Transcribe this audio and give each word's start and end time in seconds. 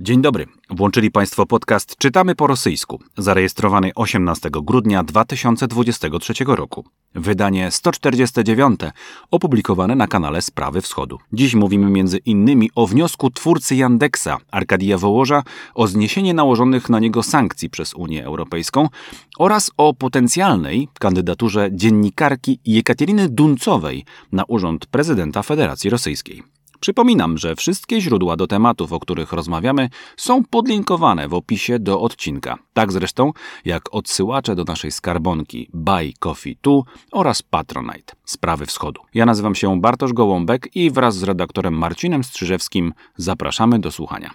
Dzień 0.00 0.22
dobry. 0.22 0.46
Włączyli 0.70 1.10
Państwo 1.10 1.46
podcast 1.46 1.96
Czytamy 1.98 2.34
po 2.34 2.46
rosyjsku, 2.46 3.00
zarejestrowany 3.18 3.90
18 3.94 4.50
grudnia 4.52 5.04
2023 5.04 6.34
roku. 6.46 6.84
Wydanie 7.14 7.70
149, 7.70 8.80
opublikowane 9.30 9.94
na 9.94 10.06
kanale 10.06 10.42
Sprawy 10.42 10.80
Wschodu. 10.80 11.18
Dziś 11.32 11.54
mówimy 11.54 11.90
między 11.90 12.18
innymi 12.18 12.70
o 12.74 12.86
wniosku 12.86 13.30
twórcy 13.30 13.74
Yandeksa, 13.74 14.38
Arkadija 14.50 14.98
Wołoża, 14.98 15.42
o 15.74 15.86
zniesienie 15.86 16.34
nałożonych 16.34 16.90
na 16.90 17.00
niego 17.00 17.22
sankcji 17.22 17.70
przez 17.70 17.94
Unię 17.94 18.24
Europejską 18.24 18.88
oraz 19.38 19.70
o 19.76 19.94
potencjalnej 19.94 20.88
kandydaturze 20.98 21.68
dziennikarki 21.72 22.58
Jekateriny 22.64 23.28
Duncowej 23.28 24.04
na 24.32 24.44
urząd 24.44 24.86
prezydenta 24.86 25.42
Federacji 25.42 25.90
Rosyjskiej. 25.90 26.55
Przypominam, 26.80 27.38
że 27.38 27.56
wszystkie 27.56 28.00
źródła 28.00 28.36
do 28.36 28.46
tematów, 28.46 28.92
o 28.92 29.00
których 29.00 29.32
rozmawiamy, 29.32 29.88
są 30.16 30.44
podlinkowane 30.44 31.28
w 31.28 31.34
opisie 31.34 31.78
do 31.78 32.00
odcinka. 32.00 32.58
Tak 32.72 32.92
zresztą 32.92 33.32
jak 33.64 33.94
odsyłacze 33.94 34.54
do 34.54 34.64
naszej 34.64 34.90
skarbonki 34.90 35.68
Buy 35.74 36.12
Coffee 36.18 36.56
Tu 36.56 36.84
oraz 37.12 37.42
Patronite 37.42 38.14
Sprawy 38.24 38.66
Wschodu. 38.66 39.00
Ja 39.14 39.26
nazywam 39.26 39.54
się 39.54 39.80
Bartosz 39.80 40.12
Gołąbek 40.12 40.76
i 40.76 40.90
wraz 40.90 41.16
z 41.16 41.22
redaktorem 41.22 41.74
Marcinem 41.74 42.24
Strzyżewskim 42.24 42.92
zapraszamy 43.16 43.78
do 43.78 43.92
słuchania. 43.92 44.30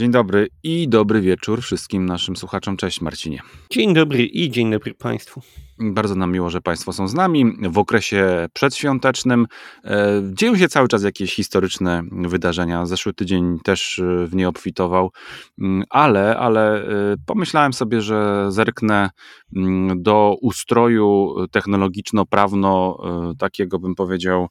Dzień 0.00 0.10
dobry 0.10 0.48
i 0.62 0.88
dobry 0.88 1.20
wieczór 1.20 1.62
wszystkim 1.62 2.06
naszym 2.06 2.36
słuchaczom. 2.36 2.76
Cześć 2.76 3.00
Marcinie. 3.00 3.40
Dzień 3.70 3.94
dobry 3.94 4.26
i 4.26 4.50
dzień 4.50 4.70
dobry 4.70 4.94
Państwu. 4.94 5.42
Bardzo 5.80 6.14
nam 6.14 6.32
miło, 6.32 6.50
że 6.50 6.60
Państwo 6.60 6.92
są 6.92 7.08
z 7.08 7.14
nami 7.14 7.56
w 7.62 7.78
okresie 7.78 8.48
przedświątecznym. 8.52 9.46
E, 9.84 10.22
dzieją 10.32 10.56
się 10.56 10.68
cały 10.68 10.88
czas 10.88 11.02
jakieś 11.02 11.34
historyczne 11.34 12.02
wydarzenia. 12.12 12.86
Zeszły 12.86 13.14
tydzień 13.14 13.58
też 13.64 13.98
e, 13.98 14.26
w 14.26 14.34
nie 14.34 14.48
obfitował, 14.48 15.10
mm, 15.58 15.84
ale, 15.90 16.36
ale 16.36 16.82
e, 16.82 16.86
pomyślałem 17.26 17.72
sobie, 17.72 18.00
że 18.00 18.46
zerknę 18.52 19.10
mm, 19.56 20.02
do 20.02 20.36
ustroju 20.40 21.34
technologiczno-prawno 21.50 23.00
takiego, 23.38 23.78
bym 23.78 23.94
powiedział, 23.94 24.48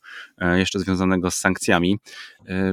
jeszcze 0.56 0.80
związanego 0.80 1.32
z 1.32 1.36
sankcjami, 1.36 1.98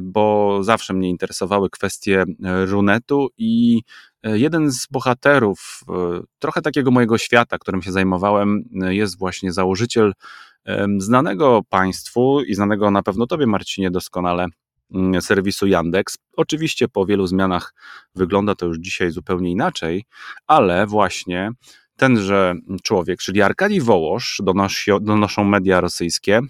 bo 0.03 0.59
zawsze 0.63 0.95
mnie 0.95 1.11
interesowały 1.11 1.71
kwestie 1.71 2.25
runetu 2.67 3.29
i 3.39 3.83
jeden 4.35 4.73
z 4.73 4.87
bohaterów 4.91 5.81
e, 5.89 5.93
trochę 6.39 6.63
takiego 6.63 6.91
mojego 6.91 7.19
świata, 7.19 7.59
którym 7.59 7.83
się 7.83 7.93
zajmowałem, 7.93 8.63
e, 8.83 8.95
jest 8.95 9.19
właśnie 9.19 9.53
założyciel 9.53 10.13
znanego 10.99 11.63
państwu 11.69 12.41
i 12.41 12.55
znanego 12.55 12.91
na 12.91 13.03
pewno 13.03 13.27
tobie, 13.27 13.47
Marcinie, 13.47 13.91
doskonale 13.91 14.47
mm, 14.95 15.23
serwisu 15.23 15.67
Yandex. 15.67 16.19
Oczywiście 16.37 16.89
po 16.89 17.07
wielu 17.07 17.27
zmianach 17.27 17.75
wygląda 18.15 18.55
to 18.55 18.67
już 18.67 18.79
dzisiaj 18.79 19.11
zupełnie 19.11 19.51
inaczej, 19.51 20.05
ale 20.47 20.87
właśnie 20.87 21.51
tenże 21.97 22.55
człowiek, 22.83 23.19
czyli 23.19 23.43
Arkadii 23.43 23.81
Wołosz, 23.81 24.43
donoszą 25.01 25.45
media 25.45 25.81
rosyjskie, 25.81 26.41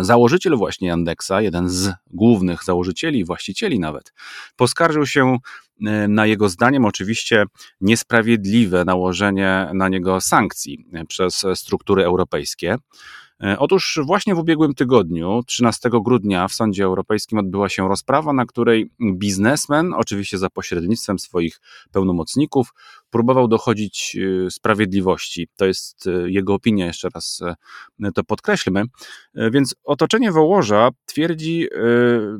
Założyciel 0.00 0.56
właśnie 0.56 0.88
Yandexa, 0.88 1.40
jeden 1.40 1.68
z 1.68 1.90
głównych 2.10 2.64
założycieli, 2.64 3.24
właścicieli 3.24 3.80
nawet, 3.80 4.12
poskarżył 4.56 5.06
się 5.06 5.38
e, 5.86 6.08
na 6.08 6.26
jego 6.26 6.48
zdaniem 6.48 6.84
oczywiście 6.84 7.44
niesprawiedliwe 7.80 8.84
nałożenie 8.84 9.70
na 9.74 9.88
niego 9.88 10.20
sankcji 10.20 10.86
e, 10.92 11.04
przez 11.04 11.44
struktury 11.54 12.04
europejskie. 12.04 12.76
E, 13.42 13.58
otóż 13.58 14.00
właśnie 14.04 14.34
w 14.34 14.38
ubiegłym 14.38 14.74
tygodniu, 14.74 15.42
13 15.46 15.90
grudnia, 16.04 16.48
w 16.48 16.54
Sądzie 16.54 16.84
Europejskim 16.84 17.38
odbyła 17.38 17.68
się 17.68 17.88
rozprawa, 17.88 18.32
na 18.32 18.46
której 18.46 18.90
biznesmen, 19.12 19.94
oczywiście 19.94 20.38
za 20.38 20.50
pośrednictwem 20.50 21.18
swoich 21.18 21.60
pełnomocników, 21.92 22.74
próbował 23.10 23.48
dochodzić 23.48 24.16
y, 24.16 24.50
sprawiedliwości. 24.50 25.48
To 25.56 25.66
jest 25.66 26.06
y, 26.06 26.30
jego 26.30 26.54
opinia, 26.54 26.86
jeszcze 26.86 27.08
raz 27.14 27.40
y, 28.00 28.12
to 28.12 28.24
podkreślmy. 28.24 28.82
Więc 29.50 29.74
otoczenie 29.84 30.32
Wołoża 30.32 30.90
twierdzi, 31.06 31.68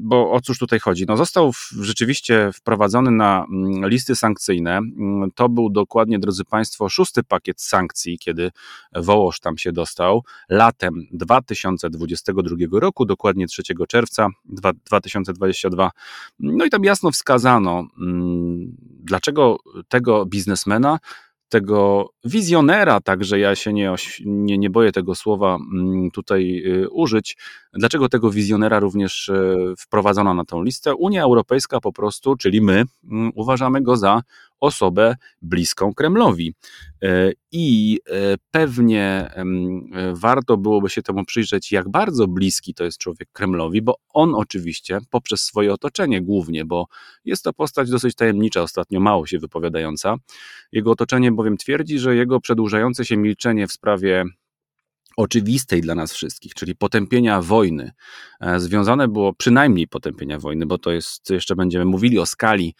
bo 0.00 0.32
o 0.32 0.40
cóż 0.40 0.58
tutaj 0.58 0.78
chodzi? 0.80 1.04
No 1.08 1.16
został 1.16 1.52
rzeczywiście 1.80 2.50
wprowadzony 2.54 3.10
na 3.10 3.46
mm, 3.52 3.88
listy 3.88 4.16
sankcyjne. 4.16 4.76
Mm, 4.76 5.30
to 5.34 5.48
był 5.48 5.70
dokładnie, 5.70 6.18
drodzy 6.18 6.44
Państwo, 6.44 6.88
szósty 6.88 7.22
pakiet 7.22 7.60
sankcji, 7.60 8.18
kiedy 8.18 8.50
Wołoż 8.96 9.40
tam 9.40 9.58
się 9.58 9.72
dostał. 9.72 10.24
Latem 10.48 11.06
2022 11.12 12.56
roku, 12.80 13.04
dokładnie 13.04 13.46
3 13.46 13.62
czerwca 13.88 14.28
2022. 14.84 15.90
No 16.40 16.64
i 16.64 16.70
tam 16.70 16.84
jasno 16.84 17.10
wskazano, 17.10 17.86
mm, 18.00 18.76
dlaczego 19.04 19.58
tego 19.88 20.26
biznesu 20.26 20.57
biznesmena, 20.58 20.98
tego 21.48 22.10
wizjonera, 22.24 23.00
także 23.00 23.38
ja 23.38 23.54
się 23.54 23.72
nie, 23.72 23.94
nie, 24.24 24.58
nie 24.58 24.70
boję 24.70 24.92
tego 24.92 25.14
słowa 25.14 25.58
mm, 25.72 26.10
tutaj 26.10 26.62
y, 26.66 26.90
użyć. 26.90 27.36
Dlaczego 27.72 28.08
tego 28.08 28.30
wizjonera 28.30 28.80
również 28.80 29.28
y, 29.28 29.74
wprowadzono 29.78 30.34
na 30.34 30.44
tą 30.44 30.62
listę? 30.62 30.94
Unia 30.94 31.22
Europejska 31.22 31.80
po 31.80 31.92
prostu, 31.92 32.36
czyli 32.36 32.60
my, 32.60 32.84
mm, 33.10 33.32
uważamy 33.34 33.82
go 33.82 33.96
za 33.96 34.22
osobę 34.60 35.16
bliską 35.42 35.94
Kremlowi. 35.94 36.54
E, 37.02 37.32
I 37.52 37.98
e, 38.06 38.34
pewnie 38.50 39.02
e, 39.04 39.44
warto 40.14 40.56
byłoby 40.56 40.90
się 40.90 41.02
temu 41.02 41.24
przyjrzeć, 41.24 41.72
jak 41.72 41.88
bardzo 41.88 42.26
bliski 42.26 42.74
to 42.74 42.84
jest 42.84 42.98
człowiek 42.98 43.28
Kremlowi, 43.32 43.82
bo 43.82 43.96
on 44.08 44.34
oczywiście 44.34 44.98
poprzez 45.10 45.40
swoje 45.40 45.72
otoczenie 45.72 46.22
głównie, 46.22 46.64
bo 46.64 46.86
jest 47.24 47.44
to 47.44 47.52
postać 47.52 47.90
dosyć 47.90 48.14
tajemnicza, 48.14 48.62
ostatnio 48.62 49.00
mało 49.00 49.26
się 49.26 49.38
wypowiadająca. 49.38 50.16
Jego 50.72 50.90
otoczenie 50.90 51.32
bowiem 51.32 51.56
twierdzi, 51.56 51.98
że 51.98 52.16
jego 52.16 52.40
przedłużające 52.40 53.04
się 53.04 53.16
milczenie 53.16 53.66
w 53.66 53.72
sprawie 53.72 54.24
oczywistej 55.18 55.80
dla 55.80 55.94
nas 55.94 56.12
wszystkich, 56.12 56.54
czyli 56.54 56.76
potępienia 56.76 57.42
wojny, 57.42 57.92
związane 58.56 59.08
było 59.08 59.32
przynajmniej 59.32 59.88
potępienia 59.88 60.38
wojny, 60.38 60.66
bo 60.66 60.78
to 60.78 60.90
jest, 60.90 61.30
jeszcze 61.30 61.56
będziemy 61.56 61.84
mówili 61.84 62.18
o 62.18 62.26
skali 62.26 62.74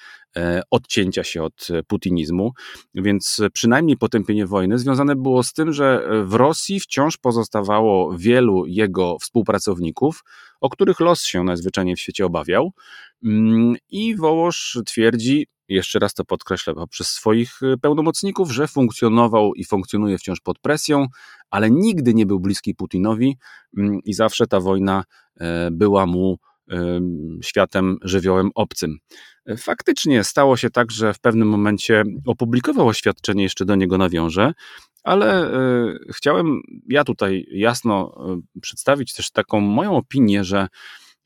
odcięcia 0.70 1.24
się 1.24 1.42
od 1.42 1.68
putinizmu, 1.86 2.52
więc 2.94 3.40
przynajmniej 3.52 3.96
potępienie 3.96 4.46
wojny 4.46 4.78
związane 4.78 5.16
było 5.16 5.42
z 5.42 5.52
tym, 5.52 5.72
że 5.72 6.08
w 6.24 6.34
Rosji 6.34 6.80
wciąż 6.80 7.16
pozostawało 7.16 8.16
wielu 8.18 8.66
jego 8.66 9.18
współpracowników, 9.18 10.24
o 10.60 10.70
których 10.70 11.00
los 11.00 11.24
się 11.24 11.44
najzwyczajniej 11.44 11.96
w 11.96 12.00
świecie 12.00 12.26
obawiał. 12.26 12.72
Mm, 13.24 13.76
I 13.90 14.16
Wołosz 14.16 14.78
twierdzi, 14.86 15.46
jeszcze 15.68 15.98
raz 15.98 16.14
to 16.14 16.24
podkreślę, 16.24 16.74
poprzez 16.74 17.08
swoich 17.08 17.60
pełnomocników, 17.82 18.52
że 18.52 18.68
funkcjonował 18.68 19.54
i 19.54 19.64
funkcjonuje 19.64 20.18
wciąż 20.18 20.40
pod 20.40 20.58
presją, 20.58 21.06
ale 21.50 21.70
nigdy 21.70 22.14
nie 22.14 22.26
był 22.26 22.40
bliski 22.40 22.74
Putinowi 22.74 23.36
mm, 23.76 24.00
i 24.04 24.12
zawsze 24.12 24.46
ta 24.46 24.60
wojna 24.60 25.04
e, 25.40 25.70
była 25.70 26.06
mu 26.06 26.38
światem 27.42 27.98
żywiołem 28.02 28.50
obcym. 28.54 28.98
Faktycznie 29.58 30.24
stało 30.24 30.56
się 30.56 30.70
tak, 30.70 30.90
że 30.90 31.14
w 31.14 31.20
pewnym 31.20 31.48
momencie 31.48 32.04
opublikował 32.26 32.88
oświadczenie, 32.88 33.42
jeszcze 33.42 33.64
do 33.64 33.74
niego 33.74 33.98
nawiążę, 33.98 34.52
ale 35.02 35.52
e, 35.52 35.98
chciałem 36.12 36.60
ja 36.88 37.04
tutaj 37.04 37.46
jasno 37.50 38.14
e, 38.54 38.60
przedstawić 38.60 39.12
też 39.12 39.30
taką 39.30 39.60
moją 39.60 39.96
opinię, 39.96 40.44
że 40.44 40.68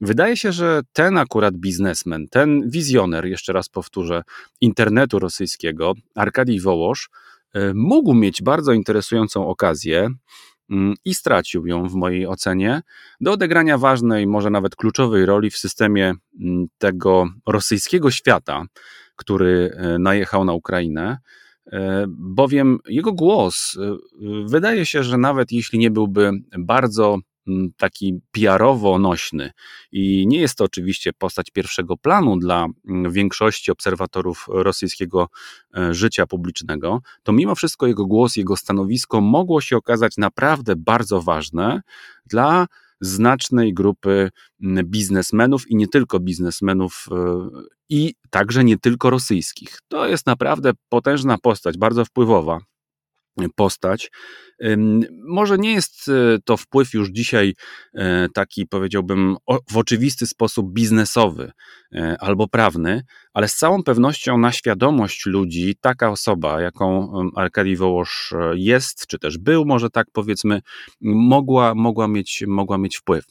Wydaje 0.04 0.36
się, 0.36 0.52
że 0.52 0.80
ten 0.92 1.18
akurat 1.18 1.56
biznesmen, 1.56 2.28
ten 2.28 2.70
wizjoner, 2.70 3.26
jeszcze 3.26 3.52
raz 3.52 3.68
powtórzę, 3.68 4.22
internetu 4.60 5.18
rosyjskiego, 5.18 5.92
Arkadii 6.14 6.60
Wołosz, 6.60 7.10
e, 7.54 7.72
mógł 7.74 8.14
mieć 8.14 8.42
bardzo 8.42 8.72
interesującą 8.72 9.46
okazję 9.46 10.08
i 11.04 11.14
stracił 11.14 11.66
ją 11.66 11.88
w 11.88 11.94
mojej 11.94 12.26
ocenie. 12.26 12.82
Do 13.20 13.32
odegrania 13.32 13.78
ważnej, 13.78 14.26
może 14.26 14.50
nawet 14.50 14.76
kluczowej 14.76 15.26
roli 15.26 15.50
w 15.50 15.58
systemie 15.58 16.14
mm, 16.40 16.66
tego 16.78 17.28
rosyjskiego 17.46 18.10
świata, 18.10 18.64
który 19.16 19.70
e, 19.76 19.98
najechał 19.98 20.44
na 20.44 20.52
Ukrainę 20.52 21.18
e, 21.72 22.04
bowiem 22.08 22.78
jego 22.88 23.12
głos 23.12 23.78
wydaje 24.46 24.86
się, 24.86 25.02
że 25.02 25.18
nawet 25.18 25.52
jeśli 25.52 25.78
nie 25.78 25.90
byłby 25.90 26.30
bardzo 26.58 27.18
taki 27.76 28.20
PR-owo 28.30 28.98
nośny. 28.98 29.50
I 29.92 30.26
nie 30.26 30.40
jest 30.40 30.54
to 30.54 30.64
oczywiście 30.64 31.12
postać 31.12 31.50
pierwszego 31.50 31.96
planu 31.96 32.36
dla 32.36 32.66
większości 33.10 33.70
obserwatorów 33.70 34.46
rosyjskiego 34.48 35.28
e, 35.76 35.94
życia 35.94 36.26
publicznego, 36.26 37.00
to 37.22 37.32
mimo 37.32 37.54
wszystko 37.54 37.86
jego 37.86 38.06
głos, 38.06 38.36
jego 38.36 38.56
stanowisko 38.56 39.20
mogło 39.20 39.60
się 39.60 39.76
okazać 39.76 40.16
naprawdę 40.16 40.76
bardzo 40.76 41.22
ważne 41.22 41.80
dla 42.26 42.66
znacznej 43.00 43.74
grupy 43.74 44.30
biznesmenów 44.84 45.70
i 45.70 45.76
nie 45.76 45.88
tylko 45.88 46.20
biznesmenów, 46.20 47.06
e, 47.10 47.48
i 47.88 48.14
także 48.30 48.64
nie 48.64 48.78
tylko 48.78 49.10
rosyjskich. 49.10 49.78
To 49.88 50.06
jest 50.08 50.26
naprawdę 50.26 50.72
potężna 50.88 51.38
postać, 51.38 51.78
bardzo 51.78 52.04
wpływowa. 52.04 52.60
Postać. 53.56 54.10
Może 55.24 55.58
nie 55.58 55.72
jest 55.72 56.08
e, 56.08 56.38
to 56.44 56.56
wpływ 56.56 56.94
już 56.94 57.10
dzisiaj 57.10 57.54
e, 57.94 58.28
taki, 58.34 58.66
powiedziałbym, 58.66 59.36
w 59.70 59.76
oczywisty 59.76 60.26
sposób 60.26 60.72
biznesowy 60.72 61.52
e, 61.92 62.16
albo 62.20 62.48
prawny, 62.48 63.02
ale 63.34 63.48
z 63.48 63.56
całą 63.56 63.82
pewnością 63.82 64.38
na 64.38 64.52
świadomość 64.52 65.26
ludzi 65.26 65.76
taka 65.80 66.10
osoba, 66.10 66.60
jaką 66.60 67.12
Arkadii 67.36 67.76
Wołosz 67.76 68.34
jest, 68.54 69.06
czy 69.06 69.18
też 69.18 69.38
był, 69.38 69.64
może 69.64 69.90
tak 69.90 70.06
powiedzmy, 70.12 70.60
mogła, 71.00 71.74
mogła, 71.74 72.08
mieć, 72.08 72.44
mogła 72.46 72.78
mieć 72.78 72.96
wpływ. 72.96 73.24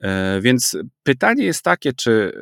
E, 0.00 0.40
więc 0.40 0.76
pytanie 1.02 1.44
jest 1.44 1.62
takie, 1.62 1.92
czy 1.92 2.32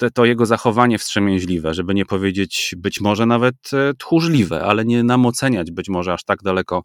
e, 0.00 0.10
to 0.10 0.24
jego 0.24 0.46
zachowanie 0.46 0.98
wstrzemięźliwe, 0.98 1.74
żeby 1.74 1.94
nie 1.94 2.06
powiedzieć 2.06 2.74
być 2.78 3.00
może 3.00 3.26
nawet 3.26 3.54
e, 3.72 3.94
tchórzliwe, 3.94 4.62
ale 4.62 4.84
nie 4.84 5.02
nam 5.02 5.26
oceniać 5.26 5.70
być 5.70 5.88
może 5.88 6.12
aż 6.12 6.24
tak 6.24 6.42
daleko, 6.42 6.82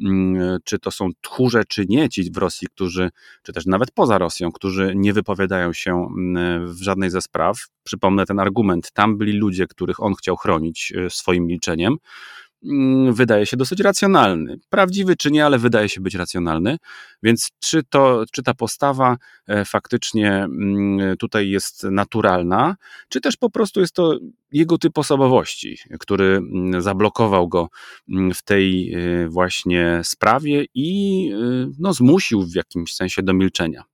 mm, 0.00 0.58
czy 0.64 0.78
to 0.78 0.90
są 0.90 1.08
tchórze, 1.20 1.62
czy 1.68 1.86
nie 1.88 2.08
ci 2.08 2.30
w 2.30 2.36
Rosji, 2.36 2.68
którzy, 2.68 3.10
czy 3.42 3.52
też 3.52 3.66
nawet 3.66 3.90
poza 3.90 4.18
Rosją, 4.18 4.52
którzy 4.52 4.92
nie 4.96 5.12
wypowiadają 5.12 5.72
się 5.72 6.06
mm, 6.16 6.74
w 6.74 6.82
żadnej 6.82 7.10
ze 7.10 7.20
spraw. 7.20 7.58
Przypomnę 7.82 8.26
ten 8.26 8.40
argument, 8.40 8.92
tam 8.92 9.18
byli 9.18 9.32
ludzie, 9.32 9.66
których 9.66 10.02
on 10.02 10.14
chciał 10.14 10.36
chronić 10.36 10.92
swoim 11.08 11.46
milczeniem. 11.46 11.96
Mm, 12.64 13.14
wydaje 13.14 13.46
się 13.46 13.56
dosyć 13.56 13.80
racjonalny. 13.80 14.58
Prawdziwy 14.70 15.16
czy 15.16 15.30
nie, 15.30 15.46
ale 15.46 15.58
wydaje 15.58 15.88
się 15.88 16.00
być 16.00 16.14
racjonalny. 16.14 16.76
Więc 17.22 17.48
czy, 17.58 17.82
to, 17.82 18.24
czy 18.32 18.42
ta 18.42 18.54
postawa 18.54 19.16
e, 19.46 19.64
faktycznie 19.64 20.32
mm, 20.32 21.16
tutaj 21.16 21.48
jest 21.48 21.84
naturalna, 21.84 22.76
czy 23.08 23.20
też 23.20 23.36
po 23.36 23.50
prostu 23.50 23.80
jest 23.80 23.94
to 23.94 24.18
jego 24.52 24.78
typ 24.78 24.98
osobowości, 24.98 25.78
który 26.00 26.24
mm, 26.36 26.82
zablokował 26.82 27.48
go 27.48 27.68
w 28.34 28.42
tej 28.42 28.94
e, 28.94 29.28
właśnie 29.28 30.00
sprawie 30.04 30.64
i 30.74 31.30
e, 31.32 31.70
no, 31.78 31.92
zmusił 31.92 32.42
w 32.42 32.54
jakimś 32.54 32.94
sensie 32.94 33.22
do 33.22 33.34
milczenia. 33.34 33.84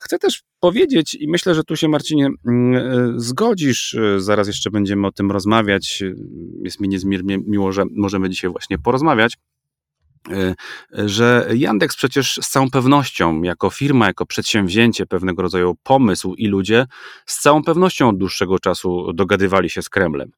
Chcę 0.00 0.18
też 0.18 0.42
powiedzieć, 0.66 1.14
i 1.14 1.28
myślę, 1.28 1.54
że 1.54 1.64
tu 1.64 1.76
się 1.76 1.88
Marcinie 1.88 2.28
mm, 2.46 2.74
e, 2.74 3.12
zgodzisz, 3.20 3.94
e, 3.94 4.20
zaraz 4.20 4.46
jeszcze 4.46 4.70
będziemy 4.70 5.06
o 5.06 5.12
tym 5.12 5.30
rozmawiać. 5.30 6.02
E, 6.02 6.14
jest 6.64 6.80
mi 6.80 6.88
niezmiernie 6.88 7.38
miło, 7.38 7.72
że 7.72 7.84
możemy 7.90 8.30
dzisiaj 8.30 8.50
właśnie 8.50 8.78
porozmawiać 8.78 9.38
że 10.92 11.48
Yandex 11.54 11.96
przecież 11.96 12.38
z 12.42 12.48
całą 12.48 12.70
pewnością, 12.70 13.42
jako 13.42 13.70
firma, 13.70 14.06
jako 14.06 14.26
przedsięwzięcie, 14.26 15.06
pewnego 15.06 15.42
rodzaju 15.42 15.74
pomysł 15.82 16.34
i 16.34 16.46
ludzie, 16.46 16.86
z 17.26 17.40
całą 17.40 17.62
pewnością 17.62 18.08
od 18.08 18.18
dłuższego 18.18 18.58
czasu 18.58 19.12
dogadywali 19.12 19.70
się 19.70 19.82
z 19.82 19.88
Kremlem. 19.88 20.30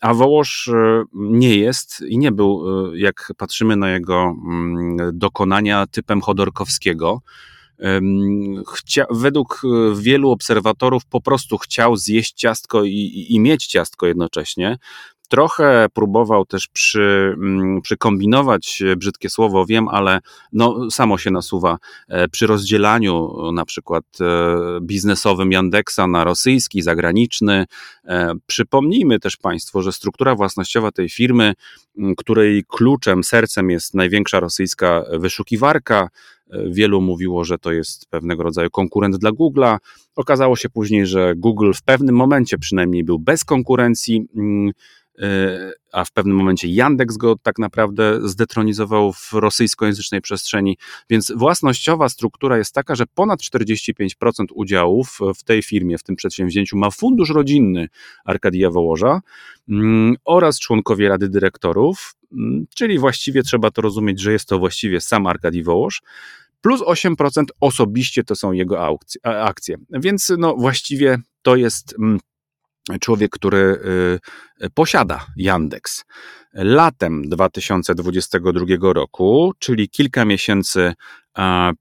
A 0.00 0.14
Wołosz 0.14 0.70
nie 1.14 1.56
jest 1.56 2.00
i 2.08 2.18
nie 2.18 2.32
był, 2.32 2.64
jak 2.94 3.32
patrzymy 3.36 3.76
na 3.76 3.90
jego 3.90 4.34
mm, 4.46 4.96
dokonania, 5.18 5.86
typem 5.86 6.20
Chodorkowskiego 6.20 7.22
chcia, 8.66 9.04
według 9.10 9.62
e, 9.64 9.94
wielu 10.00 10.30
obserwatorów 10.30 11.04
po 11.06 11.20
prostu 11.20 11.58
chciał 11.58 11.96
zjeść 11.96 12.32
ciastko 12.32 12.84
i, 12.84 12.90
i, 12.90 13.34
i 13.34 13.40
mieć 13.40 13.66
ciastko 13.66 14.06
jednocześnie. 14.06 14.78
Trochę 15.30 15.86
próbował 15.94 16.44
też 16.44 16.68
przy, 16.68 17.34
mm, 17.36 17.82
przykombinować 17.82 18.82
e, 18.82 18.96
brzydkie 18.96 19.30
słowo, 19.30 19.66
wiem, 19.66 19.88
ale 19.88 20.20
no, 20.52 20.90
samo 20.90 21.18
się 21.18 21.30
nasuwa 21.30 21.78
e, 22.08 22.28
przy 22.28 22.46
rozdzielaniu 22.46 23.32
na 23.52 23.64
przykład 23.64 24.04
biznesowym 24.82 25.52
Yandexa 25.52 26.06
na 26.08 26.24
rosyjski, 26.24 26.82
zagraniczny. 26.82 27.66
Przypomnijmy 28.46 29.20
też 29.20 29.36
Państwu, 29.36 29.82
że 29.82 29.92
struktura 29.92 30.34
własnościowa 30.34 30.90
tej 30.90 31.08
firmy, 31.08 31.54
której 32.16 32.64
kluczem, 32.68 33.24
sercem 33.24 33.70
jest 33.70 33.94
największa 33.94 34.40
rosyjska 34.40 35.04
wyszukiwarka, 35.12 36.08
Wielu 36.66 37.00
mówiło, 37.00 37.44
że 37.44 37.58
to 37.58 37.72
jest 37.72 38.06
pewnego 38.06 38.42
rodzaju 38.42 38.70
konkurent 38.70 39.16
dla 39.16 39.30
Google'a. 39.30 39.78
Okazało 40.16 40.56
się 40.56 40.68
później, 40.68 41.06
że 41.06 41.34
Google 41.36 41.72
w 41.72 41.82
pewnym 41.82 42.16
momencie 42.16 42.58
przynajmniej 42.58 43.04
był 43.04 43.18
bez 43.18 43.44
konkurencji, 43.44 44.26
e, 44.36 44.72
a 45.92 46.04
w 46.04 46.12
pewnym 46.12 46.36
momencie 46.36 46.68
Yandex 46.68 47.16
go 47.16 47.36
tak 47.42 47.58
naprawdę 47.58 48.28
zdetronizował 48.28 49.12
w 49.12 49.32
rosyjskojęzycznej 49.32 50.20
przestrzeni. 50.20 50.78
Więc 51.10 51.32
własnościowa 51.36 52.08
struktura 52.08 52.58
jest 52.58 52.74
taka, 52.74 52.94
że 52.94 53.04
ponad 53.14 53.40
45% 53.40 54.44
udziałów 54.54 55.18
w 55.36 55.42
tej 55.42 55.62
firmie, 55.62 55.98
w 55.98 56.02
tym 56.02 56.16
przedsięwzięciu 56.16 56.76
ma 56.76 56.90
fundusz 56.90 57.30
rodzinny 57.30 57.88
Arkadia 58.24 58.70
Wołoża 58.70 59.20
mm, 59.68 60.16
oraz 60.24 60.58
członkowie 60.58 61.08
Rady 61.08 61.28
Dyrektorów, 61.28 62.14
mm, 62.32 62.66
czyli 62.74 62.98
właściwie 62.98 63.42
trzeba 63.42 63.70
to 63.70 63.82
rozumieć, 63.82 64.20
że 64.20 64.32
jest 64.32 64.48
to 64.48 64.58
właściwie 64.58 65.00
sam 65.00 65.26
Arkadii 65.26 65.62
Wołosz 65.62 66.02
plus 66.60 66.80
8% 66.80 67.44
osobiście 67.60 68.24
to 68.24 68.36
są 68.36 68.52
jego 68.52 68.98
akcje. 69.24 69.76
Więc 69.90 70.32
no 70.38 70.56
właściwie 70.56 71.18
to 71.42 71.56
jest 71.56 71.94
mm, 71.98 72.20
człowiek, 73.00 73.30
który 73.30 73.80
y, 74.62 74.70
posiada 74.74 75.26
Yandex. 75.36 76.04
Latem 76.54 77.28
2022 77.28 78.92
roku, 78.92 79.52
czyli 79.58 79.88
kilka 79.88 80.24
miesięcy 80.24 80.94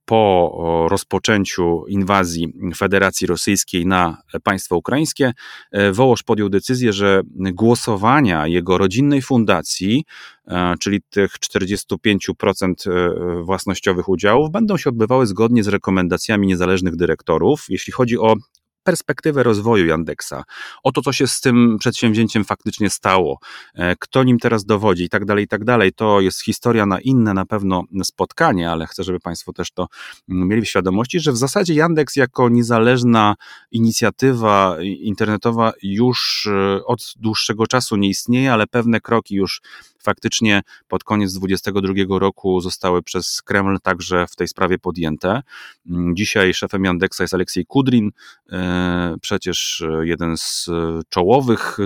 po 0.05 0.87
rozpoczęciu 0.89 1.85
inwazji 1.87 2.53
Federacji 2.75 3.27
Rosyjskiej 3.27 3.85
na 3.85 4.17
państwo 4.43 4.77
ukraińskie, 4.77 5.33
e, 5.71 5.91
Wołosz 5.91 6.23
podjął 6.23 6.49
decyzję, 6.49 6.93
że 6.93 7.21
głosowania 7.35 8.47
jego 8.47 8.77
rodzinnej 8.77 9.21
fundacji, 9.21 10.05
e, 10.47 10.73
czyli 10.79 11.01
tych 11.09 11.31
45% 11.39 12.87
e, 12.87 13.09
własnościowych 13.43 14.09
udziałów, 14.09 14.51
będą 14.51 14.77
się 14.77 14.89
odbywały 14.89 15.27
zgodnie 15.27 15.63
z 15.63 15.67
rekomendacjami 15.67 16.47
niezależnych 16.47 16.95
dyrektorów, 16.95 17.65
jeśli 17.69 17.93
chodzi 17.93 18.17
o 18.17 18.35
perspektywę 18.83 19.43
rozwoju 19.43 19.85
Yandexa, 19.85 20.43
o 20.83 20.91
to, 20.91 21.01
co 21.01 21.13
się 21.13 21.27
z 21.27 21.41
tym 21.41 21.77
przedsięwzięciem 21.79 22.45
faktycznie 22.45 22.89
stało, 22.89 23.39
e, 23.75 23.95
kto 23.95 24.23
nim 24.23 24.39
teraz 24.39 24.65
dowodzi 24.65 25.03
i 25.03 25.09
tak 25.09 25.25
dalej, 25.25 25.45
i 25.45 25.47
tak 25.47 25.63
dalej. 25.63 25.93
To 25.93 26.21
jest 26.21 26.43
historia 26.43 26.85
na 26.85 26.99
inne 26.99 27.33
na 27.33 27.45
pewno 27.45 27.83
spotkanie, 28.03 28.71
ale 28.71 28.87
chcę, 28.87 29.03
żeby 29.03 29.19
Państwo 29.19 29.53
też 29.53 29.71
to 29.71 29.87
mm, 30.29 30.47
mieli 30.47 30.61
w 30.61 30.69
świadomości, 30.69 31.19
że 31.19 31.31
w 31.31 31.37
zasadzie 31.37 31.73
Yandex 31.73 32.15
jako 32.15 32.49
niezależna 32.49 33.35
inicjatywa 33.71 34.77
internetowa 34.81 35.73
już 35.83 36.49
e, 36.51 36.85
od 36.85 37.13
dłuższego 37.15 37.67
czasu 37.67 37.95
nie 37.95 38.09
istnieje, 38.09 38.53
ale 38.53 38.67
pewne 38.67 39.01
kroki 39.01 39.35
już 39.35 39.61
faktycznie 40.03 40.61
pod 40.87 41.03
koniec 41.03 41.33
2022 41.33 42.19
roku 42.19 42.61
zostały 42.61 43.03
przez 43.03 43.41
Kreml 43.41 43.77
także 43.83 44.27
w 44.27 44.35
tej 44.35 44.47
sprawie 44.47 44.77
podjęte. 44.77 45.41
Mm, 45.89 46.15
dzisiaj 46.15 46.53
szefem 46.53 46.85
Yandexa 46.85 47.23
jest 47.23 47.33
Aleksiej 47.33 47.65
Kudrin, 47.65 48.11
e, 48.51 49.15
przecież 49.21 49.83
jeden 50.01 50.37
z 50.37 50.69
czołowych 51.09 51.77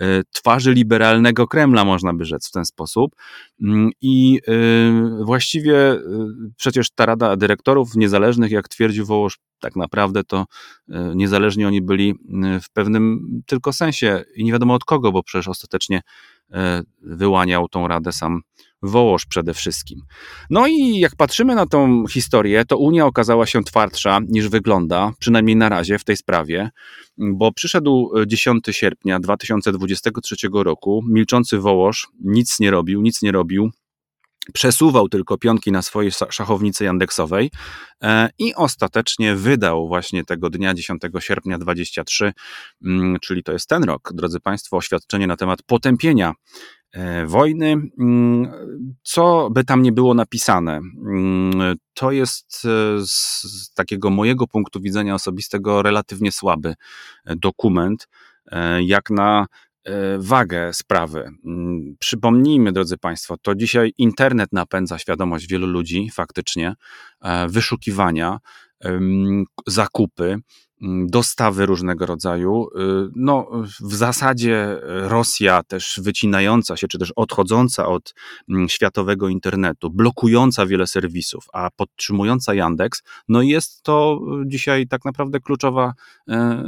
e, 0.00 0.22
twarzy 0.32 0.72
liberalnego 0.72 1.46
Kremla, 1.46 1.84
można 1.84 2.14
by 2.14 2.24
rzec 2.24 2.48
w 2.48 2.52
ten 2.52 2.64
sposób. 2.64 3.16
Mm, 3.62 3.90
I 4.00 4.40
e, 4.48 5.24
właściwie 5.24 5.76
przecież 6.56 6.90
ta 6.90 7.06
rada 7.06 7.36
dyrektorów 7.36 7.96
niezależnych, 7.96 8.50
jak 8.50 8.68
twierdził 8.68 9.06
Wołosz, 9.06 9.38
tak 9.60 9.76
naprawdę 9.76 10.24
to 10.24 10.44
niezależni 11.14 11.64
oni 11.64 11.82
byli 11.82 12.14
w 12.62 12.70
pewnym 12.72 13.20
tylko 13.46 13.72
sensie 13.72 14.24
i 14.34 14.44
nie 14.44 14.52
wiadomo 14.52 14.74
od 14.74 14.84
kogo, 14.84 15.12
bo 15.12 15.22
przecież 15.22 15.48
ostatecznie 15.48 15.96
E, 15.96 16.35
wyłaniał 17.02 17.68
tą 17.68 17.88
radę 17.88 18.12
sam 18.12 18.40
Wołosz 18.82 19.26
przede 19.26 19.54
wszystkim. 19.54 20.00
No 20.50 20.66
i 20.66 20.98
jak 20.98 21.16
patrzymy 21.16 21.54
na 21.54 21.66
tą 21.66 22.06
historię, 22.06 22.64
to 22.64 22.76
Unia 22.76 23.06
okazała 23.06 23.46
się 23.46 23.64
twardsza 23.64 24.18
niż 24.28 24.48
wygląda, 24.48 25.12
przynajmniej 25.18 25.56
na 25.56 25.68
razie 25.68 25.98
w 25.98 26.04
tej 26.04 26.16
sprawie, 26.16 26.70
bo 27.18 27.52
przyszedł 27.52 28.10
10 28.26 28.64
sierpnia 28.70 29.20
2023 29.20 30.36
roku, 30.52 31.02
milczący 31.08 31.58
Wołosz 31.58 32.08
nic 32.24 32.60
nie 32.60 32.70
robił, 32.70 33.02
nic 33.02 33.22
nie 33.22 33.32
robił, 33.32 33.70
przesuwał 34.52 35.08
tylko 35.08 35.38
pionki 35.38 35.72
na 35.72 35.82
swojej 35.82 36.12
szachownicy 36.30 36.84
Yandexowej 36.84 37.50
e, 38.02 38.28
i 38.38 38.54
ostatecznie 38.54 39.34
wydał 39.34 39.88
właśnie 39.88 40.24
tego 40.24 40.50
dnia 40.50 40.74
10 40.74 41.02
sierpnia 41.20 41.58
23, 41.58 42.32
mm, 42.84 43.16
czyli 43.20 43.42
to 43.42 43.52
jest 43.52 43.68
ten 43.68 43.84
rok, 43.84 44.10
drodzy 44.14 44.40
Państwo, 44.40 44.76
oświadczenie 44.76 45.26
na 45.26 45.36
temat 45.36 45.62
potępienia 45.62 46.32
e, 46.92 47.26
wojny. 47.26 47.76
Mm, 48.00 48.52
co 49.02 49.50
by 49.50 49.64
tam 49.64 49.82
nie 49.82 49.92
było 49.92 50.14
napisane, 50.14 50.76
mm, 50.76 51.76
to 51.94 52.12
jest 52.12 52.62
e, 52.64 53.00
z 53.06 53.70
takiego 53.74 54.10
mojego 54.10 54.46
punktu 54.46 54.80
widzenia 54.80 55.14
osobistego 55.14 55.82
relatywnie 55.82 56.32
słaby 56.32 56.74
dokument, 57.24 58.08
jak 58.80 59.10
na 59.10 59.46
wagę 60.18 60.72
sprawy. 60.72 61.30
Mm, 61.44 61.96
przypomnijmy, 61.98 62.72
drodzy 62.72 62.98
Państwo, 62.98 63.36
to 63.42 63.54
dzisiaj 63.54 63.92
internet 63.98 64.52
napędza 64.52 64.98
świadomość 64.98 65.46
wielu 65.46 65.66
ludzi 65.66 66.10
faktycznie, 66.12 66.74
e, 67.22 67.48
wyszukiwania, 67.48 68.38
zakupy. 69.66 70.38
Mm, 70.82 71.06
dostawy 71.06 71.66
różnego 71.66 72.06
rodzaju. 72.06 72.68
Y, 72.68 73.10
no, 73.16 73.50
w 73.80 73.94
zasadzie 73.94 74.80
Rosja 74.84 75.62
też 75.62 76.00
wycinająca 76.02 76.76
się, 76.76 76.88
czy 76.88 76.98
też 76.98 77.12
odchodząca 77.16 77.86
od 77.86 78.14
mm, 78.48 78.68
światowego 78.68 79.28
internetu, 79.28 79.90
blokująca 79.90 80.66
wiele 80.66 80.86
serwisów, 80.86 81.46
a 81.52 81.70
podtrzymująca 81.76 82.54
Yandex, 82.54 83.02
no 83.28 83.42
jest 83.42 83.82
to 83.82 84.20
dzisiaj 84.46 84.86
tak 84.86 85.04
naprawdę 85.04 85.40
kluczowa 85.40 85.94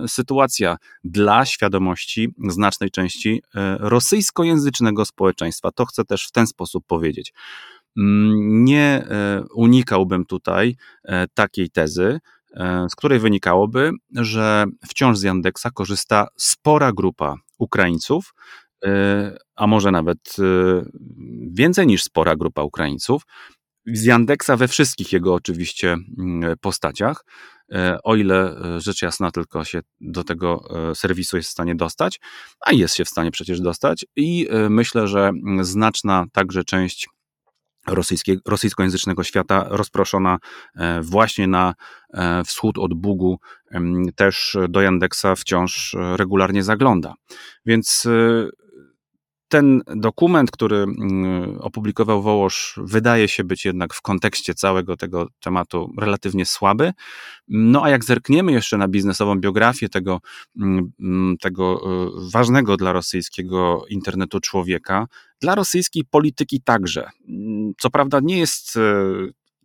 sytuacja 0.07 0.77
dla 1.05 1.45
świadomości 1.45 2.29
znacznej 2.49 2.91
części 2.91 3.43
rosyjskojęzycznego 3.79 5.05
społeczeństwa. 5.05 5.71
To 5.71 5.87
chcę 5.87 6.05
też 6.05 6.27
w 6.27 6.33
ten 6.33 6.47
sposób 6.47 6.85
powiedzieć. 6.87 7.33
Mm, 7.97 8.65
nie 8.65 9.07
unikałbym 9.55 10.25
tutaj 10.25 10.77
takiej 11.35 11.71
tezy, 11.71 12.21
z 12.91 12.95
której 12.97 13.19
wynikałoby, 13.19 13.91
że 14.15 14.65
wciąż 14.89 15.19
z 15.19 15.23
Yandexa 15.23 15.67
korzysta 15.75 16.27
spora 16.37 16.93
grupa 16.93 17.35
Ukraińców, 17.59 18.35
a 19.57 19.67
może 19.67 19.91
nawet 19.91 20.19
więcej 21.51 21.87
niż 21.87 22.03
spora 22.03 22.37
grupa 22.37 22.63
Ukraińców, 22.63 23.23
z 23.87 24.05
Yandexa 24.05 24.51
we 24.57 24.69
wszystkich 24.69 25.13
jego 25.13 25.35
oczywiście 25.35 25.97
postaciach, 26.61 27.25
o 28.05 28.17
ile 28.17 28.57
rzecz 28.79 29.03
jasna 29.03 29.31
tylko 29.31 29.65
się 29.65 29.81
do 30.01 30.25
tego 30.25 30.69
serwisu 30.95 31.37
jest 31.37 31.49
w 31.49 31.53
stanie 31.53 31.75
dostać, 31.75 32.21
a 32.61 32.73
jest 32.73 32.95
się 32.95 33.05
w 33.05 33.09
stanie 33.09 33.31
przecież 33.31 33.61
dostać 33.61 34.07
i 34.17 34.49
myślę, 34.71 35.09
że 35.09 35.31
znaczna 35.61 36.25
także 36.33 36.65
część 36.65 37.09
rosyjskojęzycznego 38.47 39.25
świata, 39.25 39.67
rozproszona 39.69 40.39
e, 40.77 41.03
właśnie 41.03 41.47
na 41.47 41.75
e, 42.15 42.45
wschód 42.45 42.79
od 42.79 42.95
Bugu, 42.95 43.39
też 44.17 44.57
do 44.69 44.81
Yandexa 44.81 45.27
wciąż 45.37 45.97
regularnie 46.17 46.63
zagląda. 46.63 47.15
Więc 47.67 48.07
e, 48.07 48.49
ten 49.49 49.83
dokument, 49.87 50.51
który 50.51 50.87
opublikował 51.61 52.23
Wołosz, 52.23 52.81
wydaje 52.83 53.29
się 53.29 53.45
być 53.45 53.65
jednak 53.65 53.95
w 53.95 54.03
kontekście 54.03 54.55
całego 54.55 54.97
tego 54.97 55.27
tematu 55.41 55.93
relatywnie 55.99 56.47
słaby. 56.47 56.93
No 57.49 57.85
a 57.85 57.91
jak 57.91 58.05
zerkniemy 58.05 58.53
jeszcze 58.53 58.79
na 58.79 58.89
biznesową 58.89 59.41
biografię 59.41 59.89
tego, 59.89 60.21
tego 61.41 61.81
ważnego 62.33 62.77
dla 62.77 62.93
rosyjskiego 62.93 63.85
internetu 63.91 64.41
człowieka, 64.41 65.07
dla 65.41 65.55
rosyjskiej 65.55 66.05
polityki 66.11 66.61
także. 66.61 67.09
Co 67.79 67.91
prawda 67.91 68.21
nie 68.23 68.39
jest 68.39 68.77
e, 68.77 68.81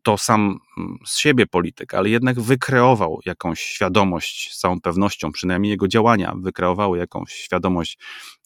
to 0.04 0.18
sam 0.18 0.60
mm, 0.78 0.98
z 1.06 1.18
siebie 1.18 1.48
polityk, 1.48 1.94
ale 1.94 2.10
jednak 2.10 2.40
wykreował 2.40 3.20
jakąś 3.26 3.60
świadomość, 3.60 4.54
z 4.54 4.60
całą 4.60 4.82
pewnością, 4.82 5.32
przynajmniej 5.32 5.70
jego 5.70 5.88
działania 5.88 6.34
wykreowały 6.38 6.98
jakąś 6.98 7.32
świadomość 7.32 7.98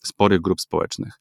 sporych 0.02 0.40
grup 0.40 0.60
społecznych. 0.60 1.20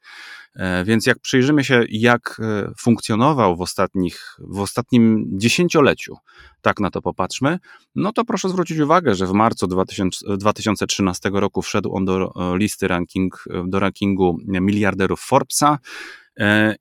E, 0.55 0.85
więc 0.85 1.05
jak 1.05 1.19
przyjrzymy 1.19 1.63
się, 1.63 1.83
jak 1.89 2.41
e, 2.43 2.71
funkcjonował 2.77 3.55
w, 3.55 3.61
ostatnich, 3.61 4.35
w 4.39 4.59
ostatnim 4.59 5.25
dziesięcioleciu, 5.33 6.15
tak 6.61 6.79
na 6.79 6.91
to 6.91 7.01
popatrzmy, 7.01 7.59
no 7.95 8.13
to 8.13 8.25
proszę 8.25 8.49
zwrócić 8.49 8.79
uwagę, 8.79 9.15
że 9.15 9.27
w 9.27 9.31
marcu 9.31 9.67
2000, 9.67 10.37
2013 10.37 11.29
roku 11.33 11.61
wszedł 11.61 11.95
on 11.95 12.05
do 12.05 12.33
e, 12.35 12.57
listy 12.57 12.87
ranking, 12.87 13.43
do 13.67 13.79
rankingu 13.79 14.37
miliarderów 14.45 15.21
Forbesa, 15.21 15.77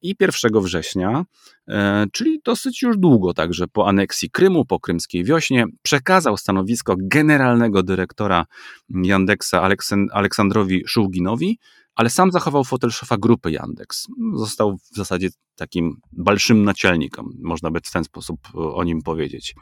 i 0.02 0.14
1 0.20 0.62
września, 0.62 1.25
e, 1.68 2.06
czyli 2.12 2.40
dosyć 2.44 2.82
już 2.82 2.98
długo 2.98 3.34
także 3.34 3.68
po 3.68 3.88
aneksji 3.88 4.30
Krymu, 4.30 4.64
po 4.64 4.80
krymskiej 4.80 5.25
wiośnie, 5.25 5.64
przekazał 5.82 6.36
stanowisko 6.36 6.94
generalnego 6.98 7.82
dyrektora 7.82 8.46
Yandexa 8.88 9.70
Aleksandrowi 10.12 10.82
Szułginowi, 10.86 11.58
ale 11.94 12.10
sam 12.10 12.32
zachował 12.32 12.64
fotel 12.64 12.90
szefa 12.90 13.16
grupy 13.16 13.50
Yandex. 13.50 14.06
Został 14.34 14.76
w 14.76 14.96
zasadzie 14.96 15.28
takim 15.54 15.96
balszym 16.12 16.64
naczelnikiem, 16.64 17.26
można 17.42 17.70
by 17.70 17.80
w 17.84 17.90
ten 17.90 18.04
sposób 18.04 18.40
o 18.54 18.84
nim 18.84 19.02
powiedzieć. 19.02 19.54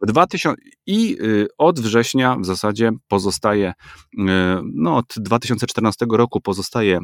W 0.00 0.06
2000, 0.06 0.54
I 0.86 1.18
od 1.58 1.80
września 1.80 2.36
w 2.36 2.46
zasadzie 2.46 2.90
pozostaje, 3.08 3.72
no 4.74 4.96
od 4.96 5.14
2014 5.16 6.06
roku 6.12 6.40
pozostaje 6.40 6.98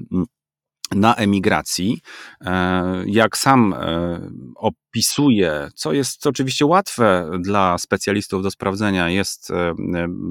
na 0.94 1.14
emigracji. 1.14 2.00
E, 2.40 3.04
jak 3.06 3.36
sam 3.36 3.74
e, 3.74 4.20
opisuje, 4.54 5.68
co 5.74 5.92
jest 5.92 6.26
oczywiście 6.26 6.66
łatwe 6.66 7.30
dla 7.40 7.78
specjalistów 7.78 8.42
do 8.42 8.50
sprawdzenia, 8.50 9.10
jest, 9.10 9.50
e, 9.50 9.74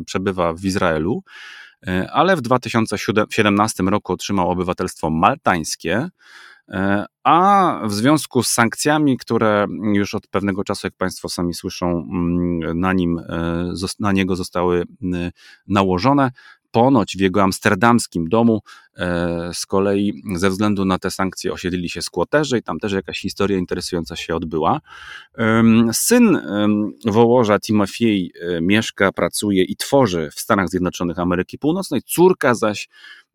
przebywa 0.06 0.54
w 0.54 0.66
Izraelu, 0.66 1.24
ale 2.12 2.36
w 2.36 2.42
2017 2.42 3.84
roku 3.84 4.14
otrzymał 4.14 4.50
obywatelstwo 4.50 5.10
maltańskie. 5.10 6.10
A 7.24 7.80
w 7.84 7.94
związku 7.94 8.44
z 8.44 8.48
sankcjami, 8.48 9.18
które 9.18 9.68
już 9.94 10.16
od 10.16 10.28
pewnego 10.28 10.64
czasu, 10.64 10.88
jak 10.88 10.94
Państwo 10.94 11.30
sami 11.30 11.54
słyszą, 11.54 12.08
na, 12.76 12.94
nim, 12.94 13.22
na 14.00 14.12
niego 14.12 14.36
zostały 14.36 14.84
nałożone, 15.68 16.32
ponoć 16.76 17.18
w 17.18 17.20
jego 17.20 17.44
amsterdamskim 17.44 18.30
domu 18.30 18.62
e, 18.98 19.50
z 19.54 19.66
kolei 19.66 20.24
ze 20.36 20.50
względu 20.50 20.86
na 20.86 21.00
te 21.00 21.12
sankcje 21.12 21.54
osiedlili 21.54 21.90
się 21.90 22.02
skłoterzy 22.02 22.58
i 22.58 22.64
tam 22.64 22.80
też 22.80 22.92
jakaś 22.92 23.20
historia 23.20 23.58
interesująca 23.58 24.16
się 24.16 24.36
odbyła. 24.36 24.82
Syn 25.92 26.40
Wołoża 27.06 27.60
Timofiej 27.60 28.32
e, 28.42 28.62
mieszka, 28.62 29.12
pracuje 29.12 29.64
i 29.64 29.76
tworzy 29.76 30.30
w 30.36 30.40
Stanach 30.40 30.70
Zjednoczonych 30.70 31.20
Ameryki 31.20 31.58
Północnej, 31.58 32.02
córka 32.06 32.56
zaś 32.56 32.90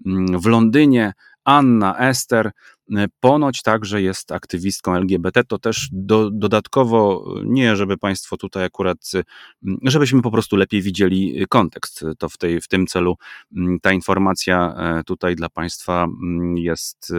mm, 0.07 0.41
w 0.41 0.47
Londynie 0.47 1.13
Anna 1.51 1.99
Ester 1.99 2.51
e, 2.97 3.07
ponoć 3.21 3.63
także 3.63 4.03
jest 4.03 4.33
aktywistką 4.33 4.95
LGBT. 4.95 5.45
To 5.45 5.59
też 5.59 5.89
do, 5.93 6.31
dodatkowo, 6.31 7.35
nie 7.45 7.77
żeby 7.77 7.99
Państwo 7.99 8.37
tutaj 8.37 8.65
akurat, 8.65 8.99
żebyśmy 9.83 10.23
po 10.23 10.31
prostu 10.31 10.57
lepiej 10.57 10.83
widzieli 10.83 11.47
kontekst, 11.49 12.05
to 12.19 12.29
w, 12.29 12.39
tej, 12.39 12.61
w 12.61 12.69
tym 12.69 12.87
celu 12.87 13.17
ta 13.83 13.93
informacja 13.93 14.75
tutaj 15.07 15.37
dla 15.37 15.49
Państwa 15.49 16.07
jest 16.55 17.13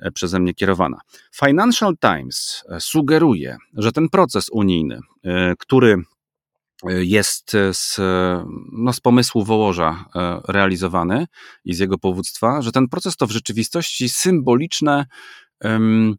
e, 0.00 0.10
przeze 0.10 0.40
mnie 0.40 0.54
kierowana. 0.54 1.00
Financial 1.34 1.94
Times 1.98 2.64
sugeruje, 2.78 3.56
że 3.74 3.92
ten 3.92 4.08
proces 4.08 4.48
unijny, 4.52 5.00
który 5.58 6.02
jest 6.84 7.52
z, 7.72 8.00
no, 8.72 8.92
z 8.92 9.00
pomysłu 9.00 9.44
Wołoża 9.44 10.04
e, 10.14 10.40
realizowany 10.48 11.26
i 11.64 11.74
z 11.74 11.78
jego 11.78 11.98
powództwa, 11.98 12.62
że 12.62 12.72
ten 12.72 12.88
proces 12.88 13.16
to 13.16 13.26
w 13.26 13.30
rzeczywistości 13.30 14.08
symboliczne 14.08 15.06
um, 15.60 16.16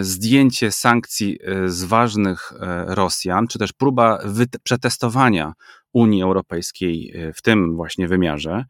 zdjęcie 0.00 0.72
sankcji 0.72 1.38
e, 1.42 1.68
z 1.68 1.84
ważnych 1.84 2.52
Rosjan, 2.86 3.46
czy 3.46 3.58
też 3.58 3.72
próba 3.72 4.18
przetestowania 4.62 5.52
Unii 5.92 6.22
Europejskiej 6.22 7.14
w 7.34 7.42
tym 7.42 7.76
właśnie 7.76 8.08
wymiarze, 8.08 8.64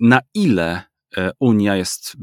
na 0.00 0.20
ile 0.34 0.82
Unia 1.40 1.76
jest 1.76 2.16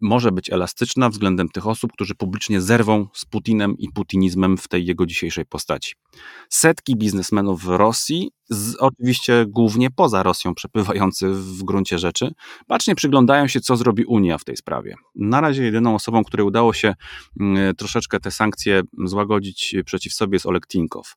może 0.00 0.32
być 0.32 0.50
elastyczna 0.50 1.08
względem 1.08 1.48
tych 1.48 1.66
osób, 1.66 1.92
którzy 1.92 2.14
publicznie 2.14 2.60
zerwą 2.60 3.06
z 3.12 3.24
Putinem 3.24 3.78
i 3.78 3.88
putinizmem 3.88 4.56
w 4.56 4.68
tej 4.68 4.86
jego 4.86 5.06
dzisiejszej 5.06 5.46
postaci. 5.46 5.94
Setki 6.48 6.96
biznesmenów 6.96 7.62
w 7.62 7.68
Rosji, 7.68 8.30
z, 8.48 8.76
oczywiście 8.76 9.46
głównie 9.48 9.90
poza 9.90 10.22
Rosją 10.22 10.54
przepływający 10.54 11.28
w 11.28 11.62
gruncie 11.62 11.98
rzeczy, 11.98 12.32
bacznie 12.68 12.94
przyglądają 12.94 13.48
się, 13.48 13.60
co 13.60 13.76
zrobi 13.76 14.04
Unia 14.04 14.38
w 14.38 14.44
tej 14.44 14.56
sprawie. 14.56 14.94
Na 15.14 15.40
razie 15.40 15.64
jedyną 15.64 15.94
osobą, 15.94 16.24
której 16.24 16.46
udało 16.46 16.72
się 16.72 16.94
mm, 17.40 17.74
troszeczkę 17.74 18.20
te 18.20 18.30
sankcje 18.30 18.82
złagodzić 19.04 19.74
przeciw 19.84 20.14
sobie 20.14 20.36
jest 20.36 20.46
Oleg 20.46 20.66
Tinkow. 20.66 21.14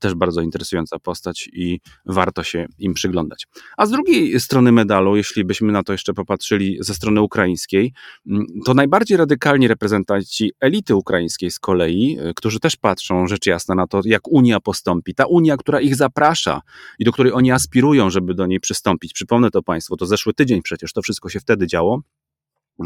Też 0.00 0.14
bardzo 0.14 0.40
interesująca 0.40 0.98
postać 0.98 1.48
i 1.52 1.80
warto 2.06 2.42
się 2.42 2.66
im 2.78 2.94
przyglądać. 2.94 3.46
A 3.76 3.86
z 3.86 3.90
drugiej 3.90 4.40
strony 4.40 4.72
medalu, 4.72 5.16
jeśli 5.16 5.44
byśmy 5.44 5.72
na 5.72 5.82
to 5.82 5.92
jeszcze 5.92 6.14
popatrzyli 6.14 6.78
ze 6.80 6.94
strony 6.94 7.20
ukraińskiej, 7.20 7.92
mm, 8.26 8.46
to 8.64 8.74
najbardziej 8.74 9.16
radykalni 9.16 9.68
reprezentanci 9.68 10.52
elity 10.60 10.94
ukraińskiej 10.94 11.50
z 11.50 11.58
kolei, 11.58 12.18
e, 12.20 12.34
którzy 12.34 12.60
też 12.60 12.76
patrzą 12.76 13.26
rzecz 13.26 13.46
jasna 13.46 13.74
na 13.74 13.86
to, 13.86 14.00
jak 14.04 14.28
Unia 14.28 14.60
postąpi. 14.60 15.14
Ta 15.14 15.26
Unia, 15.26 15.56
która 15.56 15.80
ich 15.80 15.96
zaprasza 15.96 16.60
i 16.98 17.04
do 17.04 17.12
której 17.12 17.32
oni 17.32 17.52
aspirują, 17.52 18.10
żeby 18.10 18.34
do 18.34 18.46
niej 18.46 18.60
przystąpić. 18.60 19.12
Przypomnę 19.12 19.50
to 19.50 19.62
Państwu, 19.62 19.96
to 19.96 20.06
zeszły 20.06 20.34
tydzień 20.34 20.62
przecież, 20.62 20.92
to 20.92 21.02
wszystko 21.02 21.28
się 21.28 21.40
wtedy 21.40 21.66
działo 21.66 22.02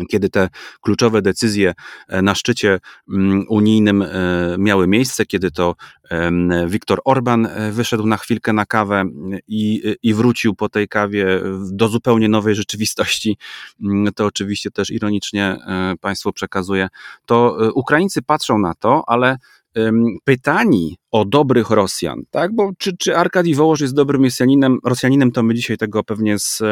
kiedy 0.08 0.30
te 0.30 0.48
kluczowe 0.80 1.22
decyzje 1.22 1.74
e, 2.08 2.22
na 2.22 2.34
szczycie 2.34 2.78
mm, 3.08 3.44
unijnym 3.48 4.02
e, 4.02 4.08
miały 4.58 4.86
miejsce, 4.86 5.26
kiedy 5.26 5.50
to 5.50 5.74
Viktor 6.66 7.00
Orban 7.04 7.46
e, 7.46 7.72
wyszedł 7.72 8.06
na 8.06 8.16
chwilkę 8.16 8.52
na 8.52 8.66
kawę 8.66 9.04
i, 9.48 9.94
i 10.02 10.14
wrócił 10.14 10.54
po 10.54 10.68
tej 10.68 10.88
kawie 10.88 11.26
do 11.72 11.88
zupełnie 11.88 12.28
nowej 12.28 12.54
rzeczywistości, 12.54 13.38
mm, 13.82 14.12
to 14.12 14.26
oczywiście 14.26 14.70
też 14.70 14.90
ironicznie 14.90 15.56
Państwu 16.00 16.32
przekazuję, 16.32 16.88
to 17.26 17.56
Ukraińcy 17.74 18.22
patrzą 18.22 18.58
na 18.58 18.74
to, 18.74 19.02
ale 19.06 19.36
pytani 20.24 20.96
o 21.10 21.24
dobrych 21.24 21.70
Rosjan, 21.70 22.22
tak? 22.30 22.54
Bo 22.54 22.70
czy, 22.78 22.96
czy 22.96 23.16
Arkadii 23.16 23.54
Wołosz 23.54 23.80
jest 23.80 23.94
dobrym 23.94 24.24
Rosjaninem, 24.24 24.78
Rosjaninem, 24.84 25.32
to 25.32 25.42
my 25.42 25.54
dzisiaj 25.54 25.76
tego 25.76 26.04
pewnie 26.04 26.38
z, 26.38 26.62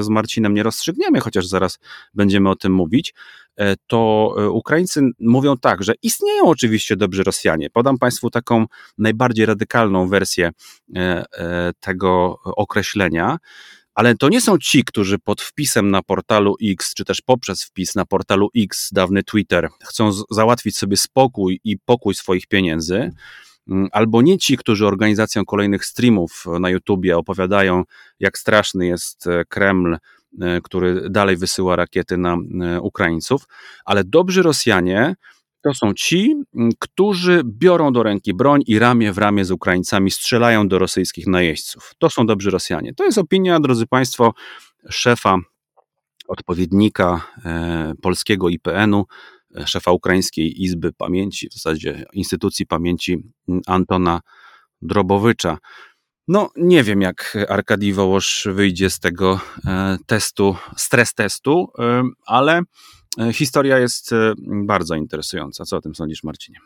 z 0.00 0.08
Marcinem 0.08 0.54
nie 0.54 0.62
rozstrzygniemy, 0.62 1.20
chociaż 1.20 1.46
zaraz 1.46 1.78
będziemy 2.14 2.50
o 2.50 2.56
tym 2.56 2.72
mówić. 2.72 3.14
E, 3.60 3.76
to 3.86 4.34
e, 4.38 4.50
Ukraińcy 4.50 5.02
mówią 5.20 5.56
tak, 5.56 5.82
że 5.82 5.92
istnieją 6.02 6.44
oczywiście 6.44 6.96
dobrzy 6.96 7.22
Rosjanie. 7.22 7.70
Podam 7.70 7.98
Państwu 7.98 8.30
taką 8.30 8.66
najbardziej 8.98 9.46
radykalną 9.46 10.08
wersję 10.08 10.50
e, 10.96 11.24
tego 11.80 12.38
określenia. 12.44 13.38
Ale 14.00 14.14
to 14.14 14.28
nie 14.28 14.40
są 14.40 14.58
ci, 14.58 14.84
którzy 14.84 15.18
pod 15.18 15.42
wpisem 15.42 15.90
na 15.90 16.02
portalu 16.02 16.54
X, 16.64 16.94
czy 16.94 17.04
też 17.04 17.20
poprzez 17.20 17.64
wpis 17.64 17.94
na 17.94 18.04
portalu 18.04 18.48
X, 18.56 18.88
dawny 18.92 19.22
Twitter, 19.22 19.68
chcą 19.84 20.10
załatwić 20.30 20.76
sobie 20.76 20.96
spokój 20.96 21.60
i 21.64 21.78
pokój 21.78 22.14
swoich 22.14 22.46
pieniędzy, 22.46 23.10
mm, 23.68 23.88
albo 23.92 24.22
nie 24.22 24.38
ci, 24.38 24.56
którzy 24.56 24.86
organizacją 24.86 25.44
kolejnych 25.44 25.84
streamów 25.84 26.44
na 26.60 26.70
YouTubie 26.70 27.18
opowiadają, 27.18 27.84
jak 28.20 28.38
straszny 28.38 28.86
jest 28.86 29.24
Kreml, 29.48 29.96
E, 30.40 30.60
który 30.60 31.10
dalej 31.10 31.36
wysyła 31.36 31.76
rakiety 31.76 32.16
na 32.16 32.36
e, 32.60 32.80
Ukraińców, 32.80 33.48
ale 33.84 34.04
dobrzy 34.04 34.42
Rosjanie 34.42 35.14
to 35.62 35.74
są 35.74 35.94
ci, 35.94 36.34
którzy 36.78 37.42
biorą 37.44 37.92
do 37.92 38.02
ręki 38.02 38.34
broń 38.34 38.62
i 38.66 38.78
ramię 38.78 39.12
w 39.12 39.18
ramię 39.18 39.44
z 39.44 39.50
Ukraińcami 39.50 40.10
strzelają 40.10 40.68
do 40.68 40.78
rosyjskich 40.78 41.26
najeźdźców. 41.26 41.92
To 41.98 42.10
są 42.10 42.26
dobrzy 42.26 42.50
Rosjanie. 42.50 42.94
To 42.94 43.04
jest 43.04 43.18
opinia, 43.18 43.60
drodzy 43.60 43.86
Państwo, 43.86 44.34
szefa, 44.88 45.38
odpowiednika 46.28 47.26
e, 47.44 47.92
polskiego 48.02 48.48
IPN-u, 48.48 49.06
szefa 49.66 49.92
Ukraińskiej 49.92 50.62
Izby 50.62 50.92
Pamięci, 50.92 51.48
w 51.48 51.52
zasadzie 51.52 52.04
Instytucji 52.12 52.66
Pamięci 52.66 53.18
Antona 53.66 54.20
Drobowycza. 54.82 55.58
No, 56.28 56.50
nie 56.56 56.84
wiem, 56.84 57.00
jak 57.00 57.36
Arkadii 57.48 57.92
Wołosz 57.92 58.48
wyjdzie 58.52 58.90
z 58.90 59.00
tego 59.00 59.40
e, 59.66 59.98
testu, 60.06 60.56
stres 60.76 61.14
testu, 61.14 61.72
e, 61.78 62.02
ale 62.26 62.58
e, 62.58 62.62
historia 63.32 63.78
jest 63.78 64.10
bardzo 64.46 64.94
interesująca. 64.94 65.64
Co 65.64 65.76
o 65.76 65.80
tym 65.80 65.94
sądzisz, 65.94 66.24
Marcinie? 66.24 66.58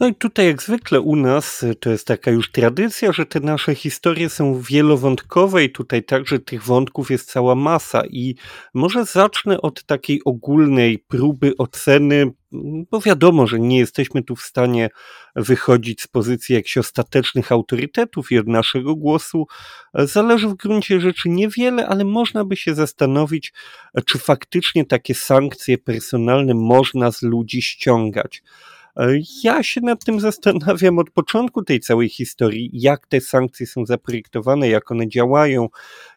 No 0.00 0.08
i 0.08 0.14
tutaj 0.14 0.46
jak 0.46 0.62
zwykle 0.62 1.00
u 1.00 1.16
nas 1.16 1.64
to 1.80 1.90
jest 1.90 2.06
taka 2.06 2.30
już 2.30 2.50
tradycja, 2.50 3.12
że 3.12 3.26
te 3.26 3.40
nasze 3.40 3.74
historie 3.74 4.28
są 4.28 4.60
wielowątkowe 4.60 5.64
i 5.64 5.70
tutaj 5.70 6.04
także 6.04 6.38
tych 6.38 6.62
wątków 6.62 7.10
jest 7.10 7.30
cała 7.30 7.54
masa 7.54 8.02
i 8.06 8.34
może 8.74 9.04
zacznę 9.04 9.60
od 9.60 9.84
takiej 9.84 10.20
ogólnej 10.24 10.98
próby 10.98 11.52
oceny, 11.58 12.32
bo 12.90 13.00
wiadomo, 13.00 13.46
że 13.46 13.60
nie 13.60 13.78
jesteśmy 13.78 14.22
tu 14.22 14.36
w 14.36 14.42
stanie 14.42 14.88
wychodzić 15.36 16.02
z 16.02 16.06
pozycji 16.06 16.54
jakichś 16.54 16.78
ostatecznych 16.78 17.52
autorytetów 17.52 18.32
i 18.32 18.38
od 18.38 18.46
naszego 18.46 18.96
głosu 18.96 19.46
zależy 19.94 20.48
w 20.48 20.54
gruncie 20.54 21.00
rzeczy 21.00 21.28
niewiele, 21.28 21.86
ale 21.86 22.04
można 22.04 22.44
by 22.44 22.56
się 22.56 22.74
zastanowić, 22.74 23.52
czy 24.06 24.18
faktycznie 24.18 24.84
takie 24.84 25.14
sankcje 25.14 25.78
personalne 25.78 26.54
można 26.54 27.10
z 27.12 27.22
ludzi 27.22 27.62
ściągać. 27.62 28.42
Ja 29.44 29.62
się 29.62 29.80
nad 29.80 30.04
tym 30.04 30.20
zastanawiam 30.20 30.98
od 30.98 31.10
początku 31.10 31.62
tej 31.62 31.80
całej 31.80 32.08
historii, 32.08 32.70
jak 32.72 33.06
te 33.06 33.20
sankcje 33.20 33.66
są 33.66 33.86
zaprojektowane, 33.86 34.68
jak 34.68 34.90
one 34.90 35.08
działają, 35.08 35.68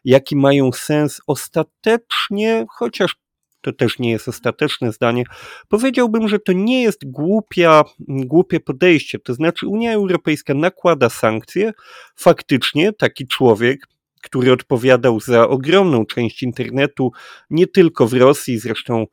jaki 0.04 0.36
mają 0.36 0.72
sens 0.72 1.20
ostatecznie, 1.26 2.66
chociaż 2.68 3.16
to 3.60 3.72
też 3.72 3.98
nie 3.98 4.10
jest 4.10 4.28
ostateczne 4.28 4.92
zdanie, 4.92 5.24
powiedziałbym, 5.68 6.28
że 6.28 6.38
to 6.38 6.52
nie 6.52 6.82
jest 6.82 7.10
głupia, 7.10 7.84
głupie 8.08 8.60
podejście. 8.60 9.18
To 9.18 9.34
znaczy, 9.34 9.66
Unia 9.66 9.92
Europejska 9.92 10.54
nakłada 10.54 11.08
sankcje, 11.08 11.72
faktycznie 12.16 12.92
taki 12.92 13.26
człowiek, 13.26 13.86
który 14.22 14.52
odpowiadał 14.52 15.20
za 15.20 15.48
ogromną 15.48 16.06
część 16.06 16.42
internetu, 16.42 17.12
nie 17.50 17.66
tylko 17.66 18.06
w 18.06 18.12
Rosji, 18.12 18.58
zresztą 18.58 19.06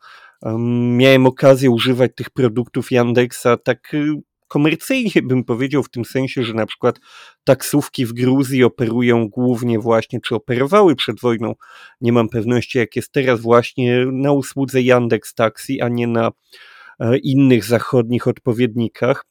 miałem 0.90 1.26
okazję 1.26 1.72
używać 1.72 2.12
tych 2.16 2.30
produktów 2.30 2.92
Yandexa 2.92 3.58
tak 3.64 3.94
y, 3.94 4.08
komercyjnie 4.48 5.22
bym 5.24 5.44
powiedział, 5.44 5.84
w 5.84 5.90
tym 5.90 6.06
sensie, 6.06 6.44
że 6.44 6.54
na 6.54 6.66
przykład 6.66 7.00
taksówki 7.44 8.06
w 8.06 8.14
Gruzji 8.14 8.64
operują 8.64 9.30
głównie 9.30 9.80
właśnie, 9.80 10.22
czy 10.22 10.36
operowały 10.36 10.96
przed 10.96 11.20
wojną, 11.20 11.56
nie 12.02 12.12
mam 12.12 12.30
pewności 12.30 12.78
jak 12.78 12.96
jest 12.96 13.12
teraz, 13.12 13.42
właśnie 13.42 14.06
na 14.06 14.32
usłudze 14.32 14.82
Yandex 14.82 15.34
Taxi, 15.34 15.82
a 15.82 15.90
nie 15.90 16.08
na 16.08 16.32
e, 17.00 17.18
innych 17.18 17.66
zachodnich 17.66 18.28
odpowiednikach. 18.28 19.26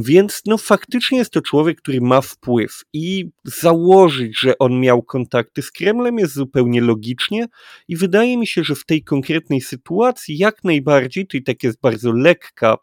Więc 0.00 0.42
no 0.46 0.58
faktycznie 0.58 1.18
jest 1.18 1.32
to 1.32 1.40
człowiek, 1.40 1.78
który 1.78 2.00
ma 2.00 2.20
wpływ 2.20 2.84
i 2.92 3.30
założyć, 3.44 4.40
że 4.40 4.58
on 4.58 4.80
miał 4.80 5.02
kontakty 5.02 5.62
z 5.62 5.70
Kremlem 5.70 6.18
jest 6.18 6.34
zupełnie 6.34 6.80
logicznie 6.80 7.46
i 7.88 7.96
wydaje 7.96 8.36
mi 8.36 8.46
się, 8.46 8.64
że 8.64 8.74
w 8.74 8.84
tej 8.84 9.02
konkretnej 9.04 9.60
sytuacji 9.60 10.38
jak 10.38 10.64
najbardziej, 10.64 11.26
to 11.26 11.36
i 11.36 11.42
tak 11.42 11.62
jest 11.62 11.80
bardzo 11.80 12.12
lekka, 12.12 12.76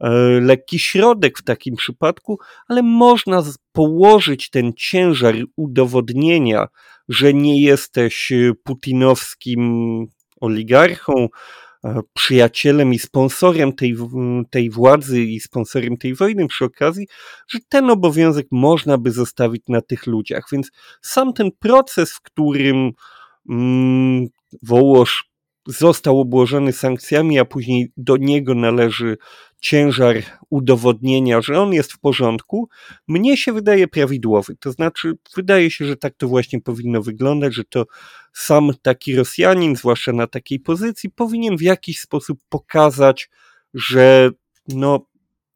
e, 0.00 0.10
lekki 0.40 0.78
środek 0.78 1.38
w 1.38 1.44
takim 1.44 1.76
przypadku, 1.76 2.38
ale 2.68 2.82
można 2.82 3.42
położyć 3.72 4.50
ten 4.50 4.72
ciężar 4.76 5.34
udowodnienia, 5.56 6.66
że 7.08 7.34
nie 7.34 7.62
jesteś 7.62 8.32
e, 8.32 8.52
putinowskim 8.64 10.06
oligarchą, 10.40 11.28
przyjacielem 12.12 12.94
i 12.94 12.98
sponsorem 12.98 13.72
tej, 13.72 13.96
tej 14.50 14.70
władzy 14.70 15.22
i 15.22 15.40
sponsorem 15.40 15.96
tej 15.96 16.14
wojny 16.14 16.46
przy 16.46 16.64
okazji, 16.64 17.06
że 17.48 17.58
ten 17.68 17.90
obowiązek 17.90 18.46
można 18.50 18.98
by 18.98 19.10
zostawić 19.10 19.62
na 19.68 19.80
tych 19.80 20.06
ludziach. 20.06 20.44
Więc 20.52 20.70
sam 21.02 21.32
ten 21.32 21.50
proces, 21.58 22.12
w 22.12 22.20
którym 22.20 22.92
mm, 23.48 24.26
Wołosz 24.62 25.30
został 25.66 26.20
obłożony 26.20 26.72
sankcjami, 26.72 27.38
a 27.38 27.44
później 27.44 27.92
do 27.96 28.16
niego 28.16 28.54
należy 28.54 29.16
ciężar 29.64 30.22
udowodnienia, 30.50 31.42
że 31.42 31.60
on 31.60 31.72
jest 31.72 31.92
w 31.92 31.98
porządku, 31.98 32.68
mnie 33.08 33.36
się 33.36 33.52
wydaje 33.52 33.88
prawidłowy. 33.88 34.56
To 34.56 34.72
znaczy, 34.72 35.12
wydaje 35.36 35.70
się, 35.70 35.84
że 35.84 35.96
tak 35.96 36.14
to 36.16 36.28
właśnie 36.28 36.60
powinno 36.60 37.02
wyglądać, 37.02 37.54
że 37.54 37.64
to 37.64 37.86
sam 38.32 38.70
taki 38.82 39.16
Rosjanin, 39.16 39.76
zwłaszcza 39.76 40.12
na 40.12 40.26
takiej 40.26 40.60
pozycji, 40.60 41.10
powinien 41.10 41.56
w 41.56 41.62
jakiś 41.62 42.00
sposób 42.00 42.38
pokazać, 42.48 43.30
że 43.74 44.30
no, 44.68 45.06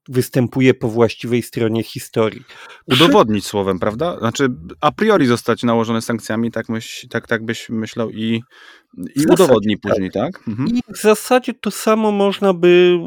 występuje 0.09 0.75
po 0.75 0.89
właściwej 0.89 1.43
stronie 1.43 1.83
historii. 1.83 2.43
Udowodnić 2.87 3.45
Przy... 3.45 3.51
słowem, 3.51 3.79
prawda? 3.79 4.19
Znaczy 4.19 4.49
a 4.81 4.93
priori 4.93 5.27
zostać 5.27 5.63
nałożone 5.63 6.03
sankcjami, 6.03 6.51
tak, 6.51 6.69
myśl, 6.69 7.09
tak, 7.09 7.27
tak 7.27 7.45
byś 7.45 7.69
myślał 7.69 8.11
i, 8.11 8.43
i 9.17 9.27
udowodni 9.31 9.79
tak. 9.79 9.93
później, 9.93 10.11
tak? 10.11 10.49
Mhm. 10.49 10.69
I 10.69 10.83
w 10.95 11.01
zasadzie 11.01 11.55
to 11.55 11.71
samo 11.71 12.13
można 12.13 12.55
by 12.55 12.99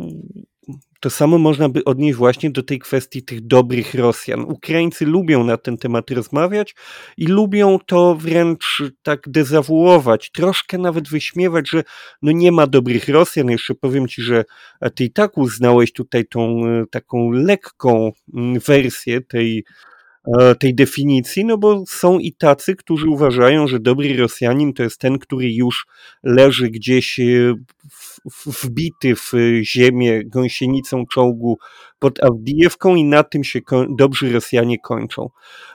to 1.01 1.09
samo 1.09 1.37
można 1.37 1.69
by 1.69 1.83
odnieść 1.83 2.17
właśnie 2.17 2.51
do 2.51 2.63
tej 2.63 2.79
kwestii 2.79 3.23
tych 3.23 3.47
dobrych 3.47 3.93
Rosjan. 3.93 4.41
Ukraińcy 4.41 5.05
lubią 5.05 5.43
na 5.43 5.57
ten 5.57 5.77
temat 5.77 6.11
rozmawiać 6.11 6.75
i 7.17 7.25
lubią 7.27 7.79
to 7.85 8.15
wręcz 8.15 8.83
tak 9.03 9.29
dezawuować, 9.29 10.31
troszkę 10.31 10.77
nawet 10.77 11.09
wyśmiewać, 11.09 11.69
że 11.69 11.83
no 12.21 12.31
nie 12.31 12.51
ma 12.51 12.67
dobrych 12.67 13.09
Rosjan. 13.09 13.49
Jeszcze 13.49 13.75
powiem 13.75 14.07
ci, 14.07 14.21
że 14.21 14.43
ty 14.95 15.03
i 15.03 15.11
tak 15.11 15.37
uznałeś 15.37 15.93
tutaj 15.93 16.25
tą 16.25 16.65
e, 16.67 16.85
taką 16.91 17.31
lekką 17.31 18.11
mm, 18.33 18.59
wersję 18.59 19.21
tej 19.21 19.57
E, 19.59 19.90
tej 20.59 20.75
definicji, 20.75 21.45
no 21.45 21.57
bo 21.57 21.83
są 21.87 22.19
i 22.19 22.33
tacy, 22.33 22.75
którzy 22.75 23.09
uważają, 23.09 23.67
że 23.67 23.79
dobry 23.79 24.17
Rosjanin 24.17 24.73
to 24.73 24.83
jest 24.83 24.99
ten, 24.99 25.19
który 25.19 25.53
już 25.53 25.85
leży 26.23 26.69
gdzieś 26.69 27.19
e, 27.19 27.55
wbity 28.63 29.15
w 29.15 29.31
ziemię 29.61 30.25
gąsienicą 30.25 31.05
czołgu 31.05 31.57
pod 31.99 32.23
Awdijewką 32.23 32.95
i 32.95 33.03
na 33.03 33.23
tym 33.23 33.43
się 33.43 33.59
dobrzy 33.89 34.33
Rosjanie 34.33 34.79
kończą. 34.79 35.29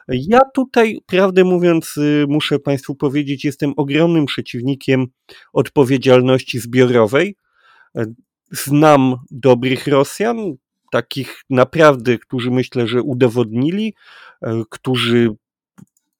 Ja 0.08 0.40
tutaj, 0.54 0.98
prawdę 1.06 1.44
mówiąc, 1.44 1.94
e, 1.98 2.26
muszę 2.28 2.58
Państwu 2.58 2.94
powiedzieć, 2.94 3.44
jestem 3.44 3.72
ogromnym 3.76 4.26
przeciwnikiem 4.26 5.06
odpowiedzialności 5.52 6.58
zbiorowej. 6.58 7.36
Znam 8.50 9.14
dobrych 9.30 9.86
Rosjan, 9.86 10.56
takich 10.96 11.44
naprawdę, 11.50 12.18
którzy 12.18 12.50
myślę, 12.50 12.86
że 12.86 13.02
udowodnili, 13.02 13.94
e, 14.42 14.62
którzy 14.70 15.28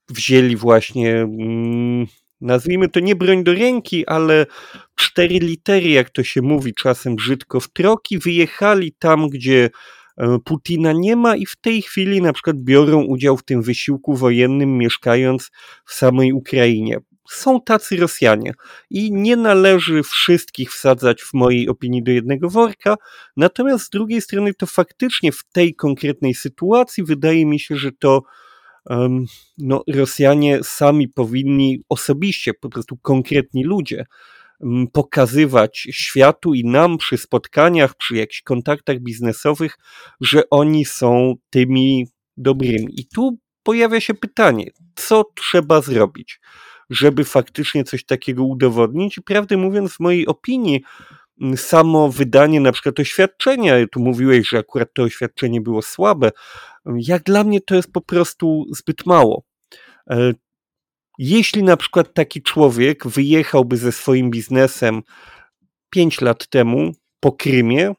wzięli 0.09 0.57
właśnie, 0.57 1.17
mm, 1.17 2.07
nazwijmy 2.41 2.89
to 2.89 3.01
nie 3.01 3.17
broń 3.17 3.45
do 3.45 3.55
ręki, 3.55 4.07
ale 4.07 4.47
cztery 4.95 5.39
litery, 5.39 5.89
jak 5.89 6.11
to 6.11 6.25
się 6.25 6.43
mówi 6.43 6.75
czasem 6.75 7.17
brzydko, 7.17 7.61
w 7.61 7.69
troki, 7.69 8.19
wyjechali 8.19 8.93
tam, 8.99 9.29
gdzie 9.29 9.71
e, 10.19 10.39
Putina 10.45 10.93
nie 10.93 11.17
ma 11.17 11.37
i 11.37 11.47
w 11.47 11.57
tej 11.57 11.83
chwili 11.83 12.23
na 12.23 12.33
przykład 12.33 12.57
biorą 12.57 13.03
udział 13.05 13.37
w 13.37 13.45
tym 13.45 13.63
wysiłku 13.63 14.15
wojennym, 14.15 14.79
mieszkając 14.79 15.51
w 15.87 15.93
samej 15.93 16.33
Ukrainie. 16.33 16.99
Są 17.31 17.61
tacy 17.61 17.97
Rosjanie 17.97 18.53
i 18.91 19.13
nie 19.13 19.37
należy 19.37 20.03
wszystkich 20.03 20.73
wsadzać 20.73 21.23
w 21.23 21.35
mojej 21.35 21.69
opinii 21.69 22.03
do 22.03 22.13
jednego 22.13 22.51
worka, 22.51 22.97
natomiast 23.37 23.85
z 23.85 23.91
drugiej 23.91 24.21
strony 24.21 24.55
to 24.55 24.67
faktycznie 24.67 25.33
w 25.33 25.45
tej 25.53 25.75
konkretnej 25.75 26.35
sytuacji 26.35 27.05
wydaje 27.05 27.47
mi 27.47 27.61
się, 27.61 27.77
że 27.77 27.93
to 27.93 28.23
um, 28.91 29.25
no, 29.59 29.83
Rosjanie 29.89 30.59
sami 30.63 31.09
powinni 31.09 31.83
osobiście, 31.89 32.55
po 32.55 32.69
prostu 32.69 32.97
konkretni 32.97 33.65
ludzie, 33.65 34.05
um, 34.61 34.87
pokazywać 34.93 35.89
światu 35.91 36.55
i 36.55 36.65
nam 36.65 36.99
przy 36.99 37.19
spotkaniach, 37.19 37.95
przy 37.95 38.17
jakichś 38.17 38.43
kontaktach 38.43 38.99
biznesowych, 39.01 39.79
że 40.21 40.51
oni 40.51 40.85
są 40.85 41.35
tymi 41.51 42.07
dobrymi. 42.37 43.01
I 43.01 43.07
tu 43.07 43.39
pojawia 43.63 44.01
się 44.01 44.15
pytanie, 44.15 44.71
co 44.95 45.25
trzeba 45.35 45.81
zrobić? 45.81 46.41
Żeby 46.91 47.25
faktycznie 47.25 47.85
coś 47.85 48.05
takiego 48.05 48.45
udowodnić. 48.45 49.19
I 49.19 49.23
prawdę 49.23 49.57
mówiąc, 49.57 49.93
w 49.93 50.01
mojej 50.01 50.27
opinii, 50.27 50.83
samo 51.57 52.09
wydanie 52.09 52.61
na 52.61 52.73
przykład 52.73 53.01
oświadczenia, 53.01 53.75
tu 53.93 54.01
mówiłeś, 54.01 54.49
że 54.49 54.59
akurat 54.59 54.89
to 54.95 55.03
oświadczenie 55.03 55.61
było 55.61 55.83
słabe, 55.83 56.31
jak 56.97 57.23
dla 57.23 57.45
mnie 57.45 57.61
to 57.61 57.75
jest 57.75 57.93
po 57.93 58.01
prostu 58.01 58.65
zbyt 58.71 59.07
mało. 59.07 59.45
E, 60.11 60.33
jeśli 61.19 61.63
na 61.63 61.77
przykład 61.77 62.15
taki 62.15 62.43
człowiek 62.43 63.07
wyjechałby 63.07 63.77
ze 63.77 63.93
swoim 63.93 64.31
biznesem 64.31 65.03
5 65.91 66.21
lat 66.21 66.49
temu 66.49 66.93
po 67.21 67.33
Krymie 67.33 67.95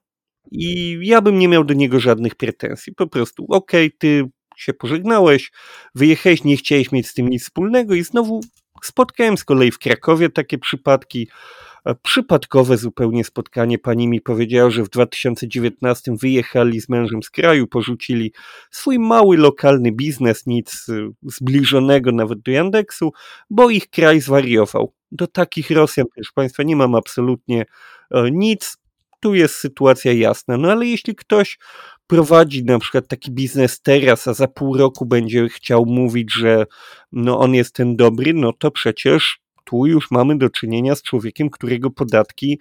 i 0.52 1.00
ja 1.02 1.22
bym 1.22 1.40
nie 1.40 1.48
miał 1.48 1.64
do 1.64 1.74
niego 1.74 2.00
żadnych 2.00 2.36
pretensji. 2.36 2.94
Po 2.96 3.08
prostu, 3.08 3.46
okej, 3.50 3.88
okay, 3.88 3.98
ty 3.98 4.30
się 4.58 4.74
pożegnałeś, 4.74 5.52
wyjechałeś, 5.96 6.44
nie 6.44 6.58
chciałeś 6.58 6.92
mieć 6.92 7.08
z 7.08 7.14
tym 7.14 7.30
nic 7.30 7.44
wspólnego 7.44 7.94
i 7.94 8.04
znowu 8.04 8.42
Spotkałem 8.84 9.38
z 9.38 9.44
kolei 9.44 9.72
w 9.72 9.80
Krakowie 9.80 10.30
takie 10.30 10.58
przypadki, 10.58 11.28
e, 11.86 11.96
przypadkowe 11.96 12.78
zupełnie 12.78 13.24
spotkanie. 13.24 13.80
Pani 13.80 14.08
mi 14.08 14.22
powiedziała, 14.22 14.70
że 14.70 14.84
w 14.84 14.90
2019 14.90 16.16
wyjechali 16.22 16.82
z 16.82 16.90
mężem 16.90 17.24
z 17.24 17.30
kraju, 17.30 17.68
porzucili 17.68 18.34
swój 18.72 19.00
mały 19.00 19.38
lokalny 19.38 19.92
biznes, 19.92 20.46
nic 20.46 20.90
e, 20.90 21.10
zbliżonego 21.24 22.12
nawet 22.12 22.40
do 22.40 22.52
Yandeksu, 22.52 23.12
bo 23.50 23.70
ich 23.70 23.90
kraj 23.90 24.22
zwariował. 24.22 24.94
Do 25.12 25.28
takich 25.28 25.72
Rosjan, 25.72 26.06
proszę 26.16 26.32
Państwa, 26.36 26.64
nie 26.64 26.76
mam 26.76 26.96
absolutnie 26.96 27.66
e, 28.12 28.32
nic. 28.32 28.78
Tu 29.20 29.36
jest 29.36 29.56
sytuacja 29.56 30.14
jasna. 30.14 30.58
No 30.58 30.72
ale 30.72 30.86
jeśli 30.86 31.16
ktoś 31.16 31.58
prowadzi 32.08 32.64
na 32.64 32.80
przykład 32.80 33.08
taki 33.08 33.32
biznes 33.32 33.82
teraz, 33.82 34.28
a 34.28 34.34
za 34.34 34.48
pół 34.48 34.78
roku 34.78 35.06
będzie 35.06 35.50
chciał 35.50 35.86
mówić, 35.86 36.34
że 36.34 36.66
no 37.12 37.40
on 37.40 37.54
jest 37.54 37.76
ten 37.76 37.96
dobry, 37.96 38.34
no 38.34 38.54
to 38.54 38.72
przecież 38.72 39.40
tu 39.64 39.86
już 39.86 40.12
mamy 40.12 40.38
do 40.38 40.50
czynienia 40.50 40.96
z 40.96 41.02
człowiekiem, 41.02 41.50
którego 41.50 41.90
podatki 41.90 42.60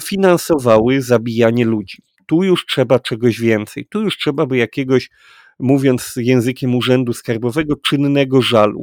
finansowały 0.00 1.02
zabijanie 1.02 1.64
ludzi. 1.64 2.02
Tu 2.26 2.42
już 2.42 2.66
trzeba 2.66 2.98
czegoś 2.98 3.40
więcej. 3.40 3.86
Tu 3.86 4.02
już 4.02 4.18
trzeba 4.18 4.46
by 4.46 4.56
jakiegoś, 4.56 5.10
mówiąc 5.58 6.14
językiem 6.16 6.74
urzędu 6.74 7.12
skarbowego, 7.12 7.76
czynnego 7.76 8.42
żalu. 8.42 8.82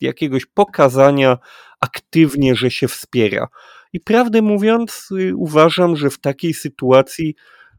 Jakiegoś 0.00 0.46
pokazania 0.46 1.38
aktywnie, 1.80 2.54
że 2.54 2.70
się 2.70 2.88
wspiera. 2.88 3.48
I 3.92 4.00
prawdę 4.00 4.42
mówiąc, 4.42 5.08
y, 5.18 5.36
uważam, 5.36 5.96
że 5.96 6.10
w 6.10 6.18
takiej 6.18 6.54
sytuacji 6.54 7.34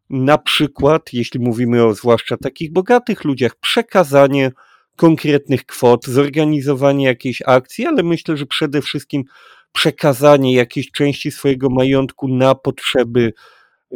na 0.10 0.38
przykład, 0.38 1.14
jeśli 1.14 1.40
mówimy 1.40 1.86
o 1.86 1.94
zwłaszcza 1.94 2.38
takich 2.38 2.72
bogatych 2.72 3.24
ludziach, 3.24 3.56
przekazanie 3.56 4.52
konkretnych 4.96 5.66
kwot, 5.66 6.06
zorganizowanie 6.06 7.06
jakiejś 7.06 7.42
akcji, 7.46 7.86
ale 7.86 8.04
myślę, 8.04 8.38
że 8.38 8.46
przede 8.46 8.82
wszystkim 8.82 9.24
przekazanie 9.72 10.54
jakiejś 10.54 10.92
części 10.92 11.32
swojego 11.32 11.70
majątku 11.70 12.28
na 12.28 12.56
potrzeby 12.56 13.34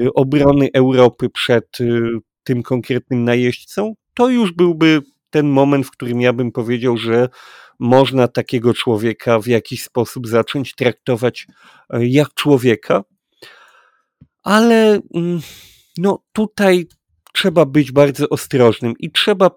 y, 0.02 0.14
obrony 0.14 0.70
Europy 0.74 1.30
przed 1.30 1.82
y, 1.82 2.02
tym 2.44 2.64
konkretnym 2.64 3.24
najeźdźcą, 3.24 3.94
to 4.14 4.30
już 4.30 4.52
byłby 4.52 5.02
ten 5.30 5.50
moment, 5.50 5.88
w 5.88 5.92
którym 5.92 6.22
ja 6.22 6.34
bym 6.34 6.52
powiedział, 6.52 6.98
że 6.98 7.30
można 7.80 8.28
takiego 8.28 8.74
człowieka 8.74 9.40
w 9.40 9.48
jakiś 9.48 9.84
sposób 9.84 10.28
zacząć 10.28 10.76
traktować 10.76 11.48
y, 11.94 12.08
jak 12.08 12.34
człowieka. 12.34 13.04
Ale 14.44 15.00
mm, 15.14 15.42
no 16.00 16.24
tutaj 16.34 16.88
trzeba 17.34 17.66
być 17.66 17.92
bardzo 17.92 18.30
ostrożnym 18.30 18.94
i 19.00 19.12
trzeba 19.12 19.52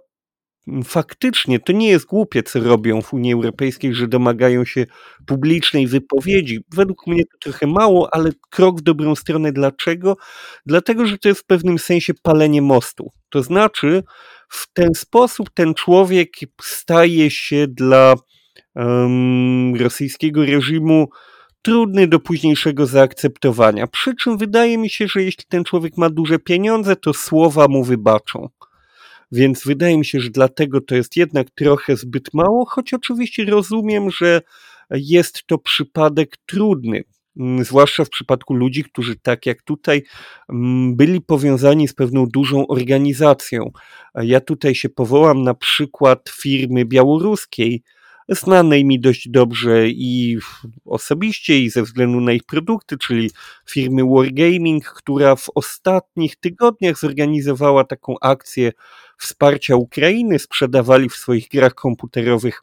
faktycznie, 0.84 1.60
to 1.60 1.72
nie 1.72 1.88
jest 1.88 2.06
głupie, 2.06 2.42
co 2.42 2.60
robią 2.60 3.02
w 3.02 3.14
Unii 3.14 3.32
Europejskiej, 3.32 3.94
że 3.94 4.08
domagają 4.08 4.64
się 4.64 4.86
publicznej 5.26 5.86
wypowiedzi. 5.86 6.60
Według 6.74 7.06
mnie 7.06 7.22
to 7.24 7.38
trochę 7.40 7.66
mało, 7.66 8.14
ale 8.14 8.32
krok 8.50 8.78
w 8.78 8.82
dobrą 8.82 9.14
stronę. 9.14 9.52
Dlaczego? 9.52 10.16
Dlatego, 10.66 11.06
że 11.06 11.18
to 11.18 11.28
jest 11.28 11.40
w 11.40 11.46
pewnym 11.46 11.78
sensie 11.78 12.14
palenie 12.22 12.62
mostu. 12.62 13.10
To 13.28 13.42
znaczy, 13.42 14.02
w 14.48 14.72
ten 14.72 14.94
sposób 14.94 15.50
ten 15.54 15.74
człowiek 15.74 16.32
staje 16.62 17.30
się 17.30 17.66
dla 17.68 18.14
um, 18.74 19.76
rosyjskiego 19.76 20.44
reżimu 20.44 21.08
trudny 21.62 22.06
do 22.06 22.20
późniejszego 22.20 22.86
zaakceptowania. 22.86 23.86
Przy 23.86 24.14
czym 24.16 24.38
wydaje 24.38 24.78
mi 24.78 24.90
się, 24.90 25.08
że 25.08 25.22
jeśli 25.22 25.44
ten 25.48 25.64
człowiek 25.64 25.96
ma 25.96 26.10
duże 26.10 26.38
pieniądze, 26.38 26.96
to 26.96 27.14
słowa 27.14 27.68
mu 27.68 27.84
wybaczą. 27.84 28.48
Więc 29.32 29.64
wydaje 29.64 29.98
mi 29.98 30.04
się, 30.04 30.20
że 30.20 30.30
dlatego 30.30 30.80
to 30.80 30.94
jest 30.94 31.16
jednak 31.16 31.50
trochę 31.50 31.96
zbyt 31.96 32.34
mało, 32.34 32.66
choć 32.66 32.94
oczywiście 32.94 33.44
rozumiem, 33.44 34.10
że 34.10 34.42
jest 34.90 35.46
to 35.46 35.58
przypadek 35.58 36.36
trudny. 36.46 37.04
Mm, 37.36 37.64
zwłaszcza 37.64 38.04
w 38.04 38.10
przypadku 38.10 38.54
ludzi, 38.54 38.84
którzy 38.84 39.16
tak 39.16 39.46
jak 39.46 39.62
tutaj 39.62 40.02
mm, 40.48 40.96
byli 40.96 41.20
powiązani 41.20 41.88
z 41.88 41.94
pewną 41.94 42.26
dużą 42.26 42.66
organizacją. 42.66 43.70
Ja 44.14 44.40
tutaj 44.40 44.74
się 44.74 44.88
powołam 44.88 45.42
na 45.42 45.54
przykład 45.54 46.28
firmy 46.28 46.84
białoruskiej, 46.84 47.82
znanej 48.28 48.84
mi 48.84 49.00
dość 49.00 49.28
dobrze 49.28 49.88
i 49.88 50.38
osobiście, 50.84 51.58
i 51.58 51.70
ze 51.70 51.82
względu 51.82 52.20
na 52.20 52.32
ich 52.32 52.44
produkty, 52.44 52.98
czyli 52.98 53.30
firmy 53.70 54.02
Wargaming, 54.04 54.84
która 54.84 55.36
w 55.36 55.46
ostatnich 55.54 56.36
tygodniach 56.36 56.98
zorganizowała 56.98 57.84
taką 57.84 58.14
akcję 58.20 58.72
wsparcia 59.18 59.76
Ukrainy. 59.76 60.38
Sprzedawali 60.38 61.08
w 61.08 61.16
swoich 61.16 61.48
grach 61.48 61.74
komputerowych 61.74 62.62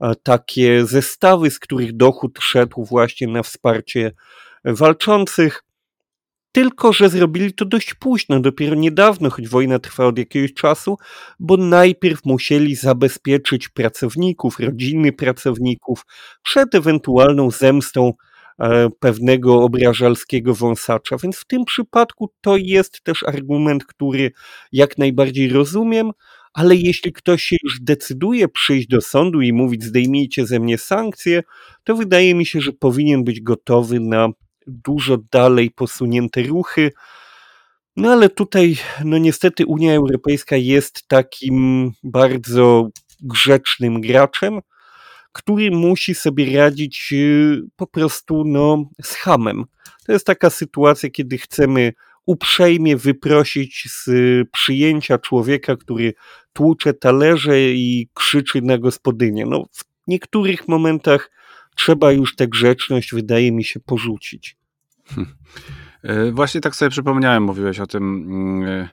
e, 0.00 0.12
takie 0.22 0.86
zestawy, 0.86 1.50
z 1.50 1.58
których 1.58 1.96
dochód 1.96 2.38
szedł 2.40 2.84
właśnie 2.84 3.26
na 3.26 3.42
wsparcie 3.42 4.12
walczących. 4.64 5.65
Tylko, 6.56 6.92
że 6.92 7.08
zrobili 7.08 7.52
to 7.52 7.64
dość 7.64 7.94
późno, 7.94 8.40
dopiero 8.40 8.74
niedawno, 8.74 9.30
choć 9.30 9.48
wojna 9.48 9.78
trwa 9.78 10.06
od 10.06 10.18
jakiegoś 10.18 10.54
czasu, 10.54 10.96
bo 11.40 11.56
najpierw 11.56 12.24
musieli 12.24 12.74
zabezpieczyć 12.74 13.68
pracowników, 13.68 14.60
rodziny 14.60 15.12
pracowników 15.12 16.06
przed 16.42 16.74
ewentualną 16.74 17.50
zemstą 17.50 18.12
e, 18.60 18.88
pewnego 19.00 19.62
obrażalskiego 19.62 20.54
wąsacza. 20.54 21.16
Więc 21.22 21.36
w 21.36 21.44
tym 21.44 21.64
przypadku 21.64 22.30
to 22.40 22.56
jest 22.56 23.02
też 23.02 23.22
argument, 23.22 23.84
który 23.84 24.32
jak 24.72 24.98
najbardziej 24.98 25.48
rozumiem, 25.48 26.10
ale 26.54 26.76
jeśli 26.76 27.12
ktoś 27.12 27.42
się 27.42 27.56
już 27.62 27.80
decyduje 27.80 28.48
przyjść 28.48 28.88
do 28.88 29.00
sądu 29.00 29.40
i 29.40 29.52
mówić 29.52 29.84
zdejmijcie 29.84 30.46
ze 30.46 30.60
mnie 30.60 30.78
sankcje, 30.78 31.42
to 31.84 31.96
wydaje 31.96 32.34
mi 32.34 32.46
się, 32.46 32.60
że 32.60 32.72
powinien 32.72 33.24
być 33.24 33.40
gotowy 33.40 34.00
na 34.00 34.28
dużo 34.66 35.18
dalej 35.32 35.70
posunięte 35.70 36.42
ruchy. 36.42 36.92
No 37.96 38.12
ale 38.12 38.28
tutaj, 38.28 38.76
no 39.04 39.18
niestety, 39.18 39.66
Unia 39.66 39.94
Europejska 39.94 40.56
jest 40.56 41.08
takim 41.08 41.92
bardzo 42.02 42.88
grzecznym 43.20 44.00
graczem, 44.00 44.60
który 45.32 45.70
musi 45.70 46.14
sobie 46.14 46.56
radzić 46.56 47.08
y, 47.12 47.60
po 47.76 47.86
prostu 47.86 48.44
no, 48.44 48.84
z 49.02 49.14
hamem. 49.14 49.64
To 50.06 50.12
jest 50.12 50.26
taka 50.26 50.50
sytuacja, 50.50 51.10
kiedy 51.10 51.38
chcemy 51.38 51.92
uprzejmie 52.26 52.96
wyprosić 52.96 53.88
z 53.90 54.08
przyjęcia 54.50 55.18
człowieka, 55.18 55.76
który 55.76 56.14
tłucze 56.52 56.94
talerze 56.94 57.60
i 57.60 58.08
krzyczy 58.14 58.62
na 58.62 58.78
gospodynię. 58.78 59.46
No, 59.46 59.64
w 59.72 59.84
niektórych 60.08 60.68
momentach 60.68 61.30
trzeba 61.76 62.12
już 62.12 62.36
tę 62.36 62.48
grzeczność, 62.48 63.14
wydaje 63.14 63.52
mi 63.52 63.64
się, 63.64 63.80
porzucić. 63.80 64.56
Hmm. 65.06 65.36
E, 66.02 66.32
właśnie 66.32 66.60
tak 66.60 66.76
sobie 66.76 66.90
przypomniałem, 66.90 67.42
mówiłeś 67.42 67.80
o 67.80 67.86
tym, 67.86 68.04
mm, 68.04 68.88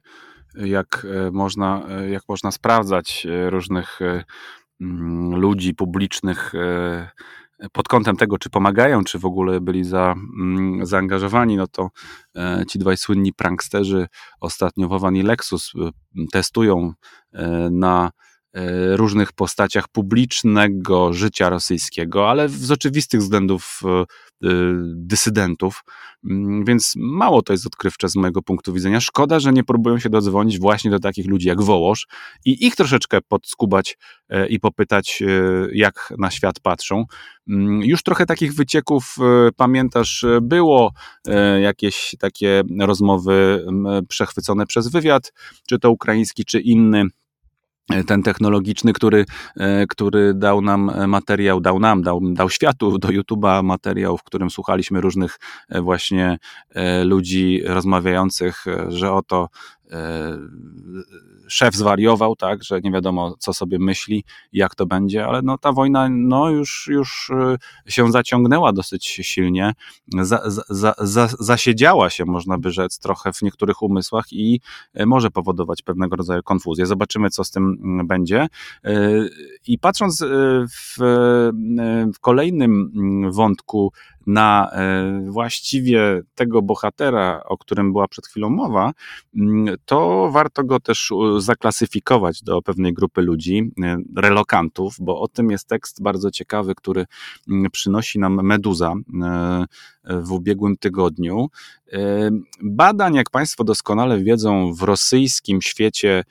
e, 0.55 0.67
jak 0.67 1.07
e, 1.27 1.31
można, 1.31 1.87
jak 2.09 2.23
można 2.29 2.51
sprawdzać 2.51 3.27
różnych 3.49 3.99
mm, 4.81 5.35
ludzi 5.35 5.73
publicznych 5.73 6.53
pod 7.71 7.87
kątem 7.87 8.15
tego, 8.15 8.37
czy 8.37 8.49
pomagają, 8.49 9.03
czy 9.03 9.19
w 9.19 9.25
ogóle 9.25 9.61
byli 9.61 9.83
za, 9.83 10.15
mm, 10.39 10.85
zaangażowani, 10.85 11.57
no 11.57 11.67
to 11.67 11.89
ci 12.67 12.79
dwaj 12.79 12.97
słynni 12.97 13.33
pranksterzy 13.33 14.07
ostatnio 14.39 14.87
Wowan 14.87 15.15
i 15.15 15.23
Lexus 15.23 15.73
testują 16.31 16.93
na 17.71 18.11
różnych 18.95 19.31
postaciach 19.31 19.87
publicznego 19.87 21.13
życia 21.13 21.49
rosyjskiego, 21.49 22.29
ale 22.29 22.49
z 22.49 22.71
oczywistych 22.71 23.19
względów 23.21 23.81
dysydentów, 24.95 25.83
mm, 26.29 26.65
więc 26.65 26.93
mało 26.95 27.41
to 27.41 27.53
jest 27.53 27.67
odkrywcze 27.67 28.09
z 28.09 28.15
mojego 28.15 28.41
punktu 28.41 28.73
widzenia. 28.73 29.01
Szkoda, 29.01 29.39
że 29.39 29.53
nie 29.53 29.63
próbują 29.63 29.99
się 29.99 30.09
dodzwonić 30.09 30.59
właśnie 30.59 30.91
do 30.91 30.99
takich 30.99 31.27
ludzi 31.27 31.47
jak 31.47 31.61
Wołosz 31.61 32.07
i 32.45 32.65
ich 32.65 32.75
troszeczkę 32.75 33.21
podskubać 33.21 33.97
i 34.49 34.59
popytać, 34.59 35.23
jak 35.71 36.13
na 36.17 36.31
świat 36.31 36.59
patrzą. 36.59 37.05
Mm, 37.49 37.81
już 37.81 38.03
trochę 38.03 38.25
takich 38.25 38.53
wycieków, 38.53 39.15
pamiętasz, 39.57 40.25
było 40.41 40.91
jakieś 41.61 42.15
takie 42.19 42.63
rozmowy 42.79 43.65
przechwycone 44.09 44.65
przez 44.65 44.87
wywiad, 44.87 45.33
czy 45.67 45.79
to 45.79 45.91
ukraiński, 45.91 46.45
czy 46.45 46.59
inny 46.59 46.99
e, 47.01 47.22
ten 48.07 48.23
technologiczny, 48.23 48.93
który, 48.93 49.25
e, 49.57 49.87
który 49.87 50.33
dał 50.33 50.61
nam 50.61 50.91
materiał, 51.07 51.61
dał 51.61 51.79
nam, 51.79 52.01
dał, 52.01 52.19
dał 52.33 52.49
światu 52.49 52.97
do 52.97 53.07
YouTube'a 53.07 53.63
materiał, 53.63 54.17
w 54.17 54.23
którym 54.23 54.49
słuchaliśmy 54.49 55.01
różnych 55.01 55.39
e, 55.69 55.81
właśnie 55.81 56.37
ludzi 57.03 57.61
rozmawiających, 57.65 58.65
że 58.87 59.11
oto 59.13 59.49
E, 59.82 59.82
szef 61.47 61.75
zwariował, 61.75 62.35
tak, 62.35 62.63
że 62.63 62.81
nie 62.81 62.91
wiadomo, 62.91 63.35
co 63.39 63.53
sobie 63.53 63.79
myśli, 63.79 64.23
jak 64.53 64.75
to 64.75 64.85
będzie, 64.85 65.25
ale 65.25 65.41
no, 65.41 65.57
ta 65.57 65.71
wojna 65.71 66.09
no, 66.09 66.49
już, 66.49 66.87
już 66.91 67.31
e, 67.85 67.91
się 67.91 68.11
zaciągnęła 68.11 68.73
dosyć 68.73 69.05
silnie, 69.05 69.73
za, 70.21 70.41
za, 70.69 70.93
za, 70.97 71.27
zasiedziała 71.39 72.09
się, 72.09 72.25
można 72.25 72.57
by 72.57 72.71
rzec, 72.71 72.99
trochę 72.99 73.33
w 73.33 73.41
niektórych 73.41 73.81
umysłach 73.81 74.25
i 74.31 74.59
e, 74.93 75.05
może 75.05 75.31
powodować 75.31 75.81
pewnego 75.81 76.15
rodzaju 76.15 76.43
konfuzję. 76.43 76.85
Zobaczymy, 76.85 77.29
co 77.29 77.43
z 77.43 77.51
tym 77.51 77.77
mm, 77.83 78.07
będzie. 78.07 78.47
I 79.67 79.79
patrząc 79.79 80.23
w, 80.69 80.97
w 82.15 82.19
kolejnym 82.19 82.91
mm, 82.95 83.31
wątku 83.31 83.91
na 84.27 84.71
właściwie 85.27 86.21
tego 86.35 86.61
bohatera, 86.61 87.41
o 87.45 87.57
którym 87.57 87.91
była 87.91 88.07
przed 88.07 88.27
chwilą 88.27 88.49
mowa, 88.49 88.91
mm, 89.35 89.75
to 89.85 90.29
warto 90.31 90.63
go 90.63 90.79
też 90.79 91.11
zaklasyfikować 91.37 92.43
do 92.43 92.61
pewnej 92.61 92.93
grupy 92.93 93.21
ludzi, 93.21 93.71
e, 93.83 93.97
relokantów, 94.15 94.95
bo 94.99 95.21
o 95.21 95.27
tym 95.27 95.51
jest 95.51 95.67
tekst 95.67 96.01
bardzo 96.03 96.31
ciekawy, 96.31 96.75
który 96.75 97.05
mm, 97.49 97.71
przynosi 97.71 98.19
nam 98.19 98.43
Meduza 98.43 98.93
e, 99.23 99.65
w 100.05 100.31
ubiegłym 100.31 100.77
tygodniu. 100.77 101.49
Badań, 102.61 103.15
jak 103.15 103.29
Państwo 103.29 103.63
doskonale 103.63 104.19
wiedzą, 104.19 104.73
w 104.73 104.81
rosyjskim 104.81 105.61
świecie 105.61 106.23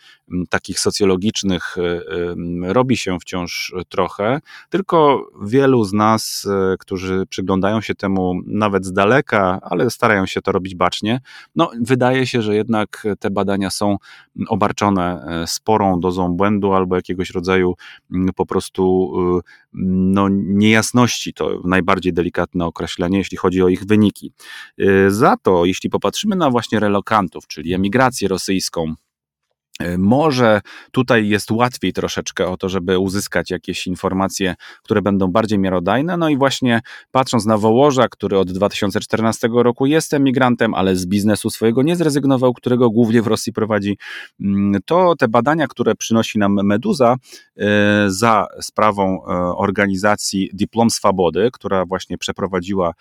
takich 0.48 0.80
socjologicznych 0.80 1.76
e, 1.78 2.72
robi 2.72 2.96
się 2.96 3.18
wciąż 3.20 3.74
trochę, 3.88 4.40
tylko 4.70 5.26
wielu 5.42 5.84
z 5.84 5.92
nas, 5.92 6.46
e, 6.50 6.76
którzy 6.78 7.26
przyglądają 7.28 7.80
się 7.80 7.94
temu 7.94 8.34
nawet 8.46 8.84
z 8.84 8.92
daleka, 8.92 9.58
ale 9.62 9.90
starają 9.90 10.26
się 10.26 10.42
to 10.42 10.52
robić 10.52 10.74
bacznie, 10.74 11.20
no, 11.56 11.70
wydaje 11.80 12.26
się, 12.26 12.42
że 12.42 12.54
jednak 12.54 13.06
te 13.20 13.30
badania 13.30 13.70
są 13.70 13.96
obarczone 14.48 15.24
e, 15.24 15.46
sporą 15.46 16.00
dozą 16.00 16.28
błędu 16.28 16.72
albo 16.72 16.96
jakiegoś 16.96 17.30
rodzaju 17.30 17.74
po 18.36 18.46
prostu 18.46 19.12
no, 19.72 20.28
niejasności. 20.30 21.34
To 21.34 21.60
najbardziej 21.64 22.12
delikatne 22.12 22.64
określenie, 22.64 23.18
jeśli 23.18 23.36
chodzi 23.36 23.61
o 23.64 23.68
ich 23.68 23.84
wyniki. 23.84 24.32
Za 25.08 25.36
to, 25.42 25.64
jeśli 25.64 25.90
popatrzymy 25.90 26.36
na 26.36 26.50
właśnie 26.50 26.80
relokantów, 26.80 27.46
czyli 27.46 27.74
emigrację 27.74 28.28
rosyjską, 28.28 28.94
może 29.98 30.60
tutaj 30.90 31.28
jest 31.28 31.50
łatwiej 31.50 31.92
troszeczkę 31.92 32.46
o 32.46 32.56
to, 32.56 32.68
żeby 32.68 32.98
uzyskać 32.98 33.50
jakieś 33.50 33.86
informacje, 33.86 34.54
które 34.82 35.02
będą 35.02 35.28
bardziej 35.28 35.58
miarodajne. 35.58 36.16
No 36.16 36.28
i 36.28 36.36
właśnie 36.36 36.80
patrząc 37.10 37.46
na 37.46 37.58
Wołoża, 37.58 38.08
który 38.08 38.38
od 38.38 38.52
2014 38.52 39.48
roku 39.54 39.86
jest 39.86 40.14
emigrantem, 40.14 40.74
ale 40.74 40.96
z 40.96 41.06
biznesu 41.06 41.50
swojego 41.50 41.82
nie 41.82 41.96
zrezygnował, 41.96 42.54
którego 42.54 42.90
głównie 42.90 43.22
w 43.22 43.26
Rosji 43.26 43.52
prowadzi, 43.52 43.98
mm, 44.40 44.80
to 44.84 45.14
te 45.18 45.28
badania, 45.28 45.66
które 45.66 45.94
przynosi 45.94 46.38
nam 46.38 46.58
Meduza 46.64 47.16
e, 47.56 48.04
za 48.06 48.46
sprawą 48.60 49.24
e, 49.24 49.28
organizacji 49.56 50.50
Diplom 50.52 50.90
Swobody, 50.90 51.50
która 51.52 51.84
właśnie 51.84 52.18
przeprowadziła 52.18 52.92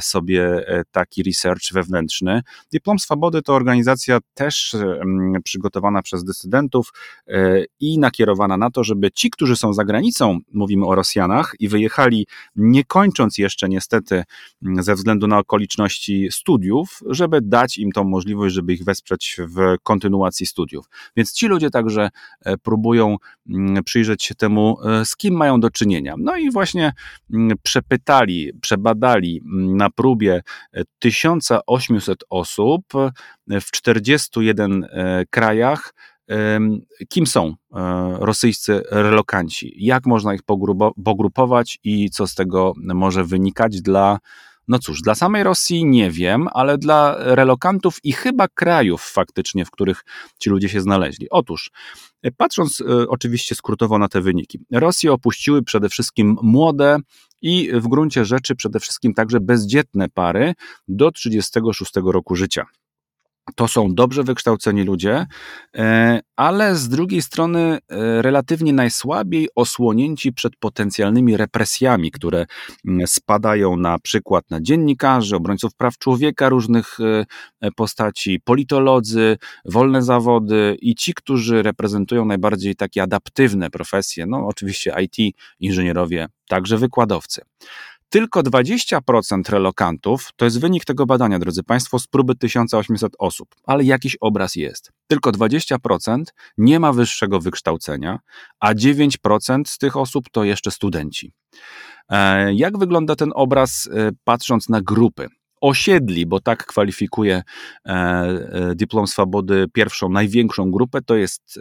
sobie 0.00 0.64
taki 0.90 1.22
research 1.22 1.72
wewnętrzny. 1.72 2.42
Diplom 2.72 2.98
Swobody 2.98 3.42
to 3.42 3.54
organizacja 3.54 4.18
też 4.34 4.74
mm, 4.74 5.42
przez 6.02 6.24
dysydentów 6.24 6.92
e, 7.26 7.64
i 7.80 7.98
nakierowana 7.98 8.56
na 8.56 8.70
to, 8.70 8.84
żeby 8.84 9.10
ci, 9.10 9.30
którzy 9.30 9.56
są 9.56 9.72
za 9.72 9.84
granicą, 9.84 10.38
mówimy 10.52 10.86
o 10.86 10.94
Rosjanach, 10.94 11.54
i 11.58 11.68
wyjechali 11.68 12.26
nie 12.56 12.84
kończąc 12.84 13.38
jeszcze 13.38 13.68
niestety 13.68 14.24
ze 14.80 14.94
względu 14.94 15.26
na 15.26 15.38
okoliczności 15.38 16.28
studiów, 16.32 17.00
żeby 17.06 17.40
dać 17.40 17.78
im 17.78 17.92
tą 17.92 18.04
możliwość, 18.04 18.54
żeby 18.54 18.72
ich 18.72 18.84
wesprzeć 18.84 19.36
w 19.48 19.76
kontynuacji 19.82 20.46
studiów. 20.46 20.86
Więc 21.16 21.32
ci 21.32 21.46
ludzie 21.46 21.70
także 21.70 22.10
e, 22.44 22.56
próbują 22.56 23.16
przyjrzeć 23.84 24.24
się 24.24 24.34
temu, 24.34 24.76
e, 24.84 25.04
z 25.04 25.16
kim 25.16 25.34
mają 25.34 25.60
do 25.60 25.70
czynienia. 25.70 26.14
No 26.18 26.36
i 26.36 26.50
właśnie 26.50 26.92
przepytali, 27.62 28.52
przebadali 28.60 29.42
na 29.74 29.90
próbie 29.90 30.42
1800 30.98 32.24
osób 32.30 32.84
w 33.60 33.70
41 33.70 34.86
krajach 35.30 35.92
kim 37.08 37.26
są 37.26 37.46
e, 37.46 37.54
rosyjscy 38.20 38.82
relokanci, 38.90 39.74
jak 39.76 40.06
można 40.06 40.34
ich 40.34 40.40
pogrupować 41.04 41.78
i 41.84 42.10
co 42.10 42.26
z 42.26 42.34
tego 42.34 42.72
może 42.76 43.24
wynikać 43.24 43.82
dla, 43.82 44.18
no 44.68 44.78
cóż, 44.78 45.02
dla 45.02 45.14
samej 45.14 45.42
Rosji 45.42 45.84
nie 45.84 46.10
wiem, 46.10 46.48
ale 46.52 46.78
dla 46.78 47.16
relokantów 47.18 47.96
i 48.04 48.12
chyba 48.12 48.48
krajów 48.48 49.02
faktycznie, 49.02 49.64
w 49.64 49.70
których 49.70 50.04
ci 50.38 50.50
ludzie 50.50 50.68
się 50.68 50.80
znaleźli. 50.80 51.26
Otóż, 51.30 51.70
patrząc 52.36 52.80
e, 52.80 53.08
oczywiście 53.08 53.54
skrótowo 53.54 53.98
na 53.98 54.08
te 54.08 54.20
wyniki, 54.20 54.58
Rosję 54.72 55.12
opuściły 55.12 55.62
przede 55.62 55.88
wszystkim 55.88 56.36
młode 56.42 56.98
i 57.42 57.70
w 57.72 57.88
gruncie 57.88 58.24
rzeczy 58.24 58.56
przede 58.56 58.80
wszystkim 58.80 59.14
także 59.14 59.40
bezdzietne 59.40 60.08
pary 60.08 60.54
do 60.88 61.10
36 61.10 61.92
roku 62.04 62.36
życia 62.36 62.66
to 63.54 63.68
są 63.68 63.94
dobrze 63.94 64.22
wykształceni 64.22 64.82
ludzie, 64.82 65.26
e, 65.76 66.20
ale 66.36 66.76
z 66.76 66.88
drugiej 66.88 67.22
strony 67.22 67.60
e, 67.60 67.78
relatywnie 68.22 68.72
najsłabiej 68.72 69.48
osłonięci 69.54 70.32
przed 70.32 70.56
potencjalnymi 70.56 71.36
represjami, 71.36 72.10
które 72.10 72.46
mm, 72.86 73.06
spadają 73.06 73.76
na 73.76 73.98
przykład 73.98 74.50
na 74.50 74.60
dziennikarzy, 74.60 75.36
obrońców 75.36 75.74
praw 75.74 75.98
człowieka 75.98 76.48
różnych 76.48 76.98
e, 77.60 77.70
postaci, 77.70 78.40
politolodzy, 78.40 79.36
wolne 79.64 80.02
zawody 80.02 80.76
i 80.80 80.94
ci, 80.94 81.14
którzy 81.14 81.62
reprezentują 81.62 82.24
najbardziej 82.24 82.76
takie 82.76 83.02
adaptywne 83.02 83.70
profesje, 83.70 84.26
no 84.26 84.46
oczywiście 84.46 84.94
IT, 85.02 85.36
inżynierowie, 85.60 86.26
także 86.48 86.76
wykładowcy. 86.76 87.42
Tylko 88.10 88.42
20% 88.42 89.50
relokantów, 89.50 90.30
to 90.36 90.44
jest 90.44 90.60
wynik 90.60 90.84
tego 90.84 91.06
badania, 91.06 91.38
drodzy 91.38 91.62
Państwo, 91.62 91.98
z 91.98 92.06
próby 92.06 92.34
1800 92.34 93.12
osób, 93.18 93.48
ale 93.64 93.84
jakiś 93.84 94.16
obraz 94.20 94.56
jest. 94.56 94.92
Tylko 95.06 95.30
20% 95.30 96.22
nie 96.58 96.80
ma 96.80 96.92
wyższego 96.92 97.40
wykształcenia, 97.40 98.18
a 98.60 98.74
9% 98.74 99.62
z 99.66 99.78
tych 99.78 99.96
osób 99.96 100.24
to 100.32 100.44
jeszcze 100.44 100.70
studenci. 100.70 101.32
E, 102.08 102.54
jak 102.54 102.78
wygląda 102.78 103.16
ten 103.16 103.30
obraz, 103.34 103.88
e, 103.92 104.10
patrząc 104.24 104.68
na 104.68 104.80
grupy? 104.80 105.28
Osiedli, 105.60 106.26
bo 106.26 106.40
tak 106.40 106.66
kwalifikuje 106.66 107.42
e, 107.86 107.90
e, 107.90 108.74
dyplom 108.74 109.06
swobody 109.06 109.66
pierwszą, 109.72 110.08
największą 110.08 110.70
grupę, 110.70 111.02
to 111.02 111.16
jest 111.16 111.58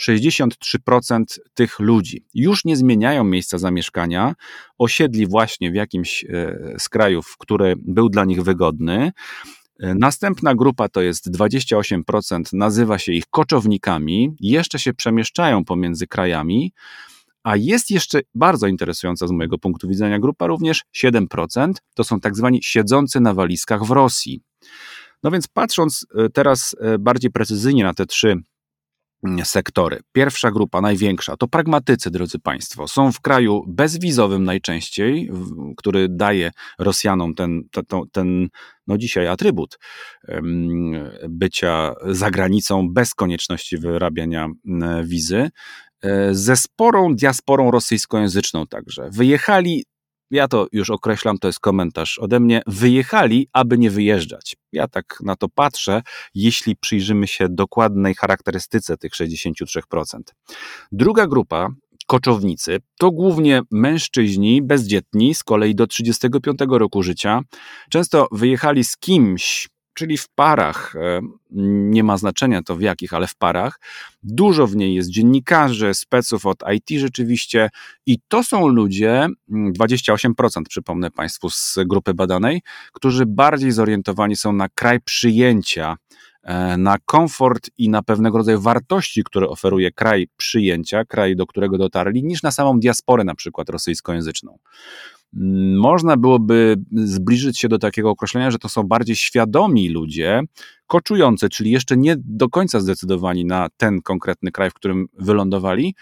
63% 0.00 1.24
tych 1.54 1.80
ludzi. 1.80 2.24
Już 2.34 2.64
nie 2.64 2.76
zmieniają 2.76 3.24
miejsca 3.24 3.58
zamieszkania, 3.58 4.34
osiedli 4.78 5.26
właśnie 5.26 5.70
w 5.70 5.74
jakimś 5.74 6.24
e, 6.24 6.28
z 6.78 6.88
krajów, 6.88 7.36
który 7.38 7.74
był 7.76 8.08
dla 8.08 8.24
nich 8.24 8.42
wygodny. 8.42 9.12
Następna 9.80 10.54
grupa 10.54 10.88
to 10.88 11.00
jest 11.02 11.30
28%, 11.30 12.42
nazywa 12.52 12.98
się 12.98 13.12
ich 13.12 13.24
koczownikami, 13.30 14.36
jeszcze 14.40 14.78
się 14.78 14.94
przemieszczają 14.94 15.64
pomiędzy 15.64 16.06
krajami. 16.06 16.72
A 17.48 17.56
jest 17.56 17.90
jeszcze 17.90 18.20
bardzo 18.34 18.66
interesująca 18.66 19.26
z 19.26 19.30
mojego 19.30 19.58
punktu 19.58 19.88
widzenia 19.88 20.18
grupa, 20.18 20.46
również 20.46 20.82
7%, 20.96 21.72
to 21.94 22.04
są 22.04 22.20
tak 22.20 22.36
zwani 22.36 22.62
siedzący 22.62 23.20
na 23.20 23.34
walizkach 23.34 23.84
w 23.84 23.90
Rosji. 23.90 24.42
No 25.22 25.30
więc 25.30 25.48
patrząc 25.48 26.06
e, 26.14 26.28
teraz 26.28 26.76
e, 26.80 26.98
bardziej 26.98 27.30
precyzyjnie 27.30 27.84
na 27.84 27.94
te 27.94 28.06
trzy 28.06 28.36
mm, 29.24 29.44
sektory. 29.44 30.00
Pierwsza 30.12 30.50
grupa, 30.50 30.80
największa, 30.80 31.36
to 31.36 31.48
pragmatycy, 31.48 32.10
drodzy 32.10 32.38
Państwo. 32.38 32.88
Są 32.88 33.12
w 33.12 33.20
kraju 33.20 33.64
bezwizowym 33.68 34.44
najczęściej, 34.44 35.30
który 35.76 36.08
daje 36.08 36.50
Rosjanom 36.78 37.34
ten, 37.34 37.62
ten, 37.70 37.84
ten 38.12 38.48
no 38.86 38.98
dzisiaj 38.98 39.28
atrybut 39.28 39.78
bycia 41.28 41.94
za 42.06 42.30
granicą 42.30 42.88
bez 42.92 43.14
konieczności 43.14 43.78
wyrabiania 43.78 44.48
wizy. 45.04 45.50
Ze 46.30 46.56
sporą 46.56 47.14
diasporą 47.14 47.70
rosyjskojęzyczną 47.70 48.66
także. 48.66 49.08
Wyjechali 49.12 49.84
ja 50.30 50.48
to 50.48 50.66
już 50.72 50.90
określam, 50.90 51.38
to 51.38 51.48
jest 51.48 51.60
komentarz 51.60 52.18
ode 52.18 52.40
mnie, 52.40 52.62
wyjechali, 52.66 53.48
aby 53.52 53.78
nie 53.78 53.90
wyjeżdżać. 53.90 54.56
Ja 54.72 54.88
tak 54.88 55.18
na 55.24 55.36
to 55.36 55.48
patrzę, 55.48 56.02
jeśli 56.34 56.76
przyjrzymy 56.76 57.26
się 57.26 57.48
dokładnej 57.48 58.14
charakterystyce 58.14 58.96
tych 58.96 59.12
63%. 59.12 59.82
Druga 60.92 61.26
grupa, 61.26 61.68
koczownicy, 62.06 62.78
to 62.98 63.10
głównie 63.10 63.62
mężczyźni 63.70 64.62
bezdzietni, 64.62 65.34
z 65.34 65.42
kolei 65.42 65.74
do 65.74 65.86
35 65.86 66.58
roku 66.70 67.02
życia. 67.02 67.40
Często 67.90 68.28
wyjechali 68.32 68.84
z 68.84 68.96
kimś, 68.96 69.68
czyli 69.98 70.18
w 70.18 70.28
parach, 70.28 70.96
e, 70.96 71.20
nie 71.90 72.04
ma 72.04 72.16
znaczenia 72.16 72.62
to 72.62 72.76
w 72.76 72.80
jakich, 72.80 73.14
ale 73.14 73.26
w 73.26 73.34
parach. 73.34 73.80
Dużo 74.22 74.66
w 74.66 74.76
niej 74.76 74.94
jest 74.94 75.10
dziennikarzy, 75.10 75.94
speców 75.94 76.46
od 76.46 76.62
IT 76.74 77.00
rzeczywiście 77.00 77.70
i 78.06 78.18
to 78.28 78.42
są 78.42 78.68
ludzie, 78.68 79.26
28% 79.50 80.56
mm, 80.56 80.64
przypomnę 80.68 81.10
Państwu 81.10 81.50
z 81.50 81.78
grupy 81.86 82.14
badanej, 82.14 82.62
którzy 82.92 83.26
bardziej 83.26 83.72
zorientowani 83.72 84.36
są 84.36 84.52
na 84.52 84.68
kraj 84.68 85.00
przyjęcia, 85.00 85.96
e, 86.42 86.76
na 86.76 86.98
komfort 87.04 87.70
i 87.78 87.88
na 87.88 88.02
pewnego 88.02 88.38
rodzaju 88.38 88.60
wartości, 88.60 89.24
które 89.24 89.48
oferuje 89.48 89.92
kraj 89.92 90.28
przyjęcia, 90.36 91.04
kraj, 91.04 91.36
do 91.36 91.46
którego 91.46 91.78
dotarli, 91.78 92.24
niż 92.24 92.42
na 92.42 92.50
samą 92.50 92.80
diasporę 92.80 93.24
na 93.24 93.34
przykład 93.34 93.68
rosyjskojęzyczną 93.68 94.58
można 95.76 96.16
byłoby 96.16 96.76
zbliżyć 96.92 97.58
się 97.58 97.68
do 97.68 97.78
takiego 97.78 98.10
określenia, 98.10 98.50
że 98.50 98.58
to 98.58 98.68
są 98.68 98.82
bardziej 98.82 99.16
świadomi 99.16 99.88
ludzie, 99.88 100.42
koczujący, 100.86 101.48
czyli 101.48 101.70
jeszcze 101.70 101.96
nie 101.96 102.16
do 102.18 102.48
końca 102.48 102.80
zdecydowani 102.80 103.44
na 103.44 103.68
ten 103.76 104.02
konkretny 104.02 104.52
kraj, 104.52 104.70
w 104.70 104.74
którym 104.74 105.06
wylądowali, 105.18 105.94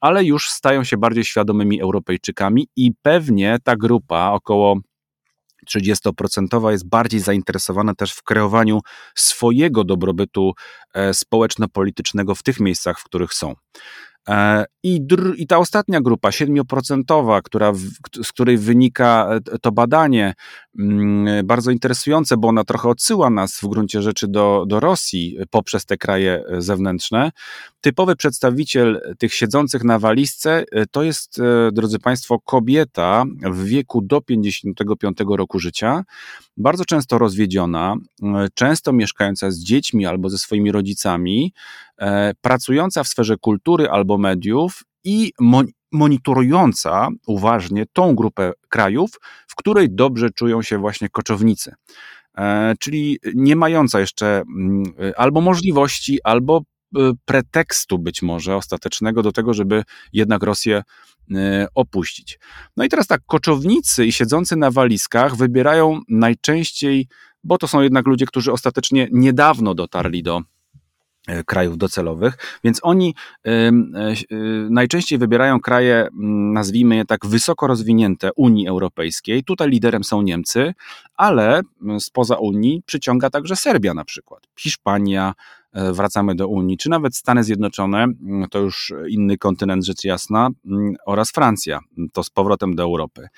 ale 0.00 0.24
już 0.24 0.50
stają 0.50 0.84
się 0.84 0.96
bardziej 0.96 1.24
świadomymi 1.24 1.80
Europejczykami 1.80 2.68
i 2.76 2.92
pewnie 3.02 3.58
ta 3.64 3.76
grupa, 3.76 4.30
około 4.30 4.80
30% 5.70 6.70
jest 6.70 6.88
bardziej 6.88 7.20
zainteresowana 7.20 7.94
też 7.94 8.12
w 8.12 8.22
kreowaniu 8.22 8.80
swojego 9.14 9.84
dobrobytu 9.84 10.52
e, 10.94 11.14
społeczno-politycznego 11.14 12.34
w 12.34 12.42
tych 12.42 12.60
miejscach, 12.60 12.98
w 12.98 13.04
których 13.04 13.34
są. 13.34 13.54
E, 14.28 14.64
I, 14.82 15.00
I 15.36 15.46
ta 15.46 15.58
ostatnia 15.58 16.00
grupa, 16.00 16.30
7%, 16.30 17.40
która, 17.44 17.72
z 18.22 18.32
której 18.32 18.58
wynika 18.58 19.38
e, 19.52 19.58
to 19.58 19.72
badanie, 19.72 20.34
bardzo 21.44 21.70
interesujące, 21.70 22.36
bo 22.36 22.48
ona 22.48 22.64
trochę 22.64 22.88
odsyła 22.88 23.30
nas 23.30 23.60
w 23.62 23.66
gruncie 23.66 24.02
rzeczy 24.02 24.28
do, 24.28 24.64
do 24.66 24.80
Rosji 24.80 25.38
poprzez 25.50 25.86
te 25.86 25.96
kraje 25.96 26.44
e, 26.48 26.62
zewnętrzne. 26.62 27.32
Typowy 27.80 28.16
przedstawiciel 28.16 29.14
tych 29.18 29.34
siedzących 29.34 29.84
na 29.84 29.98
walizce 29.98 30.64
to 30.90 31.02
jest, 31.02 31.40
drodzy 31.72 31.98
Państwo, 31.98 32.38
kobieta 32.40 33.24
w 33.42 33.64
wieku 33.64 34.02
do 34.02 34.20
55 34.20 35.18
roku 35.28 35.58
życia, 35.58 36.04
bardzo 36.56 36.84
często 36.84 37.18
rozwiedziona, 37.18 37.96
często 38.54 38.92
mieszkająca 38.92 39.50
z 39.50 39.58
dziećmi 39.58 40.06
albo 40.06 40.30
ze 40.30 40.38
swoimi 40.38 40.72
rodzicami, 40.72 41.52
pracująca 42.40 43.04
w 43.04 43.08
sferze 43.08 43.36
kultury 43.36 43.90
albo 43.90 44.18
mediów 44.18 44.82
i 45.04 45.32
monitorująca 45.92 47.08
uważnie 47.26 47.84
tą 47.92 48.14
grupę 48.14 48.52
krajów, 48.68 49.10
w 49.48 49.54
której 49.54 49.90
dobrze 49.90 50.30
czują 50.30 50.62
się 50.62 50.78
właśnie 50.78 51.08
koczownicy. 51.08 51.74
E, 52.38 52.74
czyli 52.80 53.18
nie 53.34 53.56
mająca 53.56 54.00
jeszcze 54.00 54.26
mm, 54.26 54.84
albo 55.16 55.40
możliwości, 55.40 56.18
albo 56.24 56.62
e, 56.96 57.12
pretekstu 57.24 57.98
być 57.98 58.22
może 58.22 58.56
ostatecznego 58.56 59.22
do 59.22 59.32
tego, 59.32 59.54
żeby 59.54 59.84
jednak 60.12 60.42
Rosję 60.42 60.82
e, 61.34 61.66
opuścić. 61.74 62.38
No 62.76 62.84
i 62.84 62.88
teraz 62.88 63.06
tak, 63.06 63.20
koczownicy 63.26 64.06
i 64.06 64.12
siedzący 64.12 64.56
na 64.56 64.70
walizkach 64.70 65.36
wybierają 65.36 66.00
najczęściej, 66.08 67.08
bo 67.44 67.58
to 67.58 67.68
są 67.68 67.80
jednak 67.80 68.06
ludzie, 68.06 68.26
którzy 68.26 68.52
ostatecznie 68.52 69.08
niedawno 69.12 69.74
dotarli 69.74 70.22
do 70.22 70.42
krajów 71.46 71.78
docelowych, 71.78 72.58
więc 72.64 72.80
oni 72.82 73.14
e, 73.46 73.50
e, 73.50 73.72
najczęściej 74.70 75.18
wybierają 75.18 75.60
kraje, 75.60 76.08
nazwijmy 76.52 76.96
je 76.96 77.04
tak, 77.04 77.26
wysoko 77.26 77.66
rozwinięte 77.66 78.30
Unii 78.36 78.68
Europejskiej. 78.68 79.44
Tutaj 79.44 79.70
liderem 79.70 80.04
są 80.04 80.22
Niemcy, 80.22 80.74
ale 81.16 81.60
spoza 81.98 82.36
Unii 82.36 82.82
przyciąga 82.86 83.30
także 83.30 83.56
Serbia 83.56 83.94
na 83.94 84.04
przykład, 84.04 84.42
Hiszpania, 84.58 85.34
wracamy 85.92 86.34
do 86.34 86.48
Unii, 86.48 86.76
czy 86.76 86.90
nawet 86.90 87.16
Stany 87.16 87.44
Zjednoczone, 87.44 88.06
to 88.50 88.58
już 88.58 88.92
inny 89.08 89.38
kontynent 89.38 89.84
rzecz 89.84 90.04
jasna, 90.04 90.48
oraz 91.06 91.30
Francja, 91.30 91.80
to 92.12 92.24
z 92.24 92.30
powrotem 92.30 92.74
do 92.74 92.82
Europy. 92.82 93.28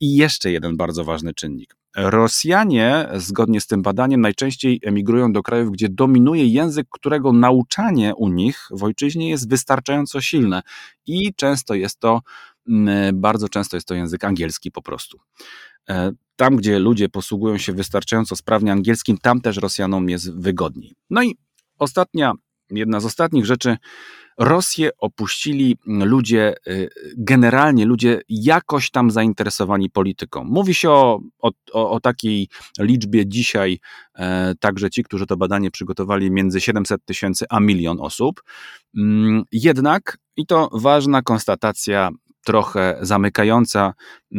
I 0.00 0.16
jeszcze 0.16 0.50
jeden 0.50 0.76
bardzo 0.76 1.04
ważny 1.04 1.34
czynnik. 1.34 1.76
Rosjanie, 2.00 3.08
zgodnie 3.16 3.60
z 3.60 3.66
tym 3.66 3.82
badaniem, 3.82 4.20
najczęściej 4.20 4.80
emigrują 4.82 5.32
do 5.32 5.42
krajów, 5.42 5.70
gdzie 5.70 5.88
dominuje 5.88 6.46
język, 6.46 6.86
którego 6.90 7.32
nauczanie 7.32 8.14
u 8.14 8.28
nich 8.28 8.68
w 8.70 8.84
ojczyźnie 8.84 9.30
jest 9.30 9.48
wystarczająco 9.48 10.20
silne 10.20 10.62
i 11.06 11.34
często 11.34 11.74
jest 11.74 12.00
to, 12.00 12.20
mm, 12.68 13.20
bardzo 13.20 13.48
często 13.48 13.76
jest 13.76 13.88
to 13.88 13.94
język 13.94 14.24
angielski 14.24 14.70
po 14.70 14.82
prostu. 14.82 15.18
E, 15.88 16.12
tam, 16.36 16.56
gdzie 16.56 16.78
ludzie 16.78 17.08
posługują 17.08 17.58
się 17.58 17.72
wystarczająco 17.72 18.36
sprawnie 18.36 18.72
angielskim, 18.72 19.18
tam 19.18 19.40
też 19.40 19.56
Rosjanom 19.56 20.08
jest 20.08 20.34
wygodniej. 20.34 20.94
No 21.10 21.22
i 21.22 21.36
ostatnia, 21.78 22.32
jedna 22.70 23.00
z 23.00 23.04
ostatnich 23.04 23.46
rzeczy, 23.46 23.76
Rosję 24.38 24.90
opuścili 24.98 25.76
ludzie, 25.86 26.54
y, 26.66 26.90
generalnie 27.16 27.86
ludzie 27.86 28.20
jakoś 28.28 28.90
tam 28.90 29.10
zainteresowani 29.10 29.90
polityką. 29.90 30.44
Mówi 30.44 30.74
się 30.74 30.90
o, 30.90 31.20
o, 31.72 31.90
o 31.90 32.00
takiej 32.00 32.48
liczbie 32.78 33.26
dzisiaj, 33.26 33.78
e, 34.14 34.54
także 34.60 34.90
ci, 34.90 35.04
którzy 35.04 35.26
to 35.26 35.36
badanie 35.36 35.70
przygotowali, 35.70 36.30
między 36.30 36.60
700 36.60 37.04
tysięcy 37.04 37.44
a 37.50 37.60
milion 37.60 38.00
osób. 38.00 38.42
Mm, 38.96 39.42
jednak, 39.52 40.18
i 40.36 40.46
to 40.46 40.68
ważna 40.72 41.22
konstatacja, 41.22 42.10
trochę 42.44 42.98
zamykająca 43.00 43.94
y, 44.32 44.38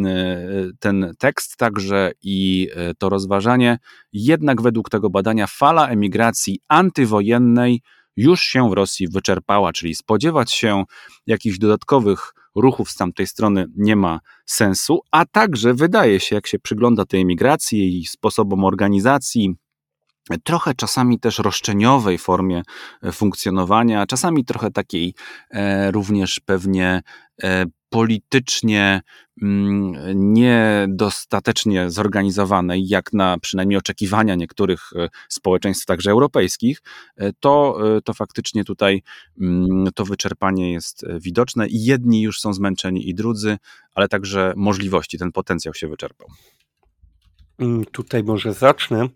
ten 0.79 1.13
tekst 1.17 1.57
także 1.57 2.11
i 2.21 2.69
y, 2.91 2.95
to 2.95 3.09
rozważanie, 3.09 3.77
jednak 4.13 4.61
według 4.61 4.89
tego 4.89 5.09
badania 5.09 5.47
fala 5.47 5.87
emigracji 5.87 6.59
antywojennej 6.67 7.81
już 8.19 8.41
się 8.41 8.69
w 8.69 8.73
Rosji 8.73 9.07
wyczerpała, 9.07 9.73
czyli 9.73 9.95
spodziewać 9.95 10.51
się 10.51 10.83
jakichś 11.27 11.57
dodatkowych 11.57 12.33
ruchów 12.55 12.89
z 12.89 12.95
tamtej 12.95 13.27
strony 13.27 13.65
nie 13.77 13.95
ma 13.95 14.19
sensu, 14.45 14.99
a 15.11 15.25
także 15.25 15.73
wydaje 15.73 16.19
się, 16.19 16.35
jak 16.35 16.47
się 16.47 16.59
przygląda 16.59 17.05
tej 17.05 17.21
emigracji 17.21 17.99
i 17.99 18.05
sposobom 18.05 18.63
organizacji, 18.65 19.55
trochę 20.37 20.75
czasami 20.75 21.19
też 21.19 21.39
roszczeniowej 21.39 22.17
formie 22.17 22.61
e, 23.03 23.11
funkcjonowania, 23.11 24.05
czasami 24.05 24.45
trochę 24.45 24.71
takiej 24.71 25.13
e, 25.51 25.91
również 25.91 26.39
pewnie 26.39 27.01
e, 27.43 27.65
politycznie 27.89 29.01
mm, 29.41 29.93
niedostatecznie 30.33 31.89
zorganizowanej, 31.89 32.87
jak 32.87 33.13
na 33.13 33.37
przynajmniej 33.41 33.77
oczekiwania 33.77 34.35
niektórych 34.35 34.91
społeczeństw, 35.29 35.85
także 35.85 36.11
europejskich, 36.11 36.81
to, 37.39 37.77
to 38.03 38.13
faktycznie 38.13 38.63
tutaj 38.63 39.03
mm, 39.41 39.87
to 39.95 40.05
wyczerpanie 40.05 40.71
jest 40.71 41.05
widoczne 41.19 41.67
i 41.67 41.83
jedni 41.83 42.21
już 42.21 42.39
są 42.39 42.53
zmęczeni 42.53 43.09
i 43.09 43.15
drudzy, 43.15 43.57
ale 43.95 44.07
także 44.07 44.53
możliwości, 44.55 45.17
ten 45.17 45.31
potencjał 45.31 45.73
się 45.73 45.87
wyczerpał. 45.87 46.27
Mm, 47.59 47.85
tutaj 47.85 48.23
może 48.23 48.53
zacznę. 48.53 49.07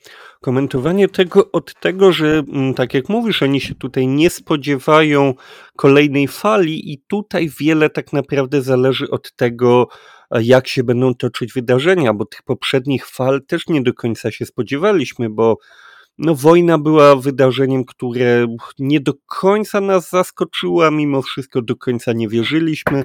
Komentowanie 0.42 1.08
tego 1.08 1.52
od 1.52 1.74
tego, 1.80 2.12
że 2.12 2.44
mm, 2.54 2.74
tak 2.74 2.94
jak 2.94 3.10
mówisz, 3.10 3.44
oni 3.44 3.62
się 3.62 3.76
tutaj 3.76 4.08
nie 4.08 4.30
spodziewają 4.30 5.34
kolejnej 5.76 6.28
fali, 6.28 6.94
i 6.94 7.04
tutaj 7.08 7.50
wiele 7.60 7.90
tak 7.90 8.14
naprawdę 8.14 8.62
zależy 8.62 9.10
od 9.10 9.36
tego, 9.36 9.88
jak 10.32 10.68
się 10.68 10.84
będą 10.84 11.16
toczyć 11.16 11.54
wydarzenia, 11.54 12.14
bo 12.14 12.26
tych 12.26 12.44
poprzednich 12.44 13.08
fal 13.08 13.42
też 13.48 13.68
nie 13.68 13.82
do 13.82 13.94
końca 13.94 14.32
się 14.32 14.46
spodziewaliśmy, 14.46 15.30
bo 15.30 15.58
no, 16.18 16.36
wojna 16.36 16.78
była 16.78 17.16
wydarzeniem, 17.16 17.86
które 17.86 18.48
nie 18.80 19.00
do 19.00 19.14
końca 19.26 19.82
nas 19.82 20.10
zaskoczyło, 20.10 20.92
mimo 20.92 21.22
wszystko 21.22 21.62
do 21.62 21.76
końca 21.76 22.14
nie 22.14 22.28
wierzyliśmy, 22.28 23.04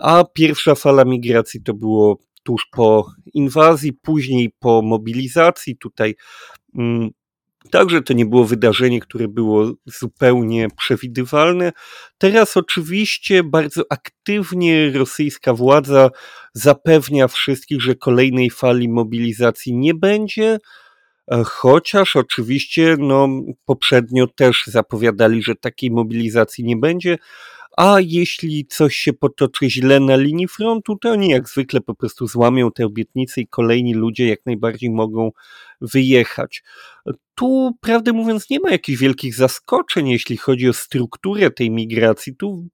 a 0.00 0.24
pierwsza 0.34 0.74
fala 0.74 1.04
migracji 1.04 1.62
to 1.62 1.74
było 1.74 2.18
tuż 2.42 2.66
po 2.72 3.12
inwazji, 3.34 3.92
później 3.92 4.52
po 4.58 4.82
mobilizacji. 4.82 5.76
Tutaj 5.76 6.14
mm, 6.78 7.10
Także 7.70 8.02
to 8.02 8.12
nie 8.12 8.26
było 8.26 8.44
wydarzenie, 8.44 9.00
które 9.00 9.28
było 9.28 9.72
zupełnie 9.86 10.68
przewidywalne. 10.76 11.72
Teraz 12.18 12.56
oczywiście 12.56 13.42
bardzo 13.42 13.82
aktywnie 13.90 14.90
rosyjska 14.92 15.54
władza 15.54 16.10
zapewnia 16.54 17.28
wszystkich, 17.28 17.82
że 17.82 17.94
kolejnej 17.94 18.50
fali 18.50 18.88
mobilizacji 18.88 19.74
nie 19.74 19.94
będzie, 19.94 20.58
e, 21.32 21.42
chociaż 21.44 22.16
oczywiście 22.16 22.96
no, 22.98 23.28
poprzednio 23.64 24.26
też 24.26 24.64
zapowiadali, 24.66 25.42
że 25.42 25.54
takiej 25.54 25.90
mobilizacji 25.90 26.64
nie 26.64 26.76
będzie, 26.76 27.18
a 27.80 27.96
jeśli 28.00 28.66
coś 28.66 28.96
się 28.96 29.12
potoczy 29.12 29.70
źle 29.70 30.00
na 30.00 30.16
linii 30.16 30.48
frontu, 30.48 30.96
to 30.96 31.10
oni 31.10 31.28
jak 31.28 31.48
zwykle 31.48 31.80
po 31.80 31.94
prostu 31.94 32.26
złamią 32.26 32.70
te 32.72 32.86
obietnice 32.86 33.40
i 33.40 33.46
kolejni 33.46 33.94
ludzie 33.94 34.28
jak 34.28 34.46
najbardziej 34.46 34.90
mogą 34.90 35.30
wyjechać. 35.80 36.62
Tu, 37.34 37.72
prawdę 37.80 38.12
mówiąc, 38.12 38.50
nie 38.50 38.60
ma 38.60 38.70
jakichś 38.70 39.00
wielkich 39.00 39.34
zaskoczeń, 39.34 40.08
jeśli 40.08 40.36
chodzi 40.36 40.68
o 40.68 40.72
strukturę 40.72 41.50
tej 41.50 41.70
migracji. 41.70 42.36
Tu 42.36 42.68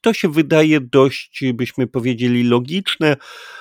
to 0.00 0.12
się 0.12 0.28
wydaje 0.28 0.80
dość, 0.80 1.44
byśmy 1.54 1.86
powiedzieli, 1.86 2.44
logiczne, 2.44 3.16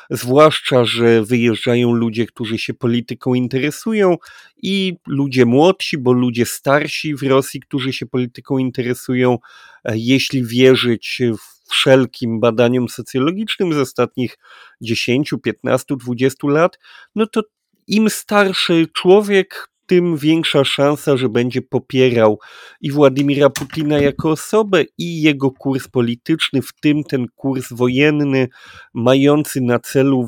zwłaszcza, 0.09 0.85
że 0.85 1.23
wyjeżdżają 1.23 1.93
ludzie, 1.93 2.25
którzy 2.25 2.57
się 2.57 2.73
polityką 2.73 3.33
interesują 3.33 4.17
i 4.57 4.93
ludzie 5.07 5.45
młodsi, 5.45 5.97
bo 5.97 6.13
ludzie 6.13 6.45
starsi 6.45 7.15
w 7.15 7.23
Rosji, 7.23 7.59
którzy 7.59 7.93
się 7.93 8.05
polityką 8.05 8.57
interesują, 8.57 9.37
e, 9.83 9.93
jeśli 9.97 10.45
wierzyć 10.45 11.21
wszelkim 11.69 12.39
badaniom 12.39 12.89
socjologicznym 12.89 13.73
z 13.73 13.77
ostatnich 13.77 14.37
10, 14.81 15.33
15, 15.43 15.95
20 15.97 16.47
lat, 16.47 16.79
no 17.15 17.27
to 17.27 17.41
im 17.87 18.09
starszy 18.09 18.87
człowiek, 18.93 19.72
tym 19.85 20.17
większa 20.17 20.63
szansa, 20.63 21.17
że 21.17 21.29
będzie 21.29 21.61
popierał 21.61 22.39
i 22.81 22.91
Władimira 22.91 23.49
Putina 23.49 23.99
jako 23.99 24.29
osobę, 24.29 24.83
i 24.97 25.21
jego 25.21 25.51
kurs 25.51 25.87
polityczny, 25.87 26.61
w 26.61 26.73
tym 26.81 27.03
ten 27.03 27.25
kurs 27.35 27.67
wojenny, 27.71 28.47
mający 28.93 29.61
na 29.61 29.79
celu 29.79 30.27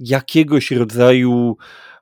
jakiegoś 0.00 0.70
rodzaju 0.70 1.56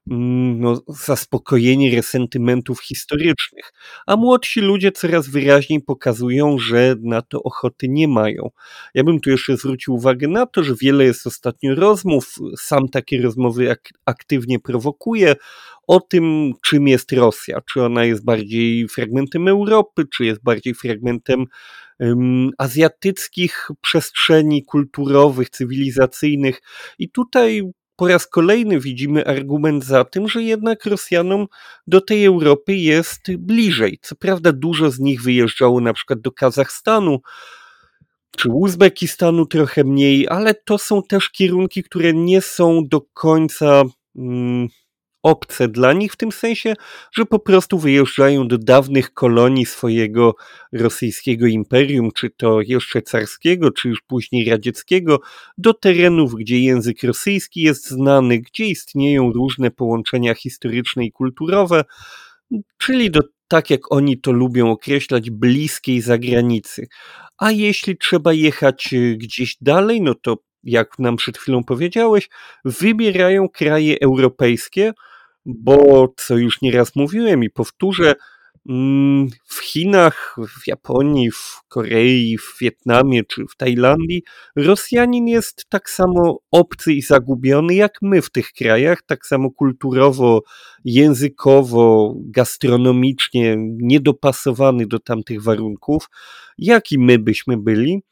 no, 0.06 0.82
zaspokojenie 0.88 1.96
resentymentów 1.96 2.80
historycznych, 2.80 3.72
a 4.06 4.16
młodsi 4.16 4.60
ludzie 4.60 4.92
coraz 4.92 5.28
wyraźniej 5.28 5.80
pokazują, 5.80 6.58
że 6.58 6.94
na 7.02 7.22
to 7.22 7.42
ochoty 7.42 7.88
nie 7.88 8.08
mają. 8.08 8.50
Ja 8.94 9.04
bym 9.04 9.20
tu 9.20 9.30
jeszcze 9.30 9.56
zwrócił 9.56 9.94
uwagę 9.94 10.28
na 10.28 10.46
to, 10.46 10.64
że 10.64 10.74
wiele 10.80 11.04
jest 11.04 11.26
ostatnio 11.26 11.74
rozmów, 11.74 12.34
sam 12.58 12.88
takie 12.88 13.22
rozmowy 13.22 13.70
ak 13.70 13.88
aktywnie 14.04 14.58
prowokuje, 14.60 15.36
o 15.86 16.00
tym, 16.00 16.52
czym 16.64 16.88
jest 16.88 17.12
Rosja. 17.12 17.60
Czy 17.72 17.82
ona 17.82 18.04
jest 18.04 18.24
bardziej 18.24 18.88
fragmentem 18.88 19.48
Europy, 19.48 20.04
czy 20.14 20.24
jest 20.24 20.42
bardziej 20.42 20.74
fragmentem 20.74 21.44
azjatyckich 22.58 23.68
przestrzeni 23.80 24.64
kulturowych, 24.64 25.50
cywilizacyjnych. 25.50 26.62
I 26.98 27.10
tutaj 27.10 27.62
po 27.96 28.08
raz 28.08 28.26
kolejny 28.26 28.80
widzimy 28.80 29.26
argument 29.26 29.84
za 29.84 30.04
tym, 30.04 30.28
że 30.28 30.42
jednak 30.42 30.86
Rosjanom 30.86 31.46
do 31.86 32.00
tej 32.00 32.24
Europy 32.24 32.74
jest 32.74 33.36
bliżej. 33.38 33.98
Co 34.02 34.16
prawda 34.16 34.52
dużo 34.52 34.90
z 34.90 34.98
nich 34.98 35.22
wyjeżdżało 35.22 35.80
na 35.80 35.92
przykład 35.92 36.20
do 36.20 36.32
Kazachstanu, 36.32 37.20
czy 38.36 38.48
Uzbekistanu 38.48 39.46
trochę 39.46 39.84
mniej, 39.84 40.28
ale 40.28 40.54
to 40.54 40.78
są 40.78 41.02
też 41.02 41.30
kierunki, 41.30 41.82
które 41.82 42.12
nie 42.12 42.40
są 42.40 42.82
do 42.88 43.00
końca 43.00 43.82
mm, 44.16 44.68
obce 45.26 45.68
dla 45.68 45.92
nich, 45.92 46.12
w 46.12 46.16
tym 46.16 46.32
sensie, 46.32 46.74
że 47.12 47.26
po 47.26 47.38
prostu 47.38 47.78
wyjeżdżają 47.78 48.48
do 48.48 48.58
dawnych 48.58 49.14
kolonii 49.14 49.66
swojego 49.66 50.34
rosyjskiego 50.72 51.46
imperium, 51.46 52.10
czy 52.14 52.30
to 52.30 52.60
jeszcze 52.60 53.02
carskiego, 53.02 53.70
czy 53.70 53.88
już 53.88 54.02
później 54.02 54.50
radzieckiego, 54.50 55.20
do 55.58 55.74
terenów, 55.74 56.34
gdzie 56.34 56.60
język 56.60 57.02
rosyjski 57.02 57.60
jest 57.60 57.90
znany, 57.90 58.38
gdzie 58.38 58.64
istnieją 58.66 59.32
różne 59.32 59.70
połączenia 59.70 60.34
historyczne 60.34 61.04
i 61.04 61.12
kulturowe, 61.12 61.84
czyli 62.78 63.10
do 63.10 63.20
tak 63.48 63.70
jak 63.70 63.92
oni 63.92 64.20
to 64.20 64.32
lubią 64.32 64.70
określać, 64.70 65.30
bliskiej 65.30 66.00
zagranicy. 66.00 66.88
A 67.38 67.50
jeśli 67.50 67.98
trzeba 67.98 68.32
jechać 68.32 68.92
y, 68.92 69.16
gdzieś 69.16 69.56
dalej, 69.60 70.00
no 70.00 70.14
to 70.14 70.36
jak 70.66 70.98
nam 70.98 71.16
przed 71.16 71.38
chwilą 71.38 71.64
powiedziałeś, 71.64 72.28
wybierają 72.64 73.48
kraje 73.48 73.96
europejskie, 74.00 74.92
bo 75.46 76.08
co 76.16 76.36
już 76.36 76.62
nieraz 76.62 76.96
mówiłem 76.96 77.44
i 77.44 77.50
powtórzę, 77.50 78.14
mm, 78.68 79.28
w 79.46 79.58
Chinach, 79.58 80.36
w 80.62 80.66
Japonii, 80.66 81.30
w 81.30 81.60
Korei, 81.68 82.38
w 82.38 82.58
Wietnamie 82.60 83.24
czy 83.24 83.44
w 83.44 83.56
Tajlandii 83.56 84.22
Rosjanin 84.56 85.28
jest 85.28 85.66
tak 85.68 85.90
samo 85.90 86.38
obcy 86.50 86.92
i 86.92 87.02
zagubiony 87.02 87.74
jak 87.74 87.92
my 88.02 88.22
w 88.22 88.30
tych 88.30 88.52
krajach, 88.52 89.02
tak 89.06 89.26
samo 89.26 89.50
kulturowo, 89.50 90.42
językowo, 90.84 92.14
gastronomicznie 92.16 93.56
niedopasowany 93.58 94.86
do 94.86 94.98
tamtych 94.98 95.42
warunków, 95.42 96.08
jak 96.58 96.92
i 96.92 96.98
my 96.98 97.18
byśmy 97.18 97.56
byli. 97.56 98.02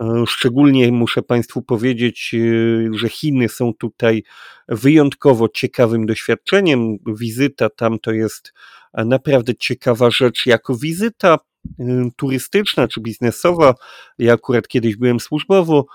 E, 0.00 0.24
szczególnie 0.26 0.92
muszę 0.92 1.22
Państwu 1.22 1.62
powiedzieć, 1.62 2.34
e, 2.34 2.98
że 2.98 3.08
Chiny 3.08 3.48
są 3.48 3.74
tutaj 3.74 4.22
wyjątkowo 4.68 5.48
ciekawym 5.48 6.06
doświadczeniem. 6.06 6.96
Wizyta 7.06 7.70
tam 7.70 7.98
to 7.98 8.12
jest 8.12 8.52
naprawdę 8.94 9.54
ciekawa 9.54 10.10
rzecz 10.10 10.46
jako 10.46 10.76
wizyta 10.76 11.38
e, 11.78 12.10
turystyczna 12.16 12.88
czy 12.88 13.00
biznesowa. 13.00 13.74
Ja 14.18 14.32
akurat 14.32 14.68
kiedyś 14.68 14.96
byłem 14.96 15.20
służbowo, 15.20 15.86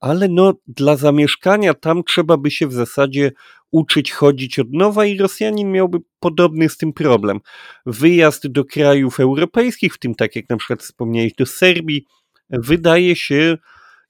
ale 0.00 0.28
no 0.28 0.52
dla 0.66 0.96
zamieszkania 0.96 1.74
tam 1.74 2.04
trzeba 2.04 2.36
by 2.36 2.50
się 2.50 2.66
w 2.66 2.72
zasadzie 2.72 3.32
uczyć 3.70 4.12
chodzić 4.12 4.58
od 4.58 4.72
nowa 4.72 5.06
i 5.06 5.18
Rosjanin 5.18 5.72
miałby 5.72 5.98
podobny 6.20 6.68
z 6.68 6.76
tym 6.76 6.92
problem. 6.92 7.40
Wyjazd 7.86 8.46
do 8.46 8.64
krajów 8.64 9.20
europejskich, 9.20 9.94
w 9.94 9.98
tym 9.98 10.14
tak 10.14 10.36
jak 10.36 10.48
na 10.48 10.56
przykład 10.56 10.82
wspomniałeś 10.82 11.32
do 11.34 11.46
Serbii, 11.46 12.04
wydaje 12.50 13.16
się 13.16 13.58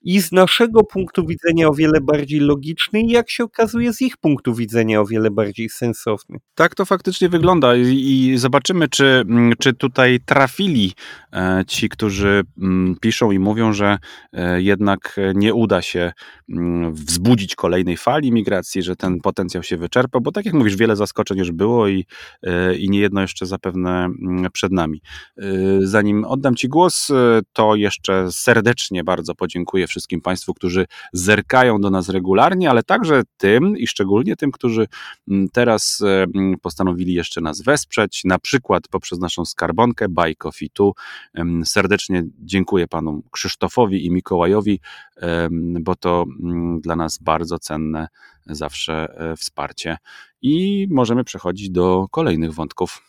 i 0.03 0.21
z 0.21 0.33
naszego 0.33 0.85
punktu 0.85 1.27
widzenia 1.27 1.69
o 1.69 1.75
wiele 1.75 2.01
bardziej 2.01 2.41
logiczny 2.41 3.01
i 3.01 3.11
jak 3.11 3.31
się 3.31 3.45
okazuje 3.45 3.93
z 3.93 4.03
ich 4.03 4.17
punktu 4.17 4.55
widzenia 4.55 5.01
o 5.01 5.07
wiele 5.07 5.31
bardziej 5.31 5.69
sensowny. 5.69 6.39
Tak 6.55 6.75
to 6.75 6.85
faktycznie 6.85 7.29
wygląda 7.29 7.77
i 7.77 8.35
zobaczymy, 8.37 8.89
czy, 8.89 9.05
mm, 9.05 9.53
czy 9.59 9.75
tutaj 9.75 10.21
trafili 10.27 10.93
e, 11.33 11.65
ci, 11.67 11.89
którzy 11.89 12.43
mm, 12.59 12.97
piszą 13.01 13.31
i 13.31 13.39
mówią, 13.39 13.73
że 13.73 13.99
e, 14.33 14.63
jednak 14.63 15.17
nie 15.35 15.55
uda 15.55 15.83
się 15.83 16.13
mm, 16.49 16.95
wzbudzić 16.95 17.55
kolejnej 17.55 17.97
fali 17.97 18.33
migracji, 18.33 18.83
że 18.83 18.97
ten 18.97 19.21
potencjał 19.21 19.63
się 19.63 19.77
wyczerpa, 19.77 20.21
bo 20.21 20.33
tak 20.33 20.45
jak 20.47 20.55
mówisz, 20.55 20.77
wiele 20.77 20.97
zaskoczeń 20.97 21.39
już 21.39 21.53
było 21.53 21.89
i, 21.89 22.07
e, 22.43 22.77
i 22.77 22.91
nie 22.91 23.01
jedno 23.01 23.21
jeszcze 23.21 23.47
zapewne 23.47 24.09
przed 24.53 24.73
nami. 24.73 25.03
Zanim 25.81 26.25
oddam 26.25 26.55
Ci 26.55 26.69
głos, 26.69 27.09
to 27.53 27.77
jeszcze 27.77 28.33
serdecznie 28.33 29.05
bardzo 29.05 29.35
podziękuję 29.35 29.88
wszystkim 29.89 30.21
Państwu, 30.21 30.55
którzy 30.55 30.87
zerkają 31.13 31.81
do 31.81 31.91
nas 31.91 32.09
regularnie, 32.09 32.71
ale 32.71 32.83
także 32.83 33.23
tym 33.37 33.77
i 33.77 33.87
szczególnie 33.87 34.37
tym, 34.37 34.51
którzy 34.51 34.87
mm, 35.29 35.49
teraz 35.49 36.01
e, 36.01 36.27
mm, 36.35 36.59
postanowili 36.59 37.15
jeszcze 37.15 37.41
nas 37.41 37.63
wesprzeć, 37.63 38.25
na 38.25 38.39
przykład 38.39 38.89
poprzez 38.89 39.19
naszą 39.19 39.45
skarbonkę 39.45 40.09
Buy 40.09 40.35
Coffee 40.35 40.71
Tu. 40.71 40.95
Serdecznie 41.65 42.23
dziękuję 42.39 42.87
Panu 42.87 43.23
Krzysztofowi 43.31 44.07
i 44.07 44.11
Mikołajowi, 44.11 44.81
bo 45.81 45.95
to 45.95 46.25
mm, 46.43 46.81
dla 46.81 46.97
nas 46.97 47.19
bardzo 47.19 47.59
cenne 47.59 48.09
zawsze 48.47 49.15
e, 49.19 49.37
wsparcie. 49.37 49.97
I 50.43 50.87
możemy 50.91 51.25
przechodzić 51.25 51.71
do 51.71 52.07
kolejnych 52.11 52.55
wątków. 52.55 53.03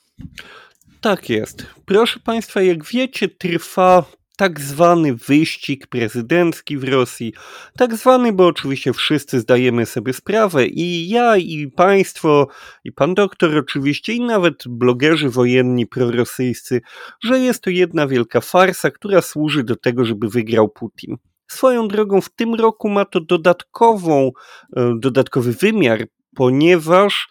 Tak 1.02 1.30
jest. 1.30 1.66
Proszę 1.86 2.20
Państwa, 2.20 2.62
jak 2.62 2.86
wiecie, 2.86 3.30
trwa 3.30 4.06
tak 4.40 4.60
zwany 4.60 5.16
wyścig 5.16 5.88
prezydencki 5.88 6.78
w 6.78 6.84
Rosji. 6.84 7.34
Tak 7.78 7.96
zwany, 7.96 8.34
bo 8.34 8.48
oczywiście 8.48 8.94
wszyscy 8.94 9.40
zdajemy 9.40 9.86
sobie 9.86 10.14
sprawę 10.14 10.68
i 10.68 11.10
ja, 11.10 11.38
i 11.38 11.68
państwo, 11.68 12.48
i 12.84 12.92
pan 12.92 13.14
doktor 13.14 13.58
oczywiście, 13.58 14.14
i 14.14 14.22
nawet 14.22 14.64
blogerzy 14.68 15.30
wojenni 15.30 15.88
prorosyjscy, 15.88 16.82
że 17.24 17.40
jest 17.40 17.64
to 17.64 17.70
jedna 17.70 18.08
wielka 18.08 18.42
farsa, 18.42 18.92
która 18.92 19.22
służy 19.22 19.64
do 19.64 19.76
tego, 19.76 20.06
żeby 20.06 20.30
wygrał 20.30 20.70
Putin. 20.70 21.18
Swoją 21.48 21.88
drogą 21.88 22.22
w 22.22 22.30
tym 22.30 22.56
roku 22.56 22.90
ma 22.90 23.06
to 23.06 23.20
dodatkową, 23.20 24.32
e, 24.76 24.94
dodatkowy 25.00 25.54
wymiar, 25.54 26.08
ponieważ 26.36 27.30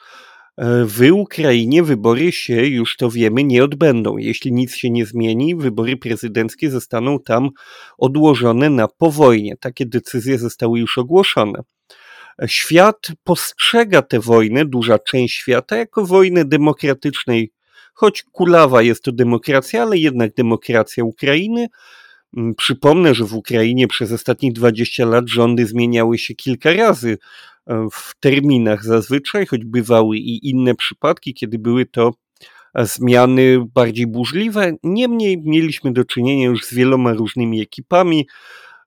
w 0.85 1.11
Ukrainie 1.13 1.83
wybory 1.83 2.33
się, 2.33 2.67
już 2.67 2.97
to 2.97 3.11
wiemy, 3.11 3.45
nie 3.45 3.65
odbędą. 3.65 4.17
Jeśli 4.17 4.53
nic 4.53 4.75
się 4.75 4.91
nie 4.91 5.07
zmieni, 5.07 5.57
wybory 5.57 5.97
prezydenckie 5.97 6.71
zostaną 6.71 7.21
tam 7.21 7.51
odłożone 7.99 8.71
na 8.71 8.89
powojnie. 8.89 9.57
Takie 9.57 9.87
decyzje 9.87 10.39
zostały 10.39 10.79
już 10.79 10.99
ogłoszone. 10.99 11.63
Świat 12.47 13.09
postrzega 13.25 14.03
tę 14.03 14.21
wojnę, 14.21 14.65
duża 14.65 14.99
część 14.99 15.35
świata, 15.35 15.77
jako 15.77 16.07
wojnę 16.07 16.45
demokratycznej, 16.45 17.53
choć 17.95 18.23
kulawa 18.23 18.83
jest 18.83 19.03
to 19.03 19.13
demokracja, 19.13 19.83
ale 19.83 19.99
jednak 19.99 20.35
demokracja 20.35 21.05
Ukrainy. 21.05 21.67
Mm, 22.37 22.55
przypomnę, 22.55 23.15
że 23.15 23.25
w 23.25 23.35
Ukrainie 23.35 23.89
przez 23.89 24.13
ostatnich 24.13 24.53
20 24.53 25.07
lat 25.07 25.29
rządy 25.29 25.67
zmieniały 25.67 26.19
się 26.19 26.35
kilka 26.35 26.73
razy 26.73 27.19
w 27.93 28.21
terminach 28.21 28.85
zazwyczaj, 28.85 29.47
choć 29.47 29.65
bywały 29.65 30.17
i 30.17 30.51
inne 30.51 30.75
przypadki, 30.75 31.35
kiedy 31.35 31.59
były 31.59 31.87
to 31.87 32.15
zmiany 32.75 33.65
bardziej 33.75 34.07
burzliwe. 34.07 34.77
Niemniej 34.83 35.43
mieliśmy 35.45 35.93
do 35.93 36.05
czynienia 36.05 36.47
już 36.47 36.65
z 36.65 36.75
wieloma 36.75 37.13
różnymi 37.13 37.61
ekipami. 37.61 38.27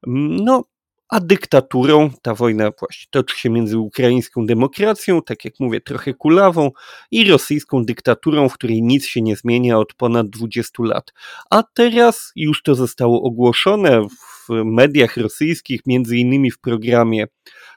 No, 0.07 0.63
a 1.09 1.19
dyktaturą, 1.19 2.09
ta 2.21 2.35
wojna 2.35 2.71
właśnie 2.79 3.05
toczy 3.09 3.39
się 3.39 3.49
między 3.49 3.77
ukraińską 3.77 4.45
demokracją, 4.45 5.21
tak 5.21 5.45
jak 5.45 5.53
mówię, 5.59 5.81
trochę 5.81 6.13
kulawą, 6.13 6.71
i 7.11 7.29
rosyjską 7.29 7.85
dyktaturą, 7.85 8.49
w 8.49 8.53
której 8.53 8.83
nic 8.83 9.05
się 9.05 9.21
nie 9.21 9.35
zmienia 9.35 9.77
od 9.77 9.93
ponad 9.93 10.29
20 10.29 10.83
lat. 10.83 11.13
A 11.49 11.63
teraz 11.63 12.31
już 12.35 12.63
to 12.63 12.75
zostało 12.75 13.23
ogłoszone 13.23 14.01
w 14.01 14.40
mediach 14.51 15.17
rosyjskich, 15.17 15.81
między 15.85 16.17
innymi 16.17 16.51
w 16.51 16.59
programie 16.59 17.25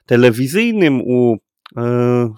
telewizyjnym 0.06 1.00
u 1.00 1.36
e, 1.76 2.34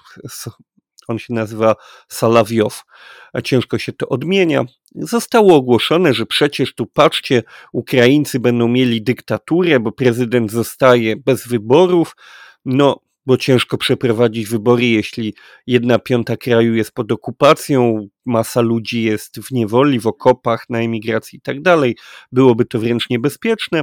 on 1.09 1.19
się 1.19 1.35
nazywa 1.35 1.77
Salawiow, 2.09 2.85
a 3.33 3.41
ciężko 3.41 3.79
się 3.79 3.93
to 3.93 4.09
odmienia. 4.09 4.65
Zostało 4.95 5.57
ogłoszone, 5.57 6.15
że 6.15 6.27
przecież 6.27 6.75
tu 6.75 6.87
patrzcie, 6.87 7.43
Ukraińcy 7.73 8.41
będą 8.41 8.69
mieli 8.69 9.03
dyktaturę, 9.03 9.81
bo 9.81 9.93
prezydent 9.93 10.51
zostaje 10.51 11.17
bez 11.17 11.49
wyborów. 11.49 12.17
No, 12.65 13.01
bo 13.27 13.37
ciężko 13.37 13.79
przeprowadzić 13.79 14.47
wybory, 14.47 14.87
jeśli 14.87 15.35
jedna 15.67 15.99
piąta 15.99 16.37
kraju 16.37 16.75
jest 16.75 16.93
pod 16.93 17.13
okupacją, 17.13 18.09
masa 18.25 18.61
ludzi 18.61 19.03
jest 19.03 19.41
w 19.41 19.53
niewoli, 19.53 20.01
w 20.01 20.07
okopach, 20.07 20.65
na 20.71 20.79
emigracji 20.79 21.39
i 21.39 21.41
tak 21.41 21.63
dalej. 21.63 21.97
Byłoby 22.33 22.65
to 22.65 22.79
wręcz 22.79 23.11
niebezpieczne. 23.11 23.83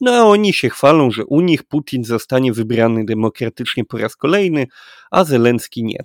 No 0.00 0.12
a 0.12 0.22
oni 0.22 0.52
się 0.52 0.70
chwalą, 0.70 1.10
że 1.10 1.24
u 1.24 1.40
nich 1.40 1.62
Putin 1.62 2.04
zostanie 2.04 2.52
wybrany 2.52 3.04
demokratycznie 3.04 3.84
po 3.84 3.98
raz 3.98 4.16
kolejny, 4.16 4.66
a 5.10 5.24
Zelenski 5.24 5.84
nie. 5.84 5.98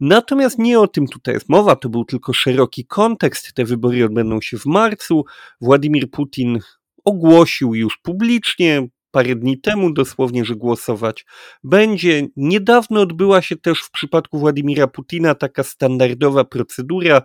Natomiast 0.00 0.58
nie 0.58 0.80
o 0.80 0.88
tym 0.88 1.06
tutaj 1.06 1.34
jest 1.34 1.48
mowa, 1.48 1.76
to 1.76 1.88
był 1.88 2.04
tylko 2.04 2.32
szeroki 2.32 2.86
kontekst. 2.86 3.54
Te 3.54 3.64
wybory 3.64 4.04
odbędą 4.04 4.40
się 4.40 4.58
w 4.58 4.66
marcu. 4.66 5.24
Władimir 5.60 6.10
Putin 6.10 6.58
ogłosił 7.04 7.74
już 7.74 7.98
publicznie, 8.02 8.88
parę 9.12 9.36
dni 9.36 9.60
temu 9.60 9.92
dosłownie, 9.92 10.44
że 10.44 10.56
głosować 10.56 11.26
będzie. 11.64 12.26
Niedawno 12.36 13.00
odbyła 13.00 13.42
się 13.42 13.56
też 13.56 13.82
w 13.82 13.90
przypadku 13.90 14.38
Władimira 14.38 14.86
Putina 14.86 15.34
taka 15.34 15.62
standardowa 15.62 16.44
procedura. 16.44 17.22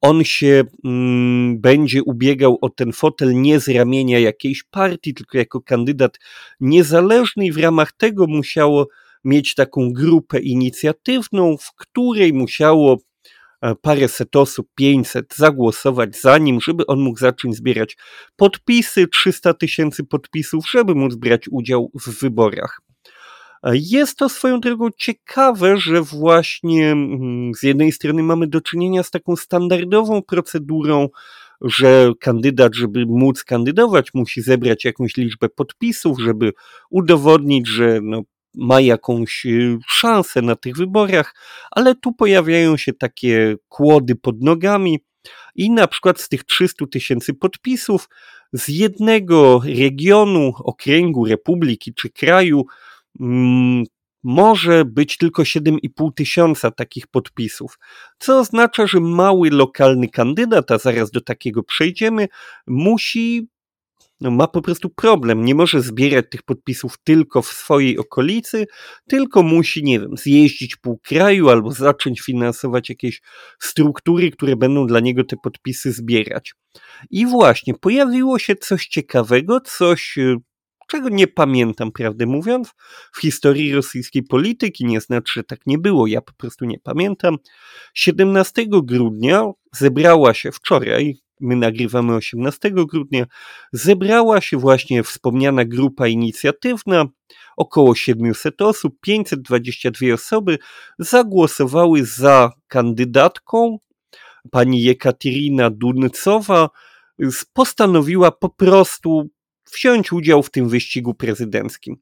On 0.00 0.24
się 0.24 0.64
mm, 0.84 1.60
będzie 1.60 2.02
ubiegał 2.02 2.58
o 2.60 2.70
ten 2.70 2.92
fotel 2.92 3.40
nie 3.42 3.60
z 3.60 3.68
ramienia 3.68 4.18
jakiejś 4.18 4.62
partii, 4.62 5.14
tylko 5.14 5.38
jako 5.38 5.60
kandydat 5.60 6.18
niezależny 6.60 7.46
i 7.46 7.52
w 7.52 7.58
ramach 7.58 7.92
tego 7.92 8.26
musiało 8.26 8.88
mieć 9.24 9.54
taką 9.54 9.92
grupę 9.92 10.40
inicjatywną, 10.40 11.56
w 11.56 11.74
której 11.76 12.32
musiało 12.32 12.98
paręset 13.82 14.36
osób, 14.36 14.68
500 14.74 15.34
zagłosować 15.36 16.20
za 16.20 16.38
nim, 16.38 16.60
żeby 16.60 16.86
on 16.86 17.00
mógł 17.00 17.18
zacząć 17.18 17.56
zbierać 17.56 17.96
podpisy, 18.36 19.08
300 19.08 19.54
tysięcy 19.54 20.04
podpisów, 20.04 20.70
żeby 20.70 20.94
móc 20.94 21.14
brać 21.14 21.48
udział 21.50 21.90
w 21.94 22.20
wyborach. 22.20 22.80
E, 23.64 23.72
jest 23.74 24.18
to 24.18 24.28
swoją 24.28 24.60
drogą 24.60 24.88
ciekawe, 24.96 25.76
że 25.76 26.02
właśnie 26.02 26.92
mm, 26.92 27.54
z 27.54 27.62
jednej 27.62 27.92
strony 27.92 28.22
mamy 28.22 28.46
do 28.46 28.60
czynienia 28.60 29.02
z 29.02 29.10
taką 29.10 29.36
standardową 29.36 30.22
procedurą, 30.22 31.08
że 31.60 32.12
kandydat, 32.20 32.74
żeby 32.74 33.06
móc 33.06 33.44
kandydować, 33.44 34.14
musi 34.14 34.42
zebrać 34.42 34.84
jakąś 34.84 35.16
liczbę 35.16 35.48
podpisów, 35.48 36.20
żeby 36.20 36.52
udowodnić, 36.90 37.68
że 37.68 38.00
no, 38.02 38.22
ma 38.54 38.80
jakąś 38.80 39.46
y, 39.46 39.78
szansę 39.86 40.42
na 40.42 40.56
tych 40.56 40.76
wyborach, 40.76 41.34
ale 41.70 41.94
tu 41.94 42.12
pojawiają 42.12 42.76
się 42.76 42.92
takie 42.92 43.56
kłody 43.68 44.16
pod 44.16 44.42
nogami 44.42 44.98
i 45.54 45.70
na 45.70 45.86
przykład 45.86 46.20
z 46.20 46.28
tych 46.28 46.44
300 46.44 46.86
tysięcy 46.86 47.34
podpisów 47.34 48.08
z 48.52 48.68
jednego 48.68 49.62
regionu, 49.64 50.52
okręgu, 50.58 51.24
republiki 51.24 51.94
czy 51.94 52.10
kraju 52.10 52.64
mm, 53.20 53.84
może 54.24 54.84
być 54.84 55.16
tylko 55.16 55.42
7,5 55.42 56.14
tysiąca 56.14 56.70
takich 56.70 57.06
podpisów, 57.06 57.78
co 58.18 58.38
oznacza, 58.38 58.86
że 58.86 59.00
mały 59.00 59.50
lokalny 59.50 60.08
kandydat, 60.08 60.70
a 60.70 60.78
zaraz 60.78 61.10
do 61.10 61.20
takiego 61.20 61.62
przejdziemy, 61.62 62.28
musi 62.66 63.48
no, 64.20 64.30
ma 64.30 64.46
po 64.46 64.62
prostu 64.62 64.90
problem. 64.90 65.44
Nie 65.44 65.54
może 65.54 65.82
zbierać 65.82 66.24
tych 66.30 66.42
podpisów 66.42 66.98
tylko 67.04 67.42
w 67.42 67.46
swojej 67.46 67.98
okolicy, 67.98 68.66
tylko 69.08 69.42
musi, 69.42 69.84
nie 69.84 70.00
wiem, 70.00 70.16
zjeździć 70.16 70.76
pół 70.76 70.98
kraju 70.98 71.48
albo 71.48 71.70
zacząć 71.72 72.20
finansować 72.20 72.88
jakieś 72.88 73.22
struktury, 73.60 74.30
które 74.30 74.56
będą 74.56 74.86
dla 74.86 75.00
niego 75.00 75.24
te 75.24 75.36
podpisy 75.36 75.92
zbierać. 75.92 76.54
I 77.10 77.26
właśnie 77.26 77.74
pojawiło 77.74 78.38
się 78.38 78.56
coś 78.56 78.86
ciekawego, 78.86 79.60
coś 79.60 80.18
y, 80.18 80.36
czego 80.88 81.08
nie 81.08 81.26
pamiętam, 81.26 81.92
prawdę 81.92 82.26
mówiąc, 82.26 82.72
w 83.12 83.20
historii 83.20 83.72
rosyjskiej 83.72 84.22
polityki, 84.22 84.84
nie 84.84 85.00
znaczy, 85.00 85.32
że 85.34 85.44
tak 85.44 85.60
nie 85.66 85.78
było, 85.78 86.06
ja 86.06 86.20
po 86.20 86.32
prostu 86.32 86.64
nie 86.64 86.78
pamiętam. 86.78 87.36
17 87.94 88.66
grudnia 88.68 89.44
zebrała 89.72 90.34
się 90.34 90.52
wczoraj, 90.52 91.23
my 91.40 91.56
nagrywamy 91.56 92.14
18 92.14 92.70
grudnia, 92.70 93.26
zebrała 93.72 94.40
się 94.40 94.56
właśnie 94.56 95.02
wspomniana 95.02 95.64
grupa 95.64 96.06
inicjatywna, 96.06 97.04
około 97.56 97.94
700 97.94 98.62
osób, 98.62 98.94
522 99.00 100.14
osoby 100.14 100.58
zagłosowały 100.98 102.04
za 102.04 102.52
kandydatką, 102.68 103.78
pani 104.50 104.82
Jekaterina 104.82 105.70
Duncowa, 105.70 106.70
postanowiła 107.52 108.30
po 108.30 108.48
prostu 108.48 109.28
wziąć 109.74 110.12
udział 110.12 110.42
w 110.42 110.50
tym 110.50 110.68
wyścigu 110.68 111.14
prezydenckim. 111.14 111.96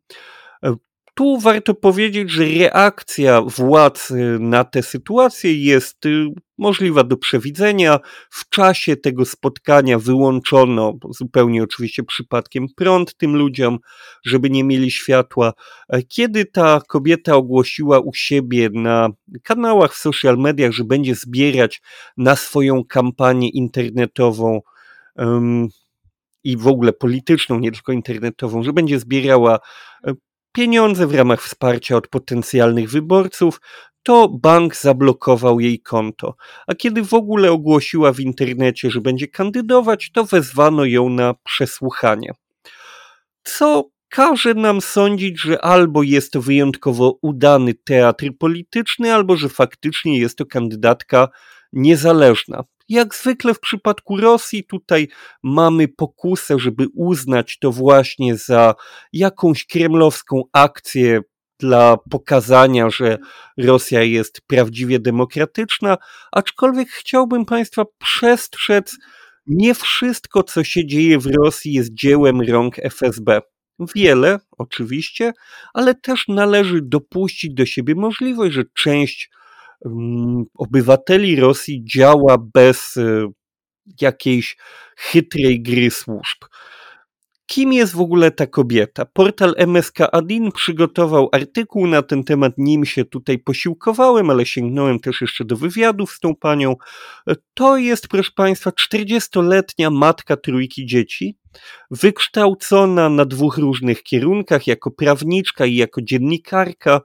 Tu 1.15 1.39
warto 1.39 1.75
powiedzieć, 1.75 2.31
że 2.31 2.45
reakcja 2.45 3.43
władz 3.43 4.11
y, 4.11 4.39
na 4.41 4.65
tę 4.65 4.83
sytuację 4.83 5.65
jest 5.65 6.07
y, 6.07 6.27
możliwa 6.59 7.05
do 7.05 7.17
przewidzenia. 7.17 8.01
W 8.31 8.49
czasie 8.49 8.97
tego 8.97 9.25
spotkania 9.25 9.99
wyłączono 9.99 10.95
zupełnie 11.11 11.63
oczywiście 11.63 12.03
przypadkiem 12.03 12.67
prąd 12.77 13.17
tym 13.17 13.37
ludziom, 13.37 13.79
żeby 14.25 14.51
nie 14.51 14.65
mieli 14.65 14.91
światła. 14.91 15.53
E, 15.89 16.03
kiedy 16.03 16.45
ta 16.45 16.81
kobieta 16.89 17.37
ogłosiła 17.37 18.01
u 18.01 18.15
siebie 18.15 18.69
na 18.73 19.09
kanałach 19.43 19.95
w 19.95 19.99
social 19.99 20.39
mediach, 20.39 20.73
że 20.73 20.85
będzie 20.85 21.15
zbierać 21.15 21.83
na 22.17 22.37
swoją 22.37 22.85
kampanię 22.85 23.49
internetową 23.49 24.61
um, 25.17 25.69
i 26.45 26.57
w 26.57 26.67
ogóle 26.67 26.93
polityczną, 26.93 27.59
nie 27.59 27.73
tylko 27.73 27.93
internetową, 27.93 28.63
że 28.63 28.73
będzie 28.73 28.99
zbierała 28.99 29.59
e, 30.07 30.15
pieniądze 30.53 31.07
w 31.07 31.15
ramach 31.15 31.43
wsparcia 31.43 31.97
od 31.97 32.09
potencjalnych 32.09 32.91
wyborców, 32.91 33.61
to 34.03 34.29
bank 34.29 34.77
zablokował 34.77 35.61
jej 35.61 35.81
konto. 35.81 36.35
A 36.67 36.75
kiedy 36.75 37.05
w 37.05 37.15
ogóle 37.15 37.53
ogłosiła 37.53 38.13
w 38.13 38.21
internecie, 38.21 38.91
że 38.91 39.01
będzie 39.01 39.29
kandydować, 39.29 40.11
to 40.13 40.25
wezwano 40.25 40.85
ją 40.85 41.09
na 41.09 41.35
przesłuchanie. 41.45 42.33
Co 43.45 43.91
każe 44.09 44.55
nam 44.55 44.81
sądzić, 44.81 45.41
że 45.41 45.65
albo 45.65 46.03
jest 46.03 46.33
to 46.33 46.43
wyjątkowo 46.43 47.19
udany 47.23 47.75
teatr 47.75 48.27
polityczny, 48.39 49.15
albo 49.15 49.37
że 49.37 49.49
faktycznie 49.49 50.19
jest 50.19 50.39
to 50.39 50.47
kandydatka 50.47 51.29
niezależna. 51.73 52.65
Jak 52.89 53.15
zwykle 53.15 53.55
w 53.55 53.61
przypadku 53.61 54.17
Rosji, 54.17 54.65
tutaj 54.65 55.09
mamy 55.43 55.89
pokusę, 55.89 56.59
żeby 56.59 56.87
uznać 56.95 57.59
to 57.59 57.73
właśnie 57.73 58.37
za 58.37 58.75
jakąś 59.13 59.67
kremlowską 59.67 60.43
akcję 60.53 61.21
dla 61.59 61.97
pokazania, 62.11 62.91
że 62.91 63.19
Rosja 63.59 64.03
jest 64.03 64.41
prawdziwie 64.47 64.99
demokratyczna, 65.01 65.99
aczkolwiek 66.33 66.89
chciałbym 66.89 67.45
Państwa 67.45 67.85
przestrzec, 67.99 68.97
nie 69.47 69.75
wszystko, 69.75 70.43
co 70.43 70.65
się 70.65 70.87
dzieje 70.87 71.19
w 71.19 71.27
Rosji, 71.27 71.73
jest 71.73 71.95
dziełem 71.95 72.41
rąk 72.41 72.79
FSB. 72.79 73.41
Wiele, 73.95 74.39
oczywiście, 74.59 75.33
ale 75.75 75.95
też 75.95 76.25
należy 76.29 76.81
dopuścić 76.83 77.55
do 77.55 77.67
siebie 77.67 77.95
możliwość, 77.95 78.55
że 78.55 78.65
część 78.75 79.31
obywateli 80.59 81.37
Rosji 81.37 81.85
działa 81.85 82.39
bez 82.55 82.97
y, 82.97 83.27
jakiejś 84.01 84.57
chytrej 84.97 85.63
gry 85.63 85.91
służb. 85.91 86.45
Kim 87.47 87.73
jest 87.73 87.93
w 87.95 88.01
ogóle 88.01 88.31
ta 88.31 88.47
kobieta? 88.47 89.05
Portal 89.05 89.55
MSK 89.59 89.97
Adin 90.13 90.53
przygotował 90.53 91.29
artykuł 91.33 91.87
na 91.87 92.03
ten 92.03 92.25
temat, 92.25 92.53
nim 92.59 92.85
się 92.85 93.05
tutaj 93.05 93.39
posiłkowałem, 93.39 94.31
ale 94.31 94.47
sięgnąłem 94.47 95.01
też 95.01 95.21
jeszcze 95.21 95.45
do 95.45 95.57
wywiadów 95.57 96.13
z 96.13 96.21
tą 96.21 96.37
panią. 96.37 96.77
To 97.55 97.77
jest, 97.77 98.09
proszę 98.09 98.31
Państwa, 98.37 98.71
40-letnia 98.71 99.91
matka 99.91 100.37
trójki 100.37 100.87
dzieci, 100.87 101.39
wykształcona 101.91 103.09
na 103.09 103.25
dwóch 103.25 103.59
różnych 103.59 104.03
kierunkach, 104.03 104.67
jako 104.67 104.91
prawniczka 104.91 105.67
i 105.67 105.75
jako 105.77 106.03
dziennikarka, 106.03 107.01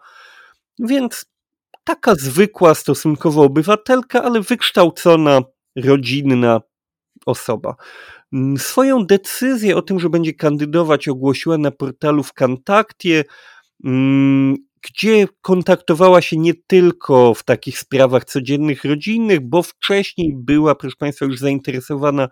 więc 0.80 1.26
taka 1.88 2.16
zwykła 2.16 2.76
stosunkowo 2.76 3.44
obywatelka, 3.44 4.24
ale 4.24 4.42
wykształcona 4.42 5.42
rodzinna 5.76 6.62
osoba. 7.26 7.76
Mm, 8.34 8.58
swoją 8.58 9.06
decyzję 9.06 9.78
o 9.78 9.82
tym, 9.82 10.00
że 10.00 10.10
będzie 10.10 10.34
kandydować, 10.34 11.08
ogłosiła 11.08 11.58
na 11.58 11.72
portalu 11.72 12.24
w 12.24 12.34
Kontaktie, 12.34 13.24
mm, 13.86 14.56
gdzie 14.82 15.28
kontaktowała 15.42 16.22
się 16.22 16.38
nie 16.38 16.54
tylko 16.68 17.34
w 17.34 17.44
takich 17.44 17.80
sprawach 17.80 18.26
codziennych, 18.26 18.86
rodzinnych, 18.86 19.50
bo 19.50 19.64
wcześniej 19.64 20.34
była, 20.38 20.76
proszę 20.76 20.96
Państwa, 21.00 21.26
już 21.26 21.40
zainteresowana 21.40 22.28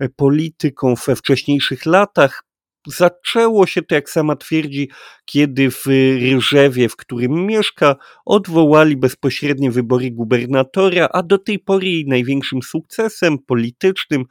e, 0.00 0.08
polityką 0.08 0.94
we 1.06 1.16
wcześniejszych 1.16 1.86
latach. 1.86 2.45
Zaczęło 2.86 3.66
się 3.66 3.82
to, 3.82 3.94
jak 3.94 4.10
sama 4.10 4.36
twierdzi, 4.36 4.90
kiedy 5.24 5.70
w 5.70 5.86
Ryżewie, 6.20 6.88
w 6.88 6.96
którym 6.96 7.46
mieszka, 7.46 7.96
odwołali 8.24 8.96
bezpośrednie 8.96 9.70
wybory 9.70 10.10
gubernatora, 10.10 11.08
a 11.12 11.22
do 11.22 11.38
tej 11.38 11.58
pory 11.58 11.86
jej 11.86 12.06
największym 12.06 12.62
sukcesem 12.62 13.38
politycznym 13.38 14.24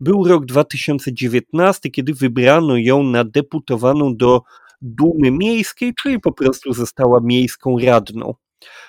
był 0.00 0.24
rok 0.24 0.46
2019, 0.46 1.90
kiedy 1.90 2.14
wybrano 2.14 2.76
ją 2.76 3.02
na 3.02 3.24
deputowaną 3.24 4.16
do 4.16 4.42
Dumy 4.82 5.30
Miejskiej, 5.30 5.94
czyli 5.94 6.20
po 6.20 6.32
prostu 6.32 6.72
została 6.72 7.20
miejską 7.22 7.78
radną. 7.78 8.34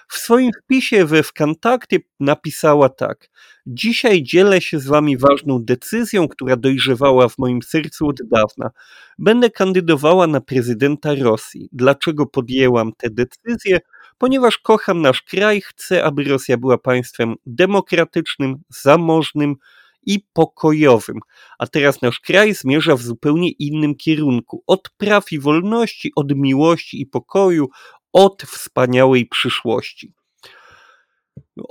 W 0.10 0.18
swoim 0.18 0.52
wpisie 0.64 1.06
we 1.06 1.24
Wkontakcie 1.24 1.98
napisała 2.20 2.90
tak. 2.90 3.30
Dzisiaj 3.66 4.24
dzielę 4.24 4.62
się 4.62 4.80
z 4.80 4.88
wami 4.88 5.18
ważną 5.18 5.64
decyzją, 5.64 6.28
która 6.28 6.56
dojrzewała 6.56 7.30
w 7.30 7.38
moim 7.38 7.62
sercu 7.62 8.08
od 8.08 8.18
dawna. 8.32 8.70
Będę 9.18 9.50
kandydowała 9.50 10.28
na 10.28 10.42
prezydenta 10.42 11.16
Rosji. 11.16 11.70
Dlaczego 11.72 12.26
podjęłam 12.26 12.92
tę 12.98 13.10
decyzję? 13.10 13.80
Ponieważ 14.18 14.58
kocham 14.58 15.02
nasz 15.02 15.22
kraj, 15.22 15.62
chcę, 15.62 16.04
aby 16.04 16.24
Rosja 16.24 16.58
była 16.58 16.78
państwem 16.78 17.36
demokratycznym, 17.46 18.56
zamożnym, 18.70 19.56
i 20.04 20.20
pokojowym. 20.34 21.20
A 21.60 21.68
teraz 21.68 22.02
nasz 22.02 22.20
kraj 22.20 22.54
zmierza 22.54 22.96
w 22.96 23.02
zupełnie 23.02 23.52
innym 23.52 23.96
kierunku. 23.96 24.64
Od 24.68 24.90
praw 24.98 25.32
i 25.32 25.40
wolności, 25.40 26.12
od 26.16 26.36
miłości 26.36 27.02
i 27.02 27.06
pokoju, 27.06 27.68
od 28.14 28.44
wspaniałej 28.44 29.26
przyszłości. 29.26 30.14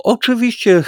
Oczywiście 0.03 0.83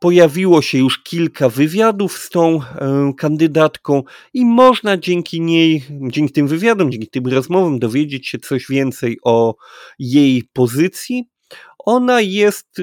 pojawiło 0.00 0.62
się 0.62 0.78
już 0.78 1.02
kilka 1.02 1.48
wywiadów 1.48 2.18
z 2.18 2.30
tą 2.30 2.60
e, 2.62 3.12
kandydatką 3.16 4.02
i 4.34 4.44
można 4.44 4.96
dzięki 4.96 5.40
niej, 5.40 5.84
dzięki 5.90 6.32
tym 6.32 6.48
wywiadom, 6.48 6.92
dzięki 6.92 7.08
tym 7.08 7.26
rozmowom 7.26 7.78
dowiedzieć 7.78 8.28
się 8.28 8.38
coś 8.38 8.66
więcej 8.68 9.18
o 9.24 9.54
jej 9.98 10.44
pozycji. 10.52 11.24
Ona 11.78 12.20
jest 12.20 12.80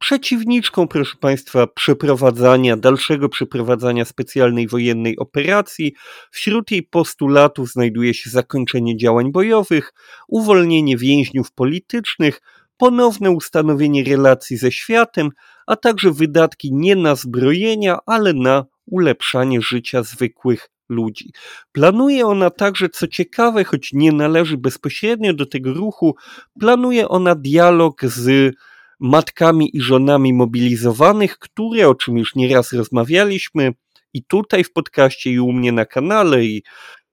przeciwniczką, 0.00 0.88
proszę 0.88 1.16
Państwa, 1.20 1.66
przeprowadzania, 1.66 2.76
dalszego 2.76 3.28
przeprowadzania 3.28 4.04
specjalnej 4.04 4.68
wojennej 4.68 5.18
operacji. 5.18 5.94
Wśród 6.30 6.70
jej 6.70 6.82
postulatów 6.82 7.68
znajduje 7.68 8.14
się 8.14 8.30
zakończenie 8.30 8.96
działań 8.96 9.32
bojowych, 9.32 9.92
uwolnienie 10.28 10.96
więźniów 10.96 11.52
politycznych, 11.52 12.40
ponowne 12.76 13.30
ustanowienie 13.30 14.04
relacji 14.04 14.56
ze 14.56 14.72
światem, 14.72 15.30
a 15.66 15.76
także 15.76 16.12
wydatki 16.12 16.72
nie 16.72 16.96
na 16.96 17.14
zbrojenia, 17.14 17.98
ale 18.06 18.32
na 18.32 18.64
ulepszanie 18.86 19.60
życia 19.62 20.02
zwykłych 20.02 20.68
ludzi. 20.88 21.32
Planuje 21.72 22.26
ona 22.26 22.50
także, 22.50 22.88
co 22.88 23.08
ciekawe, 23.08 23.64
choć 23.64 23.90
nie 23.92 24.12
należy 24.12 24.56
bezpośrednio 24.56 25.34
do 25.34 25.46
tego 25.46 25.74
ruchu, 25.74 26.14
planuje 26.60 27.08
ona 27.08 27.34
dialog 27.34 28.04
z 28.04 28.54
matkami 29.00 29.76
i 29.76 29.80
żonami 29.80 30.32
mobilizowanych, 30.32 31.38
które, 31.38 31.88
o 31.88 31.94
czym 31.94 32.18
już 32.18 32.34
nieraz 32.34 32.72
rozmawialiśmy, 32.72 33.72
i 34.14 34.24
tutaj 34.24 34.64
w 34.64 34.72
podcaście, 34.72 35.30
i 35.30 35.40
u 35.40 35.52
mnie 35.52 35.72
na 35.72 35.86
kanale, 35.86 36.44
i 36.44 36.62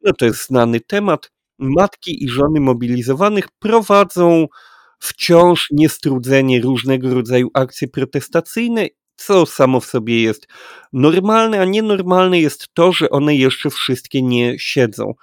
no 0.03 0.13
to 0.13 0.25
jest 0.25 0.47
znany 0.47 0.79
temat. 0.79 1.31
Matki 1.59 2.23
i 2.23 2.29
żony 2.29 2.59
mobilizowanych 2.59 3.47
prowadzą 3.59 4.47
wciąż 4.99 5.67
niestrudzenie 5.71 6.61
różnego 6.61 7.13
rodzaju 7.13 7.49
akcje 7.53 7.87
protestacyjne, 7.87 8.87
co 9.15 9.45
samo 9.45 9.79
w 9.79 9.85
sobie 9.85 10.21
jest 10.21 10.47
normalne, 10.93 11.61
a 11.61 11.65
nienormalne 11.65 12.39
jest 12.39 12.67
to, 12.73 12.91
że 12.91 13.09
one 13.09 13.35
jeszcze 13.35 13.69
wszystkie 13.69 14.21
nie 14.21 14.59
siedzą 14.59 15.13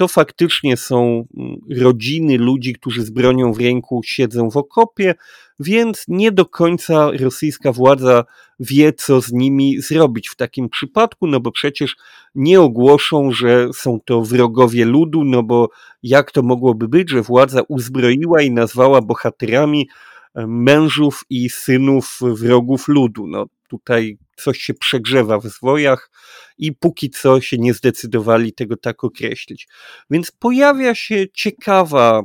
to 0.00 0.08
faktycznie 0.08 0.76
są 0.76 1.26
mm, 1.36 1.56
rodziny 1.80 2.38
ludzi, 2.38 2.72
którzy 2.72 3.02
z 3.02 3.10
bronią 3.10 3.52
w 3.52 3.60
ręku 3.60 4.00
siedzą 4.04 4.50
w 4.50 4.56
okopie, 4.56 5.14
więc 5.58 6.04
nie 6.08 6.32
do 6.32 6.46
końca 6.46 7.10
rosyjska 7.10 7.72
władza 7.72 8.24
wie, 8.60 8.92
co 8.92 9.20
z 9.20 9.32
nimi 9.32 9.80
zrobić 9.80 10.28
w 10.28 10.36
takim 10.36 10.68
przypadku, 10.68 11.26
no 11.26 11.40
bo 11.40 11.52
przecież 11.52 11.96
nie 12.34 12.60
ogłoszą, 12.60 13.32
że 13.32 13.68
są 13.74 13.98
to 14.04 14.22
wrogowie 14.22 14.84
ludu, 14.84 15.24
no 15.24 15.42
bo 15.42 15.68
jak 16.02 16.32
to 16.32 16.42
mogłoby 16.42 16.88
być, 16.88 17.10
że 17.10 17.22
władza 17.22 17.62
uzbroiła 17.68 18.42
i 18.42 18.50
nazwała 18.50 19.02
bohaterami 19.02 19.88
e, 20.34 20.46
mężów 20.46 21.24
i 21.30 21.50
synów 21.50 22.18
wrogów 22.22 22.88
ludu. 22.88 23.26
No 23.26 23.46
tutaj 23.68 24.18
coś 24.42 24.58
się 24.58 24.74
przegrzewa 24.74 25.38
w 25.38 25.46
zwojach 25.46 26.10
i 26.58 26.72
póki 26.72 27.10
co 27.10 27.40
się 27.40 27.58
nie 27.58 27.74
zdecydowali 27.74 28.52
tego 28.52 28.76
tak 28.76 29.04
określić. 29.04 29.68
Więc 30.10 30.30
pojawia 30.30 30.94
się 30.94 31.26
ciekawa 31.34 32.22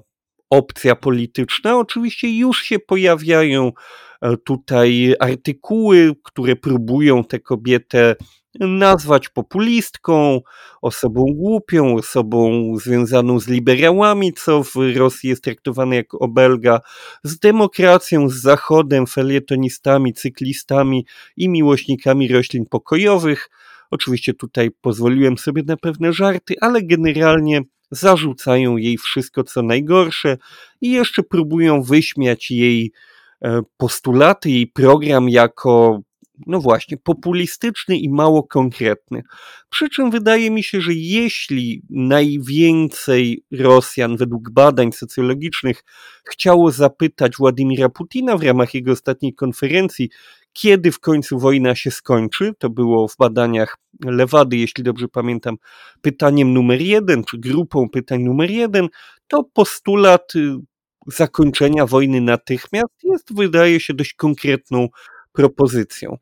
opcja 0.49 0.95
polityczna. 0.95 1.77
Oczywiście 1.77 2.37
już 2.37 2.63
się 2.63 2.79
pojawiają 2.79 3.71
e, 4.21 4.37
tutaj 4.37 5.15
artykuły, 5.19 6.13
które 6.23 6.55
próbują 6.55 7.23
tę 7.23 7.39
kobietę 7.39 8.15
nazwać 8.59 9.29
populistką, 9.29 10.41
osobą 10.81 11.25
głupią, 11.33 11.95
osobą 11.95 12.71
związaną 12.77 13.39
z 13.39 13.47
liberałami, 13.47 14.33
co 14.33 14.63
w 14.63 14.75
Rosji 14.95 15.29
jest 15.29 15.43
traktowane 15.43 15.95
jako 15.95 16.19
obelga, 16.19 16.79
z 17.23 17.39
demokracją, 17.39 18.29
z 18.29 18.33
Zachodem, 18.33 19.07
felietonistami, 19.07 20.13
cyklistami 20.13 21.05
i 21.37 21.49
miłośnikami 21.49 22.27
roślin 22.27 22.65
pokojowych. 22.65 23.49
Oczywiście 23.91 24.33
tutaj 24.33 24.71
pozwoliłem 24.81 25.37
sobie 25.37 25.63
na 25.67 25.77
pewne 25.77 26.13
żarty, 26.13 26.55
ale 26.61 26.83
generalnie 26.83 27.61
zarzucają 27.91 28.77
jej 28.77 28.97
wszystko 28.97 29.43
co 29.43 29.61
najgorsze 29.61 30.37
i 30.81 30.91
jeszcze 30.91 31.23
próbują 31.23 31.81
wyśmiać 31.81 32.51
jej 32.51 32.91
e, 33.41 33.61
postulaty, 33.77 34.49
jej 34.49 34.67
program 34.67 35.29
jako 35.29 36.01
no 36.47 36.59
właśnie, 36.59 36.97
populistyczny 36.97 37.97
i 37.97 38.09
mało 38.09 38.43
konkretny. 38.43 39.23
Przy 39.69 39.89
czym 39.89 40.11
wydaje 40.11 40.51
mi 40.51 40.63
się, 40.63 40.81
że 40.81 40.93
jeśli 40.93 41.81
najwięcej 41.89 43.43
Rosjan, 43.51 44.17
według 44.17 44.49
badań 44.49 44.91
socjologicznych, 44.91 45.83
chciało 46.25 46.71
zapytać 46.71 47.37
Władimira 47.37 47.89
Putina 47.89 48.37
w 48.37 48.43
ramach 48.43 48.73
jego 48.73 48.91
ostatniej 48.91 49.33
konferencji, 49.33 50.09
kiedy 50.53 50.91
w 50.91 50.99
końcu 50.99 51.39
wojna 51.39 51.75
się 51.75 51.91
skończy, 51.91 52.53
to 52.57 52.69
było 52.69 53.07
w 53.07 53.17
badaniach 53.17 53.77
Lewady, 54.05 54.57
jeśli 54.57 54.83
dobrze 54.83 55.07
pamiętam, 55.07 55.57
pytaniem 56.01 56.53
numer 56.53 56.81
jeden, 56.81 57.23
czy 57.23 57.37
grupą 57.37 57.89
pytań 57.89 58.23
numer 58.23 58.51
jeden, 58.51 58.87
to 59.27 59.43
postulat 59.43 60.35
y, 60.35 60.55
zakończenia 61.07 61.85
wojny 61.85 62.21
natychmiast 62.21 63.03
jest, 63.03 63.35
wydaje 63.35 63.79
się, 63.79 63.93
dość 63.93 64.13
konkretną 64.13 64.87
propozycją. 65.33 66.17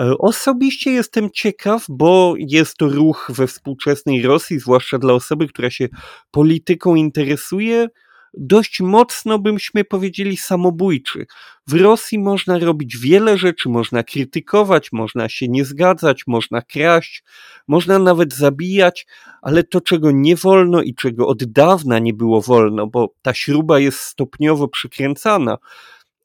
E, 0.00 0.18
osobiście 0.18 0.90
jestem 0.90 1.30
ciekaw, 1.30 1.84
bo 1.88 2.34
jest 2.38 2.76
to 2.76 2.88
ruch 2.88 3.30
we 3.34 3.46
współczesnej 3.46 4.22
Rosji, 4.22 4.58
zwłaszcza 4.58 4.98
dla 4.98 5.14
osoby, 5.14 5.48
która 5.48 5.70
się 5.70 5.88
polityką 6.30 6.94
interesuje, 6.94 7.88
dość 8.34 8.80
mocno 8.80 9.38
byśmy 9.38 9.84
powiedzieli 9.84 10.36
samobójczy. 10.36 11.26
W 11.66 11.74
Rosji 11.74 12.18
można 12.18 12.58
robić 12.58 12.98
wiele 12.98 13.38
rzeczy, 13.38 13.68
można 13.68 14.02
krytykować, 14.02 14.92
można 14.92 15.28
się 15.28 15.48
nie 15.48 15.64
zgadzać, 15.64 16.26
można 16.26 16.62
kraść, 16.62 17.24
można 17.68 17.98
nawet 17.98 18.34
zabijać, 18.34 19.06
ale 19.42 19.64
to, 19.64 19.80
czego 19.80 20.10
nie 20.10 20.36
wolno 20.36 20.82
i 20.82 20.94
czego 20.94 21.26
od 21.26 21.44
dawna 21.44 21.98
nie 21.98 22.14
było 22.14 22.42
wolno, 22.42 22.86
bo 22.86 23.14
ta 23.22 23.34
śruba 23.34 23.78
jest 23.78 23.98
stopniowo 23.98 24.68
przykręcana, 24.68 25.58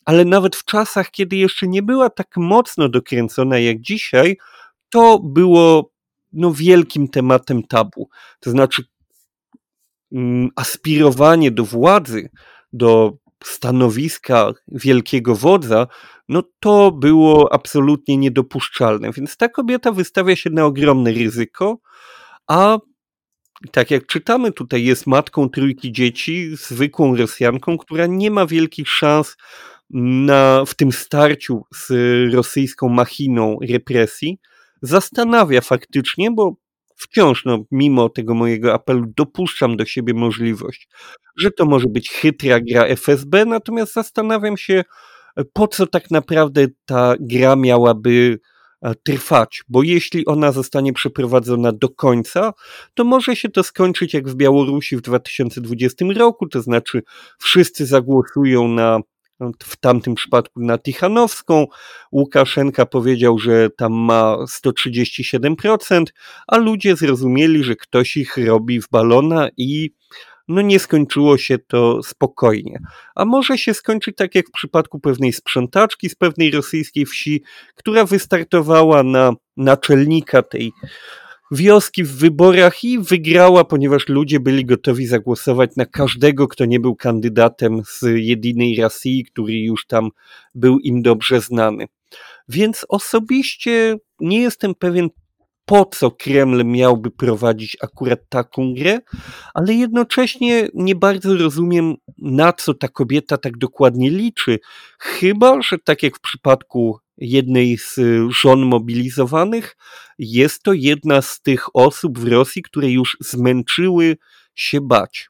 ale 0.06 0.26
nawet 0.26 0.56
w 0.56 0.66
czasach, 0.66 1.12
kiedy 1.12 1.36
jeszcze 1.36 1.68
nie 1.68 1.84
była 1.84 2.10
tak 2.10 2.38
mocno 2.38 2.90
dokręcona 2.90 3.60
jak 3.60 3.82
dzisiaj, 3.82 4.38
to 4.90 5.20
było 5.20 5.92
no, 6.34 6.54
wielkim 6.54 7.08
tematem 7.08 7.64
tabu. 7.64 8.10
To 8.40 8.52
znaczy, 8.52 8.84
mm, 10.12 10.50
aspirowanie 10.56 11.52
do 11.52 11.66
władzy, 11.66 12.30
do 12.74 13.18
stanowiska 13.44 14.54
wielkiego 14.68 15.36
wodza, 15.36 15.88
no 16.30 16.44
to 16.60 16.92
było 16.92 17.54
absolutnie 17.54 18.18
niedopuszczalne. 18.18 19.12
Więc 19.12 19.38
ta 19.38 19.50
kobieta 19.50 19.92
wystawia 19.92 20.36
się 20.36 20.50
na 20.50 20.66
ogromne 20.66 21.12
ryzyko, 21.12 21.78
a 22.48 22.78
tak 23.72 23.92
jak 23.92 24.06
czytamy 24.06 24.52
tutaj, 24.52 24.84
jest 24.84 25.08
matką 25.08 25.50
trójki 25.50 25.92
dzieci, 25.92 26.56
zwykłą 26.56 27.16
Rosjanką, 27.16 27.78
która 27.78 28.06
nie 28.06 28.32
ma 28.32 28.46
wielkich 28.46 28.90
szans 28.90 29.38
na, 29.98 30.66
w 30.66 30.76
tym 30.76 30.92
starciu 30.92 31.64
z 31.76 31.90
rosyjską 32.34 32.90
machiną 32.90 33.58
represji. 33.70 34.40
zastanawia 34.82 35.62
faktycznie, 35.62 36.32
bo 36.32 36.56
wciąż, 36.96 37.46
no, 37.46 37.64
mimo 37.72 38.10
tego 38.10 38.34
mojego 38.34 38.74
apelu, 38.74 39.06
dopuszczam 39.18 39.78
do 39.78 39.86
siebie 39.86 40.14
możliwość, 40.14 40.88
że 41.38 41.52
to 41.52 41.66
może 41.66 41.88
być 41.88 42.10
chytra 42.10 42.60
gra 42.60 42.86
FSB, 42.86 43.46
natomiast 43.46 43.94
zastanawiam 43.94 44.58
się, 44.58 44.84
po 45.54 45.68
co 45.68 45.88
tak 45.88 46.12
naprawdę 46.12 46.68
ta 46.86 47.16
gra 47.20 47.56
miałaby 47.56 48.40
e, 48.82 48.96
trwać, 48.96 49.64
bo 49.70 49.84
jeśli 49.84 50.26
ona 50.26 50.52
zostanie 50.52 50.94
przeprowadzona 50.94 51.72
do 51.72 51.90
końca, 51.90 52.54
to 52.94 53.04
może 53.04 53.36
się 53.36 53.50
to 53.50 53.64
skończyć 53.64 54.14
jak 54.14 54.30
w 54.30 54.36
Białorusi 54.36 54.98
w 54.98 55.02
2020 55.02 56.06
roku, 56.18 56.48
to 56.48 56.62
znaczy 56.62 57.04
wszyscy 57.40 57.86
zagłosują 57.86 58.68
na 58.68 59.00
w 59.64 59.78
tamtym 59.78 60.16
przypadku 60.16 60.60
na 60.60 60.78
Tichanowską. 60.78 61.68
Łukaszenka 62.12 62.86
powiedział, 62.86 63.40
że 63.40 63.70
tam 63.70 63.94
ma 63.94 64.38
137%, 64.66 66.04
a 66.48 66.58
ludzie 66.58 66.96
zrozumieli, 66.96 67.64
że 67.64 67.76
ktoś 67.76 68.18
ich 68.18 68.38
robi 68.38 68.82
w 68.82 68.90
balona 68.90 69.50
i 69.58 69.92
no 70.48 70.62
nie 70.62 70.80
skończyło 70.80 71.38
się 71.38 71.58
to 71.58 72.04
spokojnie. 72.04 72.80
A 73.16 73.26
może 73.26 73.58
się 73.58 73.74
skończyć 73.74 74.16
tak 74.16 74.36
jak 74.36 74.48
w 74.48 74.52
przypadku 74.52 75.00
pewnej 75.00 75.34
sprzątaczki 75.34 76.10
z 76.10 76.16
pewnej 76.16 76.52
rosyjskiej 76.52 77.06
wsi, 77.06 77.44
która 77.76 78.06
wystartowała 78.06 79.04
na 79.04 79.34
naczelnika 79.58 80.42
tej 80.42 80.72
wioski 81.52 82.04
w 82.04 82.18
wyborach 82.18 82.84
i 82.84 83.00
wygrała, 83.00 83.64
ponieważ 83.64 84.08
ludzie 84.08 84.40
byli 84.40 84.66
gotowi 84.66 85.08
zagłosować 85.08 85.76
na 85.76 85.86
każdego, 85.86 86.48
kto 86.48 86.66
nie 86.66 86.80
był 86.80 86.96
kandydatem 86.96 87.82
z 87.86 88.02
jedynej 88.16 88.82
Rosji, 88.82 89.26
który 89.26 89.54
już 89.54 89.86
tam 89.86 90.10
był 90.56 90.80
im 90.80 91.02
dobrze 91.02 91.42
znany. 91.42 91.88
Więc 92.50 92.86
osobiście 92.90 93.98
nie 94.20 94.42
jestem 94.42 94.76
pewien, 94.76 95.10
po 95.66 95.86
co 95.86 96.12
Kreml 96.12 96.66
miałby 96.66 97.12
prowadzić 97.12 97.78
akurat 97.82 98.20
taką 98.30 98.74
grę, 98.74 99.00
ale 99.54 99.74
jednocześnie 99.74 100.70
nie 100.74 100.96
bardzo 100.96 101.38
rozumiem, 101.38 101.96
na 102.18 102.54
co 102.54 102.74
ta 102.74 102.88
kobieta 102.88 103.38
tak 103.38 103.58
dokładnie 103.58 104.10
liczy. 104.10 104.60
Chyba, 105.00 105.62
że 105.62 105.78
tak 105.80 106.04
jak 106.04 106.18
w 106.18 106.22
przypadku 106.22 107.00
jednej 107.18 107.78
z 107.78 108.00
żon 108.30 108.62
mobilizowanych, 108.62 109.78
jest 110.20 110.64
to 110.64 110.74
jedna 110.74 111.22
z 111.22 111.42
tych 111.42 111.76
osób 111.76 112.20
w 112.20 112.28
Rosji, 112.28 112.62
które 112.62 112.90
już 112.92 113.18
zmęczyły 113.20 114.18
się 114.56 114.82
bać. 114.82 115.30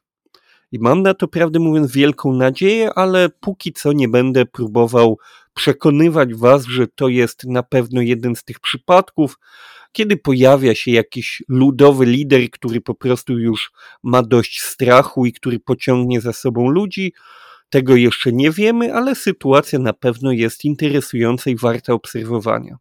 I 0.72 0.78
mam 0.78 1.02
na 1.02 1.14
to, 1.14 1.28
prawdę 1.28 1.58
mówiąc, 1.58 1.92
wielką 1.92 2.32
nadzieję, 2.32 2.90
ale 2.94 3.28
póki 3.28 3.72
co 3.72 3.92
nie 3.92 4.08
będę 4.08 4.46
próbował 4.46 5.18
przekonywać 5.56 6.34
Was, 6.34 6.64
że 6.64 6.86
to 6.86 7.08
jest 7.08 7.44
na 7.44 7.62
pewno 7.62 8.00
jeden 8.00 8.36
z 8.36 8.44
tych 8.44 8.60
przypadków, 8.60 9.38
kiedy 9.92 10.16
pojawia 10.16 10.74
się 10.74 10.90
jakiś 10.90 11.42
ludowy 11.48 12.06
lider, 12.06 12.50
który 12.50 12.80
po 12.80 12.94
prostu 12.94 13.38
już 13.38 13.72
ma 14.02 14.22
dość 14.22 14.60
strachu 14.60 15.26
i 15.26 15.32
który 15.32 15.60
pociągnie 15.60 16.20
za 16.20 16.32
sobą 16.32 16.68
ludzi. 16.68 17.12
Tego 17.70 17.96
jeszcze 17.96 18.32
nie 18.32 18.50
wiemy, 18.50 18.94
ale 18.94 19.14
sytuacja 19.14 19.78
na 19.78 19.92
pewno 19.92 20.32
jest 20.32 20.64
interesująca 20.64 21.50
i 21.50 21.56
warta 21.56 21.92
obserwowania. 21.92 22.76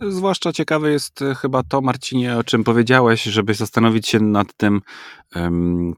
Zwłaszcza 0.00 0.52
ciekawe 0.52 0.90
jest 0.90 1.22
e, 1.22 1.34
chyba 1.34 1.62
to, 1.62 1.80
Marcinie, 1.80 2.36
o 2.36 2.44
czym 2.44 2.64
powiedziałeś, 2.64 3.22
żeby 3.22 3.54
zastanowić 3.54 4.08
się 4.08 4.20
nad 4.20 4.56
tym, 4.56 4.80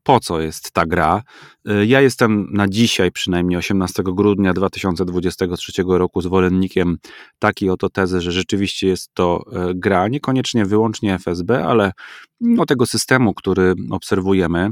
po 0.03 0.21
co 0.21 0.41
jest 0.41 0.73
ta 0.73 0.87
gra. 0.87 1.23
E, 1.67 1.87
ja 1.87 2.01
jestem 2.01 2.49
na 2.53 2.69
dzisiaj, 2.69 3.13
przynajmniej 3.13 3.59
18 3.59 4.03
grudnia 4.07 4.55
2023 4.55 5.83
roku, 5.89 6.21
zwolennikiem 6.21 6.97
takiej 7.39 7.71
oto 7.71 7.91
tezy, 7.91 8.21
że 8.21 8.33
rzeczywiście 8.33 8.89
jest 8.89 9.11
to 9.15 9.45
e, 9.53 9.73
gra, 9.75 10.09
niekoniecznie 10.09 10.65
wyłącznie 10.65 11.15
FSB, 11.15 11.65
ale 11.65 11.93
no, 12.41 12.67
tego 12.67 12.87
systemu, 12.87 13.35
który 13.35 13.75
obserwujemy. 13.91 14.71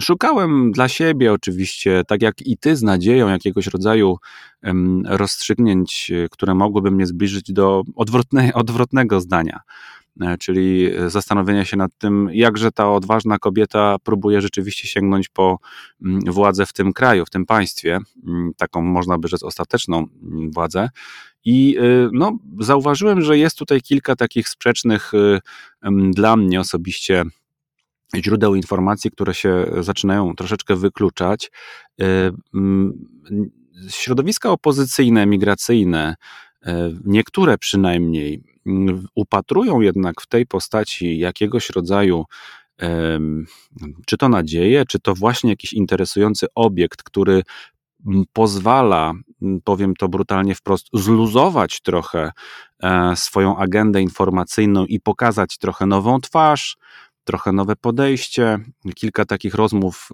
Szukałem 0.00 0.72
dla 0.72 0.88
siebie 0.88 1.32
oczywiście, 1.32 2.02
tak 2.08 2.22
jak 2.22 2.46
i 2.46 2.58
ty, 2.58 2.76
z 2.76 2.82
nadzieją 2.82 3.28
jakiegoś 3.28 3.66
rodzaju 3.66 4.16
rozstrzygnięć, 5.04 6.12
które 6.30 6.54
mogłyby 6.54 6.90
mnie 6.90 7.06
zbliżyć 7.06 7.52
do 7.52 7.82
odwrotne, 7.96 8.52
odwrotnego 8.54 9.20
zdania. 9.20 9.60
E, 10.20 10.38
czyli 10.38 10.90
zastanowienia 11.06 11.64
się 11.64 11.76
nad 11.76 11.98
tym, 11.98 12.28
jakże 12.32 12.72
ta 12.72 12.92
odważna 12.92 13.38
kobieta 13.38 13.96
próbuje 14.04 14.40
rzeczywiście 14.40 14.88
sięgnąć 14.88 15.28
po 15.28 15.58
mm, 16.02 16.20
władzę 16.20 16.66
w 16.66 16.72
tym 16.72 16.92
kraju, 16.92 17.26
w 17.26 17.30
tym 17.30 17.46
państwie, 17.46 17.98
mm, 18.26 18.52
taką 18.56 18.82
można 18.82 19.18
by 19.18 19.28
rzec 19.28 19.42
ostateczną 19.42 19.98
mm, 19.98 20.50
władzę. 20.50 20.88
I 21.44 21.78
y, 21.78 22.08
no, 22.12 22.38
zauważyłem, 22.60 23.22
że 23.22 23.38
jest 23.38 23.58
tutaj 23.58 23.80
kilka 23.80 24.16
takich 24.16 24.48
sprzecznych 24.48 25.14
y, 25.14 25.40
dla 26.10 26.36
mnie 26.36 26.60
osobiście 26.60 27.24
źródeł 28.16 28.54
informacji, 28.54 29.10
które 29.10 29.34
się 29.34 29.66
zaczynają 29.80 30.34
troszeczkę 30.34 30.76
wykluczać. 30.76 31.50
Y, 32.02 32.32
środowiska 33.90 34.50
opozycyjne, 34.50 35.26
migracyjne, 35.26 36.14
niektóre 37.04 37.58
przynajmniej, 37.58 38.42
upatrują 39.14 39.80
jednak 39.80 40.20
w 40.20 40.26
tej 40.26 40.46
postaci 40.46 41.18
jakiegoś 41.18 41.70
rodzaju 41.70 42.24
czy 44.06 44.16
to 44.18 44.28
nadzieję, 44.28 44.84
czy 44.88 45.00
to 45.00 45.14
właśnie 45.14 45.50
jakiś 45.50 45.72
interesujący 45.72 46.46
obiekt, 46.54 47.02
który 47.02 47.42
pozwala, 48.32 49.12
powiem 49.64 49.94
to 49.94 50.08
brutalnie 50.08 50.54
wprost, 50.54 50.86
zluzować 50.92 51.80
trochę 51.80 52.32
e, 52.82 53.16
swoją 53.16 53.56
agendę 53.56 54.02
informacyjną 54.02 54.86
i 54.86 55.00
pokazać 55.00 55.58
trochę 55.58 55.86
nową 55.86 56.20
twarz, 56.20 56.76
trochę 57.24 57.52
nowe 57.52 57.76
podejście, 57.76 58.58
kilka 58.94 59.24
takich 59.24 59.54
rozmów 59.54 60.08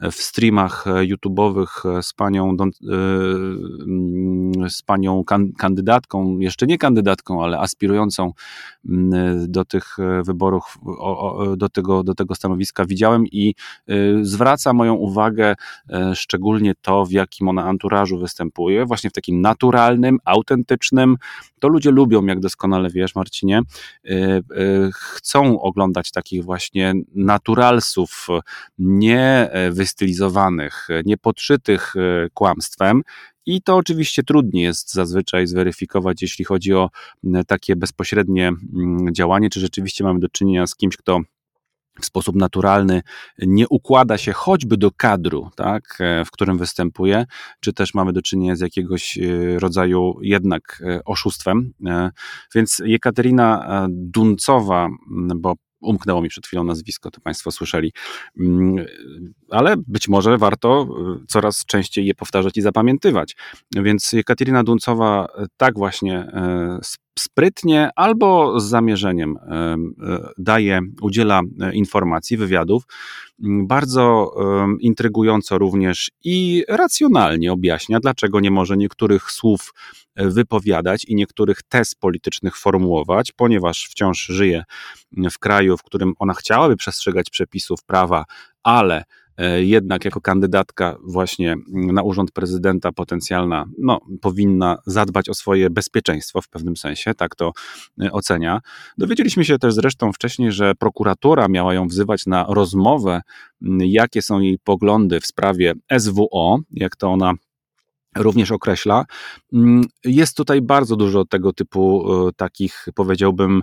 e, 0.00 0.10
w 0.10 0.14
streamach 0.14 0.86
e, 0.86 0.90
YouTube'owych 0.90 1.98
e, 1.98 2.02
z 2.02 2.12
panią, 2.12 2.56
z 4.68 4.82
panią 4.82 5.24
kandydatką, 5.58 6.38
jeszcze 6.38 6.66
nie 6.66 6.78
kandydatką, 6.78 7.44
ale 7.44 7.58
aspirującą 7.58 8.32
do 9.48 9.64
tych 9.64 9.96
wyborów, 10.24 10.78
do 11.56 11.68
tego, 11.68 12.04
do 12.04 12.14
tego 12.14 12.34
stanowiska 12.34 12.84
widziałem 12.84 13.26
i 13.26 13.54
zwraca 14.22 14.72
moją 14.72 14.94
uwagę 14.94 15.54
szczególnie 16.14 16.74
to, 16.82 17.04
w 17.04 17.12
jakim 17.12 17.48
ona 17.48 17.64
anturażu 17.64 18.18
występuje, 18.18 18.86
właśnie 18.86 19.10
w 19.10 19.12
takim 19.12 19.40
naturalnym, 19.40 20.18
autentycznym. 20.24 21.16
To 21.58 21.68
ludzie 21.68 21.90
lubią, 21.90 22.26
jak 22.26 22.40
doskonale 22.40 22.90
wiesz, 22.90 23.14
Marcinie. 23.14 23.60
Chcą 24.94 25.60
oglądać 25.60 26.10
takich 26.10 26.37
takich 26.38 26.44
właśnie 26.44 26.94
naturalsów, 27.14 28.28
nie 28.78 29.50
wystylizowanych, 29.70 30.88
nie 31.04 31.16
podszytych 31.16 31.94
e, 31.96 32.28
kłamstwem. 32.34 33.02
I 33.46 33.62
to 33.62 33.76
oczywiście 33.76 34.22
trudniej 34.22 34.64
jest 34.64 34.92
zazwyczaj 34.92 35.46
zweryfikować, 35.46 36.22
jeśli 36.22 36.44
chodzi 36.44 36.74
o 36.74 36.90
takie 37.46 37.76
bezpośrednie 37.76 38.52
działanie, 39.12 39.50
czy 39.50 39.60
rzeczywiście 39.60 40.04
mamy 40.04 40.20
do 40.20 40.28
czynienia 40.28 40.66
z 40.66 40.74
kimś, 40.74 40.96
kto 40.96 41.20
w 42.00 42.06
sposób 42.06 42.36
naturalny 42.36 43.02
nie 43.38 43.68
układa 43.68 44.18
się 44.18 44.32
choćby 44.32 44.76
do 44.76 44.90
kadru, 44.90 45.50
tak, 45.56 45.82
e, 46.00 46.24
w 46.24 46.30
którym 46.30 46.58
występuje, 46.58 47.24
czy 47.60 47.72
też 47.72 47.94
mamy 47.94 48.12
do 48.12 48.22
czynienia 48.22 48.56
z 48.56 48.60
jakiegoś 48.60 49.18
e, 49.18 49.58
rodzaju 49.58 50.18
jednak 50.22 50.82
oszustwem. 51.04 51.72
Więc 52.54 52.82
Jekaterina 52.84 53.86
Duncowa, 53.90 54.88
bo 55.36 55.54
umknęło 55.80 56.22
mi 56.22 56.28
przed 56.28 56.46
chwilą 56.46 56.64
nazwisko, 56.64 57.10
to 57.10 57.20
Państwo 57.20 57.50
słyszeli. 57.50 57.92
Mm, 58.40 58.86
ale 59.50 59.74
być 59.86 60.08
może 60.08 60.38
warto 60.38 60.88
y, 61.22 61.26
coraz 61.26 61.64
częściej 61.64 62.06
je 62.06 62.14
powtarzać 62.14 62.56
i 62.56 62.62
zapamiętywać. 62.62 63.36
Więc 63.76 64.12
Katerina 64.26 64.64
Duncowa 64.64 65.26
tak 65.56 65.74
właśnie 65.74 66.22
y, 66.80 66.84
sprytnie 67.18 67.90
albo 67.96 68.60
z 68.60 68.64
zamierzeniem 68.64 69.38
daje, 70.38 70.80
udziela 71.02 71.40
informacji, 71.72 72.36
wywiadów, 72.36 72.82
mm, 73.42 73.66
bardzo 73.66 74.34
intrygująco 74.80 75.58
również 75.58 76.10
i 76.24 76.64
racjonalnie 76.68 77.52
objaśnia, 77.52 78.00
dlaczego 78.00 78.40
nie 78.40 78.50
może 78.50 78.76
niektórych 78.76 79.30
słów 79.30 79.72
wypowiadać 80.16 81.04
i 81.04 81.14
niektórych 81.14 81.62
tez 81.62 81.94
politycznych 81.94 82.56
formułować, 82.56 83.32
ponieważ 83.32 83.88
wciąż 83.90 84.26
żyje 84.26 84.64
w 85.30 85.38
kraju, 85.38 85.76
w 85.76 85.82
którym 85.82 86.12
ona 86.18 86.34
chciałaby 86.34 86.76
przestrzegać 86.76 87.30
przepisów 87.30 87.84
prawa, 87.84 88.24
ale 88.62 88.96
e, 88.96 89.04
jednak 89.60 90.04
jako 90.04 90.20
kandydatka 90.20 90.96
właśnie 91.04 91.56
na 91.68 92.02
urząd 92.02 92.30
prezydenta 92.32 92.92
potencjalna, 92.92 93.64
no, 93.78 94.00
powinna 94.20 94.78
zadbać 94.86 95.28
o 95.28 95.34
swoje 95.34 95.70
bezpieczeństwo 95.70 96.42
w 96.42 96.48
pewnym 96.48 96.76
sensie, 96.76 97.14
tak 97.14 97.36
to 97.36 97.52
e, 98.02 98.12
ocenia. 98.12 98.60
Dowiedzieliśmy 98.98 99.44
się 99.44 99.58
też 99.58 99.74
zresztą 99.74 100.12
wcześniej, 100.12 100.52
że 100.52 100.74
prokuratura 100.74 101.48
miała 101.48 101.74
ją 101.74 101.88
wzywać 101.88 102.26
na 102.26 102.46
rozmowę, 102.48 103.20
jakie 103.78 104.22
są 104.22 104.40
jej 104.40 104.58
poglądy 104.58 105.20
w 105.20 105.26
sprawie 105.26 105.72
SWO, 105.98 106.58
jak 106.70 106.96
to 106.96 107.08
ona 107.08 107.32
również 108.16 108.50
określa. 108.50 109.04
Mm, 109.52 109.84
jest 110.04 110.36
tutaj 110.36 110.62
bardzo 110.62 110.96
dużo 110.96 111.24
tego 111.24 111.52
typu 111.52 112.12
e, 112.28 112.32
takich, 112.32 112.86
powiedziałbym, 112.94 113.62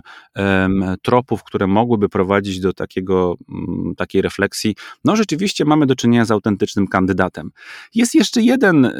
tropów, 1.02 1.44
które 1.44 1.66
mogłyby 1.66 2.08
prowadzić 2.08 2.60
do 2.60 2.72
takiego, 2.72 3.36
mm, 3.48 3.94
takiej 3.94 4.22
refleksji. 4.22 4.76
No, 5.04 5.16
rzeczywiście 5.16 5.64
mamy 5.64 5.86
do 5.86 5.96
czynienia 5.96 6.24
z 6.24 6.30
autentycznym 6.30 6.86
kandydatem. 6.86 7.50
Jest 7.94 8.14
jeszcze 8.14 8.42
jeden 8.42 8.92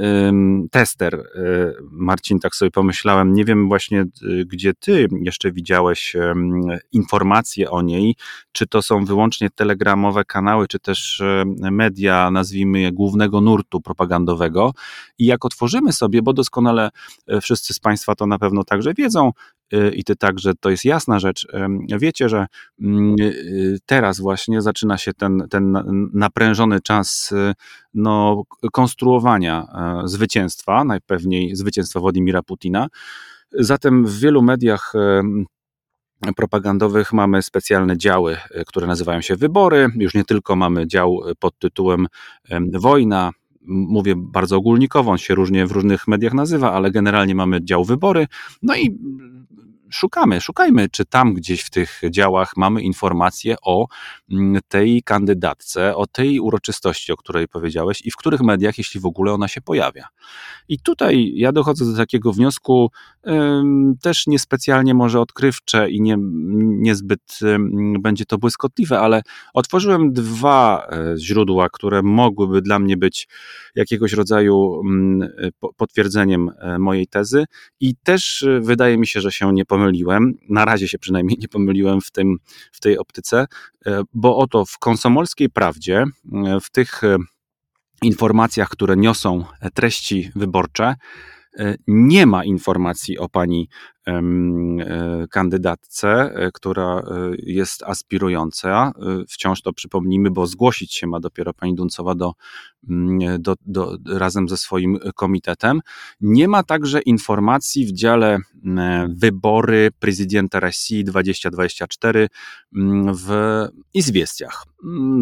tester, 0.70 1.14
e, 1.14 1.20
Marcin, 1.90 2.40
tak 2.40 2.54
sobie 2.54 2.70
pomyślałem. 2.70 3.32
Nie 3.32 3.44
wiem 3.44 3.68
właśnie, 3.68 4.04
gdzie 4.46 4.74
ty 4.74 5.08
jeszcze 5.20 5.52
widziałeś 5.52 6.16
informacje 6.92 7.70
o 7.70 7.82
niej, 7.82 8.14
czy 8.52 8.66
to 8.66 8.82
są 8.82 9.04
wyłącznie 9.04 9.50
telegramowe 9.50 10.24
kanały, 10.24 10.68
czy 10.68 10.78
też 10.78 11.22
media, 11.70 12.30
nazwijmy 12.30 12.80
je 12.80 12.92
głównego 12.92 13.40
nurtu 13.40 13.80
propagandowego. 13.80 14.72
I 15.18 15.26
jak 15.26 15.35
otworzymy 15.44 15.92
sobie, 15.92 16.22
bo 16.22 16.32
doskonale 16.32 16.90
e, 17.26 17.40
wszyscy 17.40 17.74
z 17.74 17.80
Państwa 17.80 18.14
to 18.14 18.26
na 18.26 18.38
pewno 18.38 18.64
także 18.64 18.94
wiedzą, 18.94 19.32
e, 19.72 19.90
i 19.90 20.04
ty 20.04 20.16
także, 20.16 20.52
to 20.60 20.70
jest 20.70 20.84
jasna 20.84 21.20
rzecz. 21.20 21.46
Wiecie, 21.98 22.28
że 22.28 22.46
mm, 22.80 23.16
e, 23.20 23.24
teraz 23.86 24.20
właśnie 24.20 24.62
zaczyna 24.62 24.98
się 24.98 25.14
ten, 25.14 25.46
ten 25.50 25.78
naprężony 26.14 26.80
czas 26.80 27.34
no, 27.94 28.42
konstruowania 28.72 29.66
zwycięstwa, 30.04 30.84
najpewniej 30.84 31.56
zwycięstwa 31.56 32.00
Władimira 32.00 32.42
Putina. 32.42 32.88
Zatem 33.52 34.06
w 34.06 34.18
wielu 34.18 34.42
mediach 34.42 34.92
propagandowych 36.36 37.12
mamy 37.12 37.42
specjalne 37.42 37.96
działy, 37.96 38.36
które 38.66 38.86
nazywają 38.86 39.20
się 39.20 39.36
wybory. 39.36 39.88
Już 39.96 40.14
nie 40.14 40.24
tylko 40.24 40.56
mamy 40.56 40.86
dział 40.86 41.20
pod 41.38 41.58
tytułem 41.58 42.06
wojna, 42.72 43.32
mówię 43.66 44.14
bardzo 44.16 44.56
ogólnikowo, 44.56 45.10
on 45.10 45.18
się 45.18 45.34
różnie 45.34 45.66
w 45.66 45.72
różnych 45.72 46.08
mediach 46.08 46.34
nazywa, 46.34 46.72
ale 46.72 46.90
generalnie 46.90 47.34
mamy 47.34 47.64
dział 47.64 47.84
wybory. 47.84 48.26
No 48.62 48.76
i 48.76 48.98
szukamy, 49.90 50.40
szukajmy, 50.40 50.88
czy 50.88 51.04
tam 51.04 51.34
gdzieś 51.34 51.62
w 51.62 51.70
tych 51.70 52.00
działach 52.10 52.56
mamy 52.56 52.82
informacje 52.82 53.56
o 53.62 53.86
mm, 54.30 54.60
tej 54.68 55.02
kandydatce, 55.02 55.96
o 55.96 56.06
tej 56.06 56.40
uroczystości, 56.40 57.12
o 57.12 57.16
której 57.16 57.48
powiedziałeś 57.48 58.02
i 58.04 58.10
w 58.10 58.16
których 58.16 58.40
mediach, 58.40 58.78
jeśli 58.78 59.00
w 59.00 59.06
ogóle 59.06 59.32
ona 59.32 59.48
się 59.48 59.60
pojawia. 59.60 60.08
I 60.68 60.78
tutaj 60.78 61.32
ja 61.34 61.52
dochodzę 61.52 61.84
do 61.84 61.96
takiego 61.96 62.32
wniosku, 62.32 62.90
też 64.02 64.26
niespecjalnie 64.26 64.94
może 64.94 65.20
odkrywcze 65.20 65.90
i 65.90 66.00
nie, 66.00 66.16
niezbyt 66.18 67.38
będzie 68.00 68.24
to 68.24 68.38
błyskotliwe, 68.38 69.00
ale 69.00 69.22
otworzyłem 69.54 70.12
dwa 70.12 70.86
e, 70.90 71.14
źródła, 71.18 71.68
które 71.72 72.02
mogłyby 72.02 72.62
dla 72.62 72.78
mnie 72.78 72.96
być 72.96 73.28
jakiegoś 73.74 74.12
rodzaju 74.12 74.80
mm, 74.84 75.28
potwierdzeniem 75.76 76.50
e, 76.58 76.78
mojej 76.78 77.06
tezy 77.06 77.44
i 77.80 77.94
też 77.96 78.42
e, 78.42 78.60
wydaje 78.60 78.98
mi 78.98 79.06
się, 79.06 79.20
że 79.20 79.32
się 79.32 79.52
nie 79.52 79.64
pomyliłem. 79.78 80.34
Na 80.48 80.64
razie 80.64 80.88
się 80.88 80.98
przynajmniej 80.98 81.38
nie 81.38 81.48
pomyliłem 81.48 82.00
w, 82.00 82.10
tym, 82.10 82.36
w 82.72 82.80
tej 82.80 82.98
optyce, 82.98 83.46
bo 84.14 84.36
oto 84.36 84.64
w 84.64 84.78
konsomolskiej 84.78 85.50
prawdzie, 85.50 86.04
w 86.62 86.70
tych 86.70 87.00
informacjach, 88.02 88.68
które 88.68 88.96
niosą 88.96 89.44
treści 89.74 90.30
wyborcze, 90.36 90.94
e, 91.58 91.74
nie 91.86 92.26
ma 92.26 92.44
informacji 92.44 93.18
o 93.18 93.28
pani 93.28 93.68
E, 93.68 93.95
kandydatce, 95.30 96.08
e, 96.10 96.50
która 96.52 96.98
e, 96.98 97.02
jest 97.38 97.82
aspirująca. 97.82 98.92
Wciąż 99.28 99.62
to 99.62 99.72
przypomnijmy, 99.72 100.30
bo 100.30 100.46
zgłosić 100.46 100.94
się 100.94 101.06
ma 101.06 101.20
dopiero 101.20 101.54
pani 101.54 101.74
Duncowa 101.74 102.14
do, 102.14 102.32
mm, 102.88 103.42
do, 103.42 103.54
do, 103.66 103.98
razem 104.06 104.48
ze 104.48 104.56
swoim 104.56 104.98
komitetem. 105.14 105.80
Nie 106.20 106.48
ma 106.48 106.62
także 106.62 107.00
informacji 107.00 107.86
w 107.86 107.92
dziale 107.92 108.38
wybory 109.08 109.90
prezydenta 109.98 110.60
Rosji 110.60 111.04
2024 111.04 112.28
w 113.14 113.28
Izwiestiach. 113.94 114.64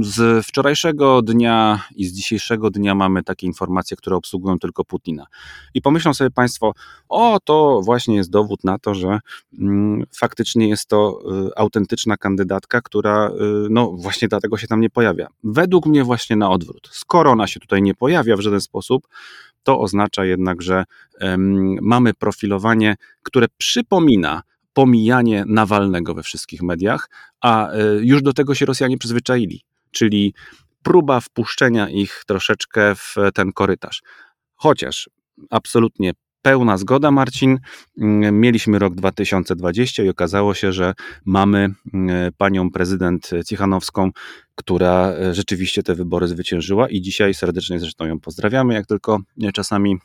Z 0.01 0.47
wczorajszego 0.47 1.23
dnia 1.23 1.81
i 1.97 2.05
z 2.05 2.13
dzisiejszego 2.13 2.71
dnia 2.71 2.95
mamy 2.95 3.23
takie 3.23 3.47
informacje, 3.47 3.97
które 3.97 4.17
obsługują 4.17 4.59
tylko 4.59 4.85
Putina. 4.85 5.27
I 5.75 5.83
pomyślą 5.83 6.15
sobie 6.15 6.31
Państwo, 6.31 6.73
o 7.09 7.39
to 7.45 7.81
właśnie 7.85 8.17
jest 8.17 8.31
dowód 8.31 8.65
na 8.65 8.74
na 8.75 8.79
to, 8.79 8.95
że 8.95 9.19
mm, 9.59 10.05
faktycznie 10.13 10.69
jest 10.69 10.89
to 10.89 11.21
y, 11.49 11.51
autentyczna 11.57 12.17
kandydatka, 12.17 12.81
która 12.81 13.29
y, 13.29 13.33
no 13.71 13.93
właśnie 13.93 14.29
dlatego 14.29 14.57
się 14.57 14.67
tam 14.67 14.81
nie 14.81 14.91
pojawia. 14.91 15.27
Według 15.45 15.87
mnie 15.87 16.05
właśnie 16.05 16.37
na 16.37 16.51
odwrót. 16.51 16.89
Skoro 16.93 17.31
ona 17.31 17.47
się 17.47 17.61
tutaj 17.61 17.83
nie 17.83 17.95
pojawia 17.95 18.37
w 18.37 18.41
żaden 18.41 18.61
sposób, 18.61 19.09
to 19.63 19.81
oznacza 19.81 20.25
jednak, 20.25 20.63
że 20.63 20.85
mamy 21.81 22.15
profilowanie, 22.15 22.97
które 23.23 23.47
przypomina 23.59 24.43
pomijanie 24.73 25.45
Nawalnego 25.47 26.15
we 26.15 26.23
wszystkich 26.23 26.63
mediach, 26.63 27.11
a 27.41 27.73
y, 27.73 28.01
już 28.03 28.23
do 28.23 28.33
tego 28.33 28.55
się 28.55 28.67
Rosjanie 28.67 28.99
przyzwyczaili, 28.99 29.65
czyli 29.91 30.35
próba 30.83 31.21
wpuszczenia 31.21 31.89
ich 31.89 32.23
troszeczkę 32.27 32.95
w 32.95 33.15
ten 33.35 33.53
korytarz. 33.53 34.03
Chociaż 34.55 35.11
absolutnie 35.51 36.13
pełna 36.45 36.79
zgoda, 36.79 37.11
Marcin. 37.11 37.59
Mm, 37.99 38.41
mieliśmy 38.41 38.79
rok 38.79 38.95
2020 38.95 40.03
i 40.03 40.09
okazało 40.09 40.55
się, 40.55 40.73
że 40.73 40.95
mamy 41.25 41.71
mm, 41.95 42.33
panią 42.39 42.71
prezydent 42.71 43.31
Cichanowską, 43.47 44.11
która 44.55 45.09
e, 45.09 45.35
rzeczywiście 45.35 45.83
te 45.83 45.95
wybory 45.95 46.29
zwyciężyła 46.29 46.89
i 46.89 47.01
dzisiaj 47.01 47.35
serdecznie 47.35 47.79
zresztą 47.79 48.07
ją 48.07 48.21
pozdrawiamy, 48.21 48.75
jak 48.75 48.87
tylko 48.87 49.19
czasami 49.55 49.97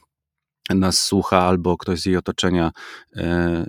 nas 0.75 1.03
słucha, 1.03 1.41
albo 1.41 1.77
ktoś 1.77 1.99
z 1.99 2.05
jej 2.05 2.17
otoczenia, 2.17 2.71
e, 3.15 3.65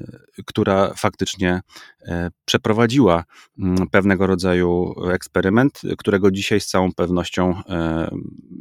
która 0.47 0.95
faktycznie 0.97 1.61
e, 2.03 2.31
przeprowadziła 2.45 3.25
mm, 3.59 3.89
pewnego 3.89 4.27
rodzaju 4.27 4.95
eksperyment, 5.11 5.81
którego 5.99 6.31
dzisiaj 6.31 6.61
z 6.61 6.67
całą 6.67 6.93
pewnością, 6.93 7.63
e, 7.69 8.11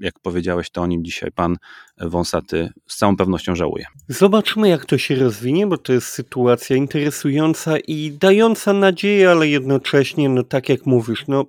jak 0.02 0.20
powiedziałeś, 0.22 0.70
to 0.70 0.82
o 0.82 0.88
nim 0.88 1.06
dzisiaj 1.06 1.32
pan 1.32 1.58
Wąsaty 1.98 2.70
z 2.88 2.98
całą 2.98 3.18
pewnością 3.18 3.56
żałuje. 3.56 3.86
Zobaczmy, 4.08 4.70
jak 4.70 4.86
to 4.86 4.98
się 4.98 5.16
rozwinie, 5.16 5.68
bo 5.68 5.78
to 5.78 5.94
jest 5.94 6.08
sytuacja 6.08 6.76
interesująca 6.76 7.80
i 7.80 8.12
dająca 8.12 8.74
nadzieję, 8.74 9.32
ale 9.32 9.48
jednocześnie, 9.48 10.30
no 10.30 10.44
tak 10.44 10.70
jak 10.70 10.86
mówisz, 10.86 11.26
no 11.28 11.46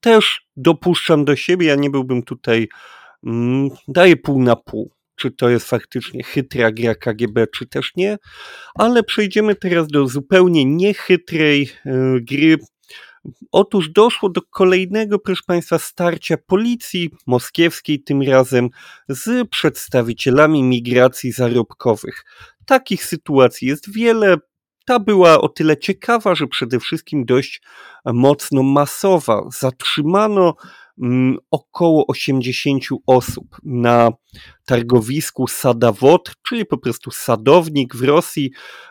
też 0.00 0.46
dopuszczam 0.56 1.24
do 1.24 1.36
siebie, 1.36 1.66
ja 1.66 1.74
nie 1.74 1.90
byłbym 1.90 2.22
tutaj, 2.22 2.68
mm, 3.26 3.68
daję 3.88 4.16
pół 4.16 4.42
na 4.42 4.56
pół 4.56 4.95
czy 5.16 5.30
to 5.30 5.48
jest 5.48 5.68
faktycznie 5.68 6.22
chytra 6.22 6.72
gra 6.72 6.94
KGB, 6.94 7.46
czy 7.46 7.66
też 7.66 7.92
nie. 7.96 8.18
Ale 8.74 9.02
przejdziemy 9.02 9.54
teraz 9.54 9.86
do 9.88 10.06
zupełnie 10.06 10.64
niechytrej 10.64 11.70
e, 11.86 11.92
gry. 12.20 12.56
Otóż 13.52 13.88
doszło 13.88 14.28
do 14.28 14.42
kolejnego, 14.42 15.18
proszę 15.18 15.42
Państwa, 15.46 15.78
starcia 15.78 16.36
policji 16.46 17.10
moskiewskiej, 17.26 18.02
tym 18.02 18.22
razem 18.22 18.68
z 19.08 19.48
przedstawicielami 19.48 20.62
migracji 20.62 21.32
zarobkowych. 21.32 22.24
Takich 22.66 23.04
sytuacji 23.04 23.68
jest 23.68 23.92
wiele. 23.92 24.36
Ta 24.86 24.98
była 24.98 25.40
o 25.40 25.48
tyle 25.48 25.76
ciekawa, 25.76 26.34
że 26.34 26.46
przede 26.46 26.80
wszystkim 26.80 27.24
dość 27.24 27.62
mocno 28.04 28.62
masowa. 28.62 29.42
Zatrzymano 29.58 30.54
około 31.50 32.06
80 32.06 32.84
osób 33.06 33.56
na 33.64 34.10
targowisku 34.64 35.46
Sadawod, 35.46 36.32
czyli 36.48 36.66
po 36.66 36.78
prostu 36.78 37.10
sadownik 37.10 37.96
w 37.96 38.02
Rosji. 38.02 38.50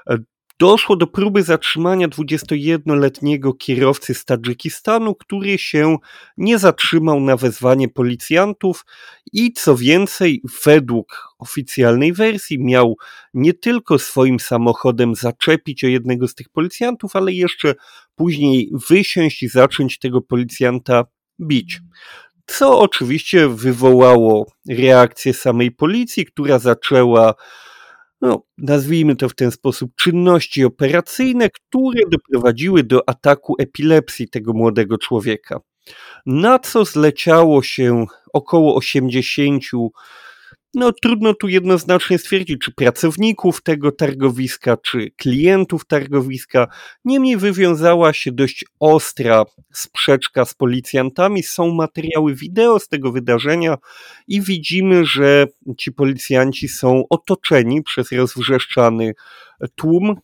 E, 0.10 0.18
doszło 0.60 0.96
do 0.96 1.08
próby 1.08 1.44
zatrzymania 1.44 2.08
21-letniego 2.08 3.54
kierowcy 3.54 4.14
z 4.14 4.26
Tadżykistanu, 4.26 5.16
który 5.16 5.58
się 5.58 5.98
nie 6.38 6.60
zatrzymał 6.60 7.20
na 7.20 7.38
wezwanie 7.38 7.90
policjantów 7.90 8.86
i 9.34 9.54
co 9.54 9.76
więcej, 9.76 10.42
według 10.66 11.36
oficjalnej 11.40 12.14
wersji 12.14 12.60
miał 12.60 12.96
nie 13.34 13.54
tylko 13.54 14.00
swoim 14.00 14.40
samochodem 14.40 15.16
zaczepić 15.16 15.84
o 15.84 15.88
jednego 15.88 16.28
z 16.28 16.36
tych 16.36 16.50
policjantów, 16.50 17.16
ale 17.16 17.32
jeszcze 17.32 17.76
później 18.16 18.72
wysiąść 18.90 19.44
i 19.44 19.48
zacząć 19.48 20.00
tego 20.00 20.22
policjanta 20.22 21.04
bić. 21.42 21.82
Co 22.46 22.80
oczywiście 22.80 23.48
wywołało 23.48 24.52
reakcję 24.70 25.34
samej 25.34 25.72
policji, 25.72 26.26
która 26.26 26.60
zaczęła, 26.60 27.34
no, 28.22 28.44
nazwijmy 28.58 29.16
to 29.16 29.30
w 29.30 29.36
ten 29.36 29.52
sposób, 29.52 29.92
czynności 29.96 30.66
operacyjne, 30.66 31.50
które 31.50 32.02
doprowadziły 32.12 32.84
do 32.84 33.10
ataku 33.10 33.56
epilepsji 33.60 34.30
tego 34.30 34.54
młodego 34.54 34.98
człowieka. 34.98 35.60
Na 36.26 36.60
co 36.60 36.86
zleciało 36.86 37.64
się 37.64 38.06
około 38.34 38.76
80 38.76 39.64
no 40.76 40.92
trudno 40.92 41.34
tu 41.34 41.48
jednoznacznie 41.48 42.18
stwierdzić, 42.18 42.62
czy 42.62 42.72
pracowników 42.72 43.62
tego 43.64 43.92
targowiska, 43.92 44.78
czy 44.78 45.12
klientów 45.12 45.86
targowiska. 45.86 46.68
Niemniej 47.06 47.38
wywiązała 47.38 48.14
się 48.14 48.32
dość 48.32 48.66
ostra 48.80 49.44
sprzeczka 49.74 50.46
z 50.46 50.54
policjantami. 50.54 51.44
Są 51.44 51.74
materiały 51.74 52.36
wideo 52.36 52.80
z 52.80 52.88
tego 52.88 53.12
wydarzenia 53.12 53.78
i 54.28 54.42
widzimy, 54.42 55.06
że 55.06 55.48
ci 55.78 55.92
policjanci 55.92 56.68
są 56.68 57.04
otoczeni 57.10 57.84
przez 57.84 58.12
rozwrzeszczany 58.12 59.14
tłum 59.76 60.16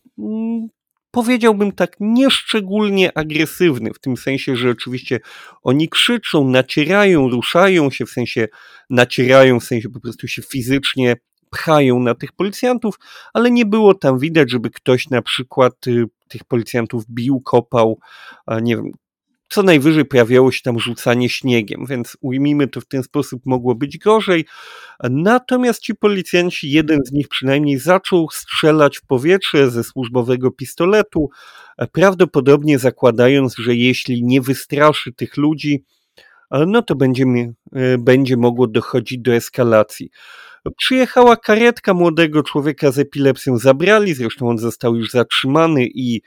powiedziałbym 1.12 1.72
tak, 1.72 1.96
nieszczególnie 2.00 3.18
agresywny, 3.18 3.90
w 3.94 3.98
tym 3.98 4.16
sensie, 4.16 4.56
że 4.56 4.70
oczywiście 4.70 5.20
oni 5.62 5.88
krzyczą, 5.88 6.48
nacierają, 6.48 7.28
ruszają 7.28 7.90
się, 7.90 8.06
w 8.06 8.10
sensie 8.10 8.48
nacierają, 8.90 9.60
w 9.60 9.64
sensie 9.64 9.88
po 9.88 10.00
prostu 10.00 10.28
się 10.28 10.42
fizycznie 10.42 11.16
pchają 11.50 11.98
na 11.98 12.14
tych 12.14 12.32
policjantów, 12.32 12.98
ale 13.32 13.50
nie 13.50 13.66
było 13.66 13.94
tam 13.94 14.18
widać, 14.18 14.50
żeby 14.50 14.70
ktoś 14.70 15.10
na 15.10 15.22
przykład 15.22 15.86
y, 15.86 16.04
tych 16.28 16.44
policjantów 16.44 17.04
bił, 17.10 17.40
kopał, 17.40 17.98
nie 18.62 18.76
wiem, 18.76 18.92
co 19.52 19.62
najwyżej 19.62 20.04
pojawiało 20.04 20.52
się 20.52 20.60
tam 20.62 20.80
rzucanie 20.80 21.28
śniegiem, 21.28 21.86
więc 21.88 22.16
ujmijmy 22.20 22.68
to 22.68 22.80
w 22.80 22.86
ten 22.86 23.02
sposób, 23.02 23.42
mogło 23.46 23.74
być 23.74 23.98
gorzej. 23.98 24.44
Natomiast 25.10 25.82
ci 25.82 25.94
policjanci, 25.94 26.70
jeden 26.70 26.98
z 27.06 27.12
nich 27.12 27.28
przynajmniej 27.28 27.78
zaczął 27.78 28.28
strzelać 28.30 28.98
w 28.98 29.06
powietrze 29.06 29.70
ze 29.70 29.84
służbowego 29.84 30.50
pistoletu, 30.50 31.30
prawdopodobnie 31.92 32.78
zakładając, 32.78 33.56
że 33.56 33.74
jeśli 33.74 34.24
nie 34.24 34.40
wystraszy 34.40 35.12
tych 35.12 35.36
ludzi, 35.36 35.84
no 36.66 36.82
to 36.82 36.94
będzie, 36.94 37.24
będzie 37.98 38.36
mogło 38.36 38.66
dochodzić 38.66 39.18
do 39.18 39.34
eskalacji. 39.34 40.10
Przyjechała 40.76 41.36
karetka 41.36 41.94
młodego 41.94 42.42
człowieka 42.42 42.90
z 42.90 42.98
epilepsją, 42.98 43.58
zabrali, 43.58 44.14
zresztą 44.14 44.48
on 44.48 44.58
został 44.58 44.96
już 44.96 45.10
zatrzymany 45.10 45.86
i 45.86 46.22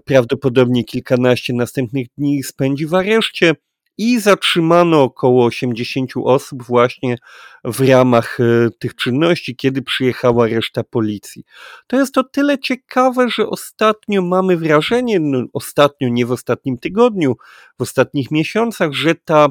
prawdopodobnie 0.00 0.84
kilkanaście 0.84 1.52
następnych 1.52 2.06
dni 2.18 2.42
spędzi 2.42 2.86
w 2.86 2.94
areszcie 2.94 3.54
i 3.98 4.20
zatrzymano 4.20 5.02
około 5.02 5.44
80 5.44 6.10
osób 6.24 6.62
właśnie 6.62 7.16
w 7.64 7.88
ramach 7.88 8.40
e, 8.40 8.70
tych 8.78 8.94
czynności, 8.94 9.56
kiedy 9.56 9.82
przyjechała 9.82 10.46
reszta 10.46 10.84
policji. 10.84 11.44
To 11.86 11.96
jest 11.96 12.18
o 12.18 12.24
tyle 12.24 12.58
ciekawe, 12.58 13.28
że 13.28 13.46
ostatnio 13.46 14.22
mamy 14.22 14.56
wrażenie, 14.56 15.20
no 15.20 15.44
ostatnio, 15.52 16.08
nie 16.08 16.26
w 16.26 16.32
ostatnim 16.32 16.78
tygodniu, 16.78 17.36
w 17.78 17.82
ostatnich 17.82 18.30
miesiącach, 18.30 18.92
że 18.92 19.14
ta, 19.14 19.48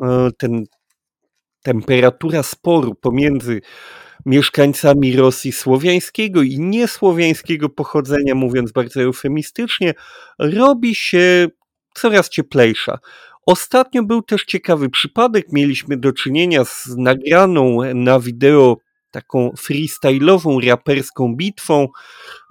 e, 0.00 0.30
ten, 0.38 0.64
temperatura 1.62 2.42
sporu 2.42 2.94
pomiędzy 2.94 3.60
mieszkańcami 4.26 5.16
Rosji 5.16 5.52
słowiańskiego 5.52 6.42
i 6.42 6.60
niesłowiańskiego 6.60 7.68
pochodzenia, 7.68 8.34
mówiąc 8.34 8.72
bardzo 8.72 9.02
eufemistycznie, 9.02 9.94
robi 10.38 10.94
się 10.94 11.48
coraz 11.94 12.28
cieplejsza. 12.28 12.98
Ostatnio 13.46 14.02
był 14.02 14.22
też 14.22 14.44
ciekawy 14.44 14.90
przypadek. 14.90 15.52
Mieliśmy 15.52 15.96
do 15.96 16.12
czynienia 16.12 16.64
z 16.64 16.86
nagraną 16.96 17.78
na 17.94 18.20
wideo 18.20 18.76
taką 19.10 19.50
freestyle'ową, 19.50 20.66
raperską 20.66 21.36
bitwą, 21.36 21.88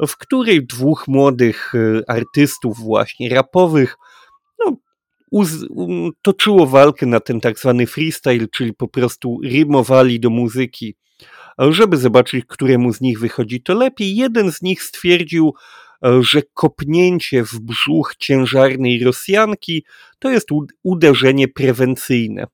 w 0.07 0.17
której 0.17 0.65
dwóch 0.65 1.07
młodych 1.07 1.73
e, 1.75 2.09
artystów 2.09 2.79
właśnie 2.79 3.29
rapowych 3.29 3.97
no, 4.65 4.77
toczyło 6.21 6.67
walkę 6.67 7.05
na 7.05 7.19
ten 7.19 7.41
tak 7.41 7.59
zwany 7.59 7.87
freestyle, 7.87 8.47
czyli 8.47 8.73
po 8.73 8.87
prostu 8.87 9.39
rymowali 9.43 10.19
do 10.19 10.29
muzyki 10.29 10.95
żeby 11.69 11.97
zobaczyć, 11.97 12.45
któremu 12.47 12.93
z 12.93 13.01
nich 13.01 13.19
wychodzi 13.19 13.61
to 13.61 13.73
lepiej. 13.73 14.15
Jeden 14.15 14.51
z 14.51 14.61
nich 14.61 14.83
stwierdził, 14.83 15.53
e, 16.05 16.23
że 16.23 16.41
kopnięcie 16.53 17.43
w 17.43 17.59
brzuch 17.59 18.15
ciężarnej 18.19 19.03
Rosjanki 19.03 19.85
to 20.19 20.29
jest 20.29 20.47
uderzenie 20.83 21.47
prewencyjne. 21.47 22.47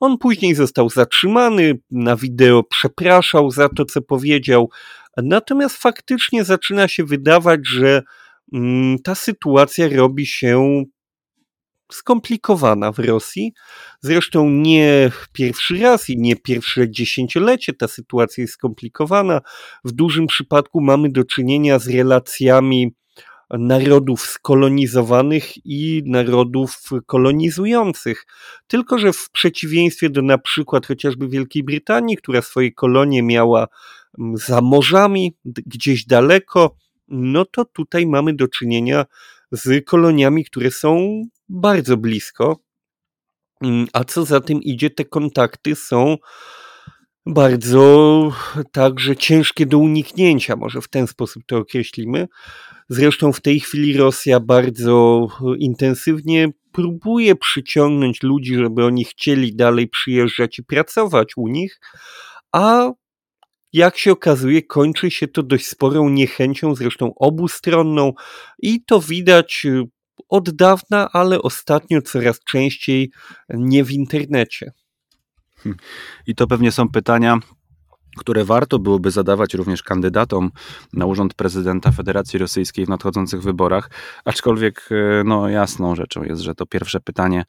On 0.00 0.18
później 0.18 0.54
został 0.54 0.90
zatrzymany, 0.90 1.78
na 1.90 2.16
wideo 2.16 2.62
przepraszał 2.62 3.50
za 3.50 3.68
to, 3.68 3.84
co 3.84 4.02
powiedział, 4.02 4.70
natomiast 5.16 5.76
faktycznie 5.76 6.44
zaczyna 6.44 6.88
się 6.88 7.04
wydawać, 7.04 7.60
że 7.68 8.02
mm, 8.52 8.98
ta 8.98 9.14
sytuacja 9.14 9.88
robi 9.88 10.26
się 10.26 10.84
skomplikowana 11.94 12.92
w 12.92 12.98
Rosji. 12.98 13.52
Zresztą 14.00 14.50
nie 14.50 15.12
pierwszy 15.32 15.78
raz 15.78 16.10
i 16.10 16.18
nie 16.18 16.36
pierwsze 16.36 16.90
dziesięciolecie 16.90 17.72
ta 17.72 17.88
sytuacja 17.88 18.42
jest 18.42 18.54
skomplikowana. 18.54 19.40
W 19.84 19.92
dużym 19.92 20.26
przypadku 20.26 20.80
mamy 20.80 21.08
do 21.08 21.24
czynienia 21.24 21.78
z 21.78 21.88
relacjami 21.88 22.94
narodów 23.50 24.20
skolonizowanych 24.20 25.66
i 25.66 26.02
narodów 26.06 26.82
kolonizujących. 27.06 28.26
Tylko, 28.66 28.98
że 28.98 29.12
w 29.12 29.30
przeciwieństwie 29.30 30.10
do 30.10 30.22
na 30.22 30.38
przykład 30.38 30.86
chociażby 30.86 31.28
Wielkiej 31.28 31.64
Brytanii, 31.64 32.16
która 32.16 32.42
swoje 32.42 32.72
kolonie 32.72 33.22
miała 33.22 33.66
mm, 34.18 34.36
za 34.36 34.60
morzami, 34.60 35.36
gdzieś 35.44 36.06
daleko, 36.06 36.76
no 37.08 37.44
to 37.44 37.64
tutaj 37.64 38.06
mamy 38.06 38.34
do 38.34 38.48
czynienia 38.48 39.04
z 39.52 39.84
koloniami, 39.84 40.44
które 40.44 40.70
są 40.70 41.22
bardzo 41.48 41.96
blisko. 41.96 42.60
Mm, 43.62 43.86
a 43.92 44.04
co 44.04 44.24
za 44.24 44.40
tym 44.40 44.62
idzie, 44.62 44.90
te 44.90 45.04
kontakty 45.04 45.74
są 45.74 46.16
bardzo 47.26 48.32
także 48.72 49.16
ciężkie 49.16 49.66
do 49.66 49.78
uniknięcia, 49.78 50.56
może 50.56 50.80
w 50.80 50.88
ten 50.88 51.06
sposób 51.06 51.42
to 51.46 51.56
określimy. 51.56 52.28
Zresztą 52.88 53.32
w 53.32 53.40
tej 53.40 53.60
chwili 53.60 53.96
Rosja 53.96 54.40
bardzo 54.40 55.28
intensywnie 55.58 56.48
próbuje 56.72 57.36
przyciągnąć 57.36 58.22
ludzi, 58.22 58.54
żeby 58.54 58.84
oni 58.84 59.04
chcieli 59.04 59.56
dalej 59.56 59.88
przyjeżdżać 59.88 60.58
i 60.58 60.64
pracować 60.64 61.32
u 61.36 61.48
nich, 61.48 61.80
a 62.52 62.90
jak 63.72 63.98
się 63.98 64.12
okazuje, 64.12 64.62
kończy 64.62 65.10
się 65.10 65.28
to 65.28 65.42
dość 65.42 65.66
sporą 65.66 66.08
niechęcią, 66.08 66.74
zresztą 66.74 67.14
obustronną, 67.14 68.12
i 68.58 68.84
to 68.84 69.00
widać 69.00 69.62
y, 69.64 69.84
od 70.28 70.50
dawna, 70.50 71.08
ale 71.12 71.42
ostatnio 71.42 72.02
coraz 72.02 72.40
częściej 72.40 73.10
nie 73.48 73.84
w 73.84 73.90
internecie. 73.90 74.72
Hmm. 75.56 75.78
I 76.26 76.34
to 76.34 76.46
pewnie 76.46 76.72
są 76.72 76.88
pytania, 76.88 77.38
które 78.16 78.44
warto 78.44 78.78
byłoby 78.78 79.10
zadawać 79.10 79.54
również 79.54 79.82
kandydatom 79.82 80.50
na 80.92 81.06
urząd 81.06 81.34
prezydenta 81.34 81.90
Federacji 81.90 82.38
Rosyjskiej 82.38 82.86
w 82.86 82.88
nadchodzących 82.88 83.42
wyborach, 83.42 83.90
aczkolwiek 84.24 84.88
e, 84.90 85.24
no, 85.24 85.48
jasną 85.48 85.94
rzeczą 85.94 86.22
jest, 86.22 86.42
że 86.42 86.54
to 86.54 86.66
pierwsze 86.66 87.00
pytanie 87.00 87.44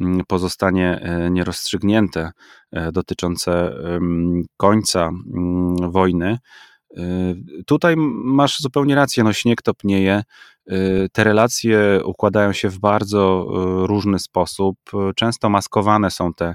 mm, 0.00 0.22
pozostanie 0.28 1.00
e, 1.02 1.30
nierozstrzygnięte 1.30 2.30
e, 2.72 2.92
dotyczące 2.92 3.74
końca 4.56 5.08
mm, 5.08 5.90
wojny. 5.90 6.38
Tutaj 7.66 7.94
masz 8.24 8.60
zupełnie 8.60 8.94
rację, 8.94 9.24
no 9.24 9.32
śnieg 9.32 9.62
topnieje, 9.62 10.22
Y, 10.72 11.08
te 11.12 11.24
relacje 11.24 12.00
układają 12.04 12.52
się 12.52 12.68
w 12.68 12.78
bardzo 12.78 13.46
y, 13.84 13.86
różny 13.86 14.18
sposób. 14.18 14.76
Często 15.16 15.50
maskowane 15.50 16.10
są 16.10 16.34
te, 16.34 16.54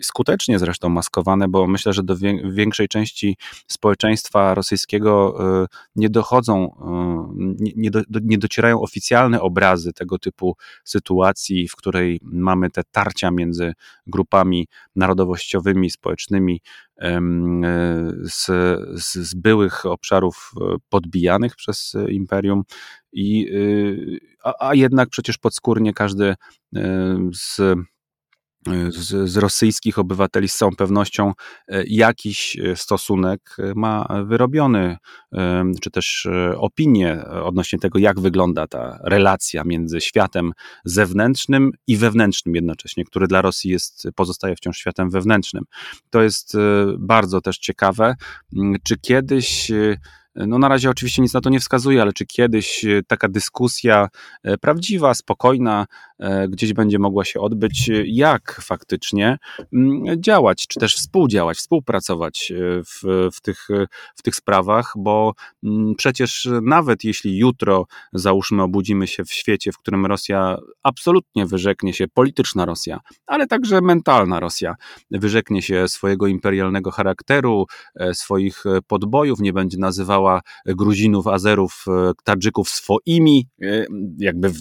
skutecznie 0.00 0.58
zresztą 0.58 0.88
maskowane, 0.88 1.48
bo 1.48 1.66
myślę, 1.66 1.92
że 1.92 2.02
do 2.02 2.16
większej 2.44 2.88
części 2.88 3.36
społeczeństwa 3.66 4.54
rosyjskiego 4.54 5.36
y, 5.64 5.66
nie 5.96 6.10
dochodzą, 6.10 6.76
nie, 7.76 7.90
do, 7.90 8.00
nie 8.22 8.38
docierają 8.38 8.80
oficjalne 8.80 9.40
obrazy 9.40 9.92
tego 9.92 10.18
typu 10.18 10.56
sytuacji, 10.84 11.68
w 11.68 11.76
której 11.76 12.20
mamy 12.22 12.70
te 12.70 12.82
tarcia 12.90 13.30
między 13.30 13.72
grupami 14.06 14.68
narodowościowymi, 14.96 15.90
społecznymi 15.90 16.60
z, 18.22 18.46
z, 19.02 19.14
z 19.14 19.34
byłych 19.34 19.86
obszarów 19.86 20.52
podbijanych 20.88 21.56
przez 21.56 21.96
imperium 22.08 22.62
i, 23.12 23.48
y, 23.54 24.18
a, 24.44 24.68
a 24.68 24.74
jednak 24.74 25.08
przecież 25.08 25.38
podskórnie 25.38 25.92
każdy 25.94 26.24
y, 26.24 26.36
z 27.32 27.60
z, 28.88 29.30
z, 29.30 29.36
rosyjskich 29.36 29.98
obywateli 29.98 30.48
z 30.48 30.56
całą 30.56 30.76
pewnością 30.76 31.32
y, 31.72 31.84
jakiś 31.88 32.56
stosunek 32.74 33.56
ma 33.74 34.08
wyrobiony, 34.24 34.96
czy 35.80 35.90
też 35.90 36.28
opinię 36.56 37.24
odnośnie 37.24 37.78
tego, 37.78 37.98
jak 37.98 38.20
wygląda 38.20 38.66
ta 38.66 38.98
relacja 39.04 39.64
między 39.64 40.00
światem 40.00 40.52
zewnętrznym 40.84 41.70
i 41.86 41.96
wewnętrznym 41.96 42.54
jednocześnie, 42.54 43.04
który 43.04 43.26
dla 43.26 43.42
Rosji 43.42 43.70
jest, 43.70 44.08
pozostaje 44.14 44.56
wciąż 44.56 44.78
światem 44.78 45.10
wewnętrznym. 45.10 45.64
To 46.10 46.22
jest 46.22 46.56
bardzo 46.98 47.40
też 47.40 47.58
ciekawe. 47.58 48.14
Czy 48.84 48.98
kiedyś 48.98 49.70
no 50.34 50.58
na 50.58 50.68
razie 50.68 50.90
oczywiście 50.90 51.22
nic 51.22 51.34
na 51.34 51.40
to 51.40 51.50
nie 51.50 51.60
wskazuje, 51.60 52.02
ale 52.02 52.12
czy 52.12 52.26
kiedyś 52.26 52.84
e, 52.84 53.02
taka 53.06 53.28
dyskusja 53.28 54.08
e, 54.42 54.58
prawdziwa, 54.58 55.14
spokojna 55.14 55.86
gdzieś 56.48 56.72
będzie 56.72 56.98
mogła 56.98 57.24
się 57.24 57.40
odbyć, 57.40 57.90
jak 58.04 58.60
faktycznie 58.62 59.38
mm, 59.72 60.22
działać, 60.22 60.66
czy 60.66 60.80
też 60.80 60.96
współdziałać, 60.96 61.58
współpracować 61.58 62.52
w, 62.86 63.28
w, 63.32 63.40
tych, 63.40 63.68
w 64.16 64.22
tych 64.22 64.34
sprawach, 64.34 64.92
bo 64.96 65.34
mm, 65.64 65.94
przecież 65.94 66.48
nawet 66.62 67.04
jeśli 67.04 67.38
jutro, 67.38 67.86
załóżmy, 68.12 68.62
obudzimy 68.62 69.06
się 69.06 69.24
w 69.24 69.32
świecie, 69.32 69.72
w 69.72 69.78
którym 69.78 70.06
Rosja 70.06 70.56
absolutnie 70.82 71.46
wyrzeknie 71.46 71.92
się, 71.92 72.08
polityczna 72.08 72.64
Rosja, 72.64 73.00
ale 73.26 73.46
także 73.46 73.80
mentalna 73.80 74.40
Rosja, 74.40 74.74
wyrzeknie 75.10 75.62
się 75.62 75.88
swojego 75.88 76.26
imperialnego 76.26 76.90
charakteru, 76.90 77.66
swoich 78.12 78.64
podbojów, 78.86 79.40
nie 79.40 79.52
będzie 79.52 79.78
nazywała 79.78 80.40
Gruzinów, 80.66 81.26
Azerów, 81.26 81.84
Tadżyków 82.24 82.68
swoimi, 82.68 83.46
jakby 84.18 84.52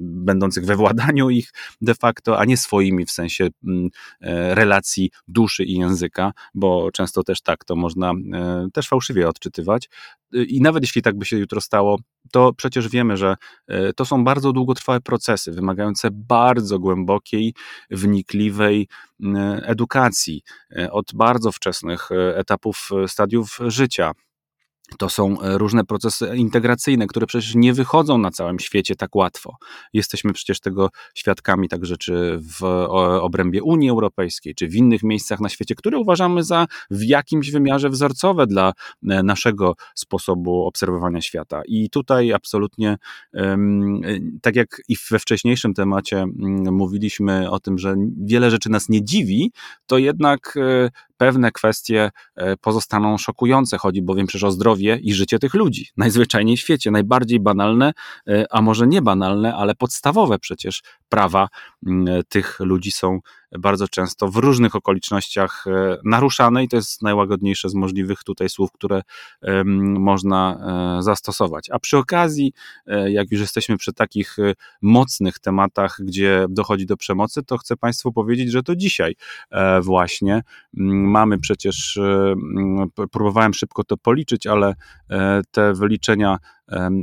będących 0.00 0.64
we 0.64 0.76
władaniu 0.92 1.30
ich 1.30 1.52
de 1.80 1.94
facto, 1.94 2.38
a 2.38 2.44
nie 2.44 2.56
swoimi 2.56 3.06
w 3.06 3.10
sensie 3.10 3.48
mm, 3.64 3.88
e, 4.20 4.54
relacji 4.54 5.10
duszy 5.28 5.64
i 5.64 5.74
języka, 5.74 6.32
bo 6.54 6.90
często 6.92 7.22
też 7.22 7.40
tak 7.40 7.64
to 7.64 7.76
można 7.76 8.10
e, 8.10 8.68
też 8.72 8.88
fałszywie 8.88 9.28
odczytywać. 9.28 9.88
I 10.32 10.60
nawet 10.60 10.82
jeśli 10.82 11.02
tak 11.02 11.18
by 11.18 11.24
się 11.24 11.38
jutro 11.38 11.60
stało, 11.60 11.98
to 12.32 12.52
przecież 12.52 12.88
wiemy, 12.88 13.16
że 13.16 13.36
e, 13.68 13.92
to 13.92 14.04
są 14.04 14.24
bardzo 14.24 14.52
długotrwałe 14.52 15.00
procesy, 15.00 15.52
wymagające 15.52 16.08
bardzo 16.10 16.78
głębokiej, 16.78 17.54
wnikliwej 17.90 18.88
edukacji 19.62 20.42
od 20.90 21.14
bardzo 21.14 21.52
wczesnych 21.52 22.08
etapów, 22.36 22.90
stadiów 23.06 23.58
życia 23.66 24.12
to 24.98 25.08
są 25.08 25.40
e, 25.40 25.58
różne 25.58 25.84
procesy 25.84 26.32
integracyjne, 26.36 27.06
które 27.06 27.26
przecież 27.26 27.54
nie 27.54 27.72
wychodzą 27.72 28.18
na 28.18 28.30
całym 28.30 28.58
świecie 28.58 28.96
tak 28.96 29.16
łatwo. 29.16 29.56
Jesteśmy 29.92 30.32
przecież 30.32 30.60
tego 30.60 30.90
świadkami 31.14 31.68
także 31.68 31.96
czy 31.96 32.38
w 32.58 32.64
obrębie 33.20 33.62
Unii 33.62 33.90
Europejskiej, 33.90 34.54
czy 34.54 34.68
w 34.68 34.74
innych 34.74 35.02
miejscach 35.02 35.40
na 35.40 35.48
świecie, 35.48 35.74
które 35.74 35.98
uważamy 35.98 36.44
za 36.44 36.66
w 36.90 37.02
jakimś 37.02 37.50
wymiarze 37.50 37.90
wzorcowe 37.90 38.46
dla 38.46 38.72
e, 39.08 39.22
naszego 39.22 39.74
sposobu 39.94 40.64
obserwowania 40.64 41.20
świata. 41.20 41.62
I 41.66 41.90
tutaj 41.90 42.32
absolutnie, 42.32 42.96
tak 44.42 44.56
jak 44.56 44.82
i 44.88 44.96
we 45.10 45.18
wcześniejszym 45.18 45.74
temacie 45.74 46.26
mówiliśmy 46.72 47.50
o 47.50 47.60
tym, 47.60 47.78
że 47.78 47.94
wiele 48.24 48.50
rzeczy 48.50 48.70
nas 48.70 48.88
nie 48.88 49.04
dziwi, 49.04 49.52
to 49.86 49.98
jednak 49.98 50.54
e, 50.56 50.90
pewne 51.16 51.52
kwestie 51.52 52.10
e, 52.36 52.56
pozostaną 52.56 53.18
szokujące. 53.18 53.78
Chodzi 53.78 54.02
bowiem 54.02 54.26
przecież 54.26 54.44
o 54.44 54.50
zdrowie 54.50 54.98
i 55.02 55.14
życie 55.14 55.38
tych 55.38 55.54
ludzi. 55.54 55.88
Najzwyczajniej 55.96 56.56
w 56.56 56.60
świecie, 56.60 56.90
najbardziej 56.90 57.40
banalne, 57.40 57.92
e, 58.28 58.46
a 58.50 58.62
może 58.62 58.86
nie 58.86 59.02
banalne, 59.02 59.54
ale 59.54 59.74
podstawowe 59.74 60.38
przecież 60.38 60.82
prawa 61.08 61.48
tych 62.28 62.60
ludzi 62.60 62.90
są 62.90 63.20
bardzo 63.58 63.88
często 63.88 64.28
w 64.28 64.36
różnych 64.36 64.76
okolicznościach 64.76 65.64
e, 65.66 65.98
naruszane 66.04 66.64
i 66.64 66.68
to 66.68 66.76
jest 66.76 67.02
najłagodniejsze 67.02 67.68
z 67.68 67.74
możliwych 67.74 68.24
tutaj 68.24 68.48
słów, 68.48 68.72
które 68.72 69.02
można 69.98 70.58
e, 70.98 71.02
zastosować. 71.02 71.70
A 71.70 71.78
przy 71.78 71.98
okazji, 71.98 72.52
e, 72.86 73.12
jak 73.12 73.32
już 73.32 73.40
jesteśmy 73.40 73.76
przy 73.76 73.92
takich 73.92 74.36
mocnych 74.82 75.38
tematach, 75.38 75.96
gdzie 76.00 76.46
dochodzi 76.48 76.86
do 76.86 76.96
przemocy, 76.96 77.42
to 77.42 77.58
chcę 77.58 77.76
Państwu 77.76 78.12
powiedzieć, 78.12 78.52
że 78.52 78.62
to 78.62 78.76
dzisiaj 78.76 79.16
właśnie 79.82 80.42
mamy 80.72 81.38
przecież, 81.38 81.98
próbowałem 83.10 83.54
szybko 83.54 83.84
to 83.84 83.96
policzyć, 83.96 84.46
ale 84.46 84.74
te 85.50 85.74
wyliczenia 85.74 86.38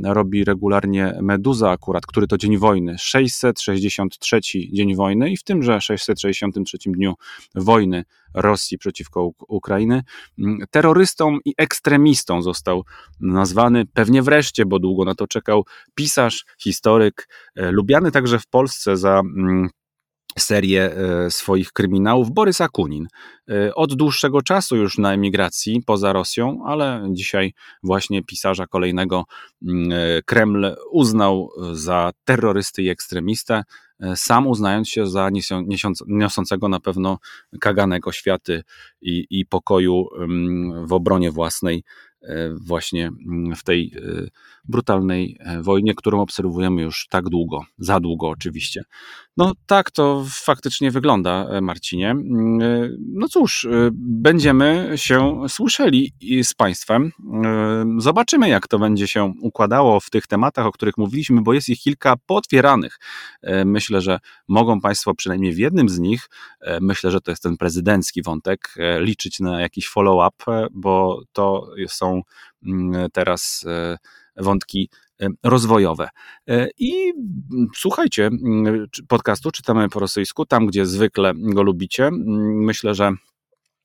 robi 0.04 0.44
regularnie 0.44 1.18
Meduza 1.22 1.70
akurat, 1.70 2.06
który 2.06 2.26
to 2.26 2.38
dzień 2.38 2.58
wojny, 2.58 2.94
663 2.98 4.40
dzień 4.72 4.94
wojny 4.94 5.30
i 5.30 5.36
w 5.36 5.44
tymże 5.44 5.80
663 5.80 6.78
dniu 6.86 7.14
wojny 7.54 8.04
Rosji 8.34 8.78
przeciwko 8.78 9.30
Ukrainy, 9.48 10.02
mm, 10.38 10.58
terrorystą 10.70 11.38
i 11.44 11.54
ekstremistą 11.58 12.42
został 12.42 12.84
nazwany, 13.20 13.86
pewnie 13.86 14.22
wreszcie, 14.22 14.66
bo 14.66 14.78
długo 14.78 15.04
na 15.04 15.14
to 15.14 15.26
czekał, 15.26 15.64
pisarz, 15.94 16.44
historyk, 16.58 17.28
e, 17.56 17.70
lubiany 17.72 18.10
także 18.10 18.38
w 18.38 18.46
Polsce 18.46 18.96
za 18.96 19.20
mm, 19.20 19.70
serię 20.38 20.92
e, 20.92 21.30
swoich 21.30 21.72
kryminałów 21.72 22.30
Borys 22.30 22.60
Akunin. 22.60 23.08
E, 23.48 23.74
od 23.74 23.94
dłuższego 23.94 24.42
czasu 24.42 24.76
już 24.76 24.98
na 24.98 25.14
emigracji 25.14 25.82
poza 25.86 26.12
Rosją, 26.12 26.62
ale 26.66 27.08
dzisiaj 27.12 27.52
właśnie 27.82 28.22
pisarza 28.22 28.66
kolejnego 28.66 29.24
mm, 29.62 29.92
e, 29.92 30.22
Kreml 30.22 30.76
uznał 30.90 31.50
za 31.72 32.12
terrorysty 32.24 32.82
i 32.82 32.88
ekstremistę, 32.88 33.62
sam 34.14 34.46
uznając 34.46 34.88
się 34.88 35.06
za 35.06 35.30
niosącego 36.06 36.68
na 36.68 36.80
pewno 36.80 37.18
kaganek 37.60 38.06
oświaty 38.06 38.62
i, 39.00 39.26
i 39.30 39.46
pokoju 39.46 40.06
mm, 40.18 40.86
w 40.86 40.92
obronie 40.92 41.30
własnej 41.30 41.84
właśnie 42.60 43.06
mm, 43.06 43.56
w 43.56 43.64
tej 43.64 43.92
brutalnej 44.64 45.38
wojnie, 45.62 45.94
którą 45.94 46.20
obserwujemy 46.20 46.82
już 46.82 47.06
tak 47.10 47.28
długo, 47.28 47.64
za 47.78 48.00
długo 48.00 48.28
oczywiście. 48.28 48.82
No 49.40 49.52
tak 49.66 49.90
to 49.90 50.24
faktycznie 50.28 50.90
wygląda, 50.90 51.60
Marcinie. 51.62 52.10
Mm, 52.10 52.58
no 53.12 53.28
cóż, 53.28 53.66
będziemy 53.92 54.92
się 54.96 55.42
słyszeli 55.48 56.12
z 56.42 56.54
Państwem. 56.54 57.12
Zobaczymy, 57.98 58.48
jak 58.48 58.68
to 58.68 58.78
będzie 58.78 59.06
się 59.06 59.32
układało 59.40 60.00
w 60.00 60.10
tych 60.10 60.26
tematach, 60.26 60.66
o 60.66 60.72
których 60.72 60.98
mówiliśmy, 60.98 61.42
bo 61.42 61.52
jest 61.52 61.68
ich 61.68 61.80
kilka 61.80 62.14
potwieranych. 62.26 62.98
Myślę, 63.64 64.00
że 64.00 64.18
mogą 64.48 64.80
Państwo 64.80 65.14
przynajmniej 65.14 65.52
w 65.52 65.58
jednym 65.58 65.88
z 65.88 65.98
nich, 65.98 66.28
myślę, 66.80 67.10
że 67.10 67.20
to 67.20 67.30
jest 67.30 67.42
ten 67.42 67.56
prezydencki 67.56 68.22
wątek, 68.22 68.74
liczyć 68.98 69.40
na 69.40 69.60
jakiś 69.60 69.88
follow-up, 69.88 70.68
bo 70.72 71.22
to 71.32 71.66
są 71.88 72.22
Mm, 72.66 73.10
teraz 73.12 73.64
e, 73.66 73.98
wątki 74.36 74.90
e, 74.92 75.09
rozwojowe. 75.42 76.08
E, 76.48 76.68
I 76.78 77.12
słuchajcie 77.76 78.30
podcastu, 79.08 79.50
czytamy 79.50 79.88
po 79.88 80.00
rosyjsku, 80.00 80.46
tam 80.46 80.66
gdzie 80.66 80.86
zwykle 80.86 81.32
go 81.36 81.62
lubicie. 81.62 82.10
Myślę, 82.12 82.94
że 82.94 83.12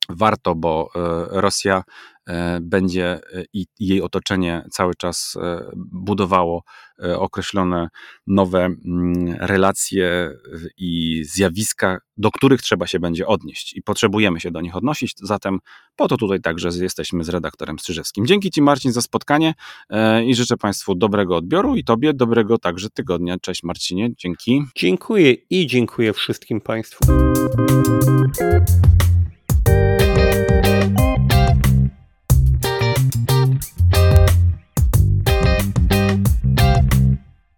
warto, 0.10 0.56
bo 0.56 0.90
Rosja 1.30 1.84
E, 2.30 2.60
będzie 2.62 3.06
e, 3.06 3.44
i 3.54 3.66
jej 3.80 4.02
otoczenie 4.02 4.66
cały 4.72 4.96
czas 4.96 5.38
e, 5.42 5.72
budowało 5.76 6.64
określone 7.18 7.90
nowe 8.28 8.66
mm, 8.66 9.36
relacje 9.40 10.32
i 10.78 11.24
zjawiska, 11.26 11.98
do 12.18 12.32
których 12.32 12.62
trzeba 12.62 12.88
się 12.88 13.00
będzie 13.00 13.28
odnieść 13.28 13.74
i 13.74 13.82
potrzebujemy 13.82 14.40
się 14.40 14.52
do 14.52 14.62
nich 14.62 14.76
odnosić. 14.76 15.14
Zatem 15.18 15.60
po 15.96 16.08
to 16.08 16.18
tutaj 16.18 16.42
także 16.42 16.70
jesteśmy 16.82 17.24
z 17.24 17.30
redaktorem 17.30 17.80
Strzyżewskim. 17.80 18.26
Dzięki 18.26 18.52
Ci 18.52 18.62
Marcin 18.62 18.92
za 18.92 19.02
spotkanie 19.02 19.54
i 20.26 20.36
życzę 20.36 20.58
Państwu 20.58 20.96
dobrego 20.96 21.36
odbioru 21.36 21.76
i 21.76 21.84
Tobie 21.84 22.14
dobrego 22.14 22.58
także 22.58 22.90
tygodnia. 22.90 23.38
Cześć 23.42 23.64
Marcinie, 23.64 24.10
dzięki. 24.18 24.64
Dziękuję 24.76 25.34
i 25.34 25.68
dziękuję 25.68 26.14
wszystkim 26.14 26.62
Państwu. 26.62 27.06